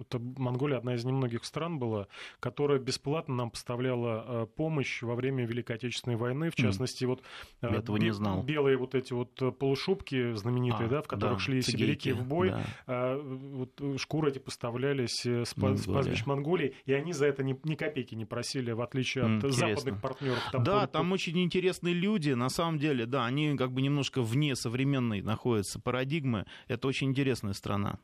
это 0.00 0.18
Монголия 0.18 0.78
одна 0.78 0.94
из 0.94 1.04
немногих 1.04 1.44
стран 1.44 1.78
была, 1.78 2.06
которая 2.40 2.78
бесплатно 2.78 3.34
нам 3.34 3.50
поставляла 3.50 4.46
помощь 4.56 5.02
во 5.02 5.14
время 5.14 5.46
Великой 5.46 5.76
Отечественной 5.76 6.16
войны, 6.16 6.50
в 6.50 6.54
частности, 6.54 7.04
вот 7.04 7.22
Я 7.62 7.70
этого 7.70 7.96
не 7.96 8.12
знал. 8.12 8.42
белые 8.42 8.76
вот 8.76 8.94
эти 8.94 9.12
вот 9.12 9.34
полушубки 9.58 10.34
знаменитые, 10.34 10.86
а, 10.86 10.90
да, 10.90 11.02
в 11.02 11.08
которых 11.08 11.38
да, 11.38 11.44
шли 11.44 11.62
сибиряки 11.62 12.12
в 12.12 12.24
бой, 12.26 12.52
да. 12.54 12.64
А, 12.86 13.20
вот, 13.20 13.80
э, 13.80 13.96
шкуры 13.98 14.30
эти 14.30 14.38
поставлялись 14.38 15.24
э, 15.26 15.44
с, 15.44 15.50
с 15.50 15.54
пастбищ 15.54 16.26
Монголии, 16.26 16.74
и 16.86 16.92
они 16.92 17.12
за 17.12 17.26
это 17.26 17.42
ни, 17.42 17.58
ни 17.64 17.74
копейки 17.74 18.14
не 18.14 18.24
просили, 18.24 18.72
в 18.72 18.80
отличие 18.80 19.24
от 19.24 19.30
Интересно. 19.30 19.68
западных 19.68 20.00
партнеров. 20.00 20.38
Там 20.52 20.64
да, 20.64 20.86
там 20.86 21.12
очень 21.12 21.38
интересные 21.42 21.94
люди, 21.94 22.30
на 22.30 22.48
самом 22.48 22.78
деле, 22.78 23.06
да, 23.06 23.26
они 23.26 23.56
как 23.56 23.72
бы 23.72 23.82
немножко 23.82 24.22
вне 24.22 24.54
современной 24.56 25.22
находятся 25.22 25.80
парадигмы. 25.80 26.46
Это 26.68 26.88
очень 26.88 27.08
интересная 27.08 27.52
страна. 27.52 27.98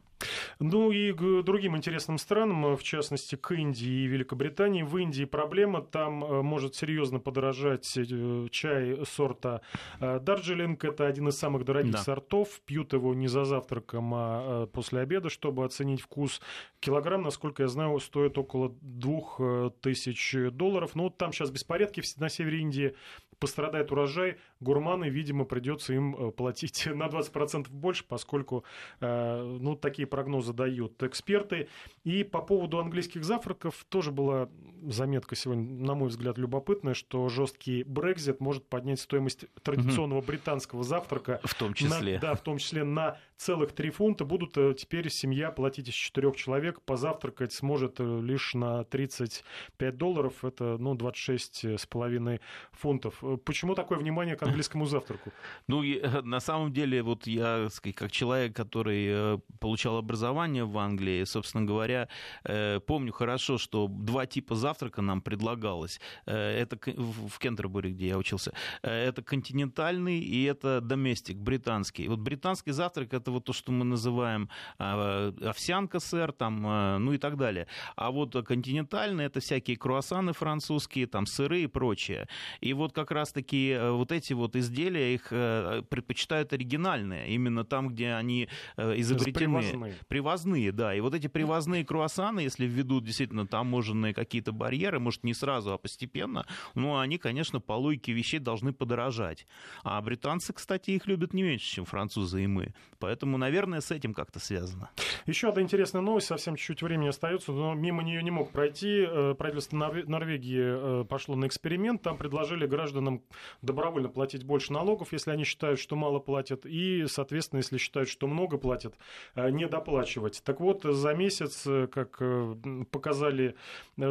Ну 0.59 0.91
и 0.91 1.13
к 1.13 1.43
другим 1.43 1.77
интересным 1.77 2.19
странам, 2.19 2.77
в 2.77 2.83
частности 2.83 3.37
к 3.37 3.53
Индии 3.53 4.05
и 4.05 4.07
Великобритании. 4.07 4.83
В 4.83 4.97
Индии 4.99 5.25
проблема, 5.25 5.83
там 5.83 6.23
э, 6.25 6.43
может 6.43 6.75
серьезно 6.75 7.19
подорожать 7.19 7.91
э, 7.97 8.47
чай 8.51 8.99
сорта 9.07 9.63
э, 10.01 10.21
Дарджилинг. 10.21 10.85
Это 10.85 11.07
один 11.07 11.29
из 11.29 11.39
самых 11.39 11.65
дорогих 11.65 11.93
да. 11.93 11.99
сортов. 11.99 12.61
Пьют 12.67 12.93
его 12.93 13.15
не 13.15 13.29
за 13.29 13.45
завтраком, 13.45 14.13
а 14.15 14.40
после 14.73 15.01
обеда, 15.01 15.29
чтобы 15.31 15.65
оценить 15.65 16.01
вкус. 16.01 16.41
Килограмм, 16.81 17.23
насколько 17.23 17.63
я 17.63 17.69
знаю, 17.69 17.99
стоит 18.01 18.39
около 18.39 18.75
2000 18.81 20.51
долларов. 20.51 20.95
Но 20.95 21.03
ну, 21.03 21.09
вот 21.09 21.19
там 21.19 21.33
сейчас 21.33 21.51
беспорядки 21.51 22.03
на 22.19 22.29
севере 22.29 22.61
Индии 22.61 22.95
пострадает 23.41 23.91
урожай, 23.91 24.37
гурманы, 24.61 25.09
видимо, 25.09 25.45
придется 25.45 25.95
им 25.95 26.15
э, 26.15 26.31
платить 26.31 26.87
на 26.95 27.07
20% 27.07 27.69
больше, 27.71 28.05
поскольку 28.07 28.65
э, 29.01 29.59
ну, 29.61 29.75
такие 29.75 30.07
прогнозы 30.07 30.53
дают 30.53 31.03
эксперты. 31.03 31.69
И 32.05 32.23
по 32.23 32.43
поводу 32.43 32.79
английских 32.79 33.25
завтраков 33.25 33.85
тоже 33.89 34.13
была 34.13 34.49
заметка 34.83 35.35
сегодня, 35.35 35.65
на 35.85 35.95
мой 35.95 36.11
взгляд, 36.11 36.39
любопытная, 36.39 36.95
что 36.95 37.29
жесткий 37.29 37.83
Брекзит 37.83 38.41
может 38.41 38.69
поднять 38.69 39.01
стоимость 39.01 39.47
традиционного 39.63 40.21
британского 40.21 40.85
завтрака. 40.85 41.41
В 41.45 41.55
том 41.55 41.73
числе. 41.75 42.15
На, 42.15 42.21
да, 42.21 42.35
в 42.35 42.43
том 42.43 42.59
числе 42.59 42.85
на 42.85 43.19
целых 43.41 43.73
3 43.73 43.91
фунта. 43.91 44.25
Будут 44.25 44.57
э, 44.59 44.75
теперь 44.75 45.09
семья 45.09 45.51
платить 45.51 45.89
из 45.89 45.95
четырех 45.95 46.37
человек, 46.37 46.83
позавтракать 46.83 47.53
сможет 47.53 47.99
лишь 47.99 48.55
на 48.55 48.85
35 48.85 49.97
долларов, 49.97 50.45
это 50.45 50.77
ну, 50.79 50.95
26,5 50.95 52.41
фунтов. 52.73 53.23
Почему 53.45 53.75
такое 53.75 53.99
внимание 53.99 54.37
к 54.37 54.43
английскому 54.43 54.87
завтраку? 54.87 55.33
Ну, 55.67 55.83
на 56.23 56.41
самом 56.41 56.73
деле, 56.73 57.03
вот 57.03 57.27
я, 57.27 57.69
как 57.95 58.11
человек, 58.11 58.55
который 58.57 59.07
э, 59.09 59.39
получал 59.61 59.97
образование 59.99 60.65
в 60.65 60.77
Англии, 60.79 61.25
собственно 61.25 61.65
говоря, 61.65 62.09
э, 62.45 62.81
помню 62.81 63.13
хорошо, 63.13 63.57
что 63.59 63.87
два 63.89 64.27
типа 64.27 64.55
завтрака 64.55 65.03
нам 65.03 65.23
предлагалось. 65.23 66.01
Э, 66.27 66.37
это 66.37 66.77
в 66.97 67.39
Кентербуре, 67.39 67.91
где 67.91 68.09
я 68.09 68.19
учился. 68.19 68.53
Это 68.83 69.23
континентальный 69.23 70.19
и 70.19 70.45
это 70.45 70.81
доместик, 70.81 71.37
британский. 71.37 72.09
Вот 72.09 72.19
британский 72.19 72.73
завтрак 72.73 73.15
это 73.15 73.30
вот 73.31 73.45
то, 73.45 73.53
что 73.53 73.73
мы 73.73 73.85
называем 73.85 74.49
овсянка, 74.79 76.01
сэр, 76.01 76.33
там, 76.33 76.63
ну 77.03 77.13
и 77.13 77.19
так 77.19 77.37
далее. 77.37 77.67
А 77.97 78.11
вот 78.11 78.35
континентальный 78.47 79.25
это 79.25 79.41
всякие 79.41 79.77
круассаны 79.77 80.33
французские, 80.33 81.07
там 81.07 81.27
сыры 81.27 81.63
и 81.63 81.67
прочее. 81.67 82.29
И 82.61 82.73
вот 82.73 82.93
как 82.93 83.11
раз-таки 83.11 83.77
вот 83.81 84.13
эти 84.13 84.33
вот 84.33 84.57
изделия, 84.57 85.15
их 85.15 85.29
э, 85.31 85.83
предпочитают 85.89 86.53
оригинальные, 86.53 87.29
именно 87.29 87.65
там, 87.65 87.89
где 87.89 88.13
они 88.13 88.49
э, 88.77 89.01
изобретены. 89.01 89.61
Привозные. 89.61 89.95
привозные, 90.09 90.73
да. 90.73 90.95
И 90.95 91.01
вот 91.01 91.15
эти 91.15 91.27
привозные 91.27 91.85
круассаны, 91.85 92.41
если 92.41 92.67
введут 92.67 93.05
действительно 93.05 93.47
таможенные 93.47 94.15
какие-то 94.15 94.53
барьеры, 94.53 94.99
может, 94.99 95.25
не 95.25 95.35
сразу, 95.35 95.73
а 95.73 95.79
постепенно, 95.79 96.47
ну, 96.75 96.99
они, 96.99 97.19
конечно, 97.19 97.61
по 97.61 97.73
логике 97.73 98.13
вещей 98.13 98.39
должны 98.39 98.73
подорожать. 98.73 99.47
А 99.85 100.01
британцы, 100.01 100.53
кстати, 100.53 100.91
их 100.93 101.07
любят 101.07 101.35
не 101.35 101.43
меньше, 101.43 101.67
чем 101.67 101.85
французы 101.85 102.45
и 102.45 102.47
мы. 102.47 102.75
Поэтому, 102.99 103.20
наверное, 103.27 103.81
с 103.81 103.91
этим 103.91 104.15
как-то 104.15 104.39
связано. 104.39 104.91
Еще 105.27 105.49
одна 105.49 105.63
интересная 105.63 106.03
новость, 106.03 106.27
совсем 106.27 106.57
чуть-чуть 106.57 106.83
времени 106.83 107.09
остается, 107.09 107.53
но 107.53 107.75
мимо 107.75 108.03
нее 108.03 108.23
не 108.23 108.31
мог 108.31 108.51
пройти. 108.51 109.05
Э, 109.07 109.35
правительство 109.37 109.77
Норвегии 109.77 111.05
пошло 111.05 111.37
на 111.37 111.47
эксперимент, 111.47 112.03
там 112.03 112.17
предложили 112.17 112.67
гражданам 112.67 113.23
добровольно 113.63 114.09
платить 114.09 114.45
больше 114.45 114.73
налогов, 114.73 115.13
если 115.13 115.31
они 115.31 115.45
считают, 115.45 115.81
что 115.81 115.97
мало 115.97 116.19
платят, 116.19 116.67
и, 116.67 117.07
соответственно, 117.07 117.59
если 117.59 117.79
считают, 117.79 118.09
что 118.09 118.27
много 118.27 118.59
платят, 118.59 118.95
э, 119.35 119.51
не 119.51 119.67
доплачивать. 119.67 120.43
Так 120.45 120.61
вот, 120.61 120.83
за 120.85 121.15
месяц, 121.15 121.65
э, 121.67 121.87
как 121.87 122.17
э, 122.21 122.55
показали 122.91 123.57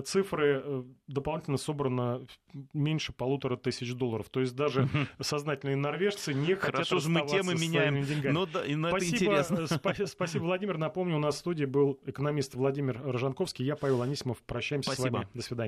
цифры, 0.05 0.85
дополнительно 1.07 1.57
собрано 1.57 2.25
меньше 2.73 3.13
полутора 3.13 3.57
тысяч 3.57 3.93
долларов. 3.93 4.29
То 4.29 4.41
есть 4.41 4.55
даже 4.55 4.87
сознательные 5.19 5.75
норвежцы 5.75 6.33
не 6.33 6.55
Хорошо 6.55 6.99
хотят 6.99 7.09
мы 7.09 7.27
темы 7.27 7.55
меняем. 7.55 8.33
Но, 8.33 8.45
да, 8.45 8.63
это 9.07 9.15
интересно. 9.15 10.07
Спасибо, 10.07 10.43
Владимир. 10.43 10.77
Напомню, 10.77 11.15
у 11.15 11.19
нас 11.19 11.35
в 11.35 11.37
студии 11.39 11.65
был 11.65 11.99
экономист 12.05 12.55
Владимир 12.55 13.01
Рожанковский. 13.03 13.65
Я 13.65 13.75
Павел 13.75 14.01
Анисимов. 14.01 14.37
Прощаемся 14.43 14.91
спасибо. 14.91 15.07
с 15.07 15.11
вами. 15.11 15.27
До 15.33 15.41
свидания. 15.41 15.67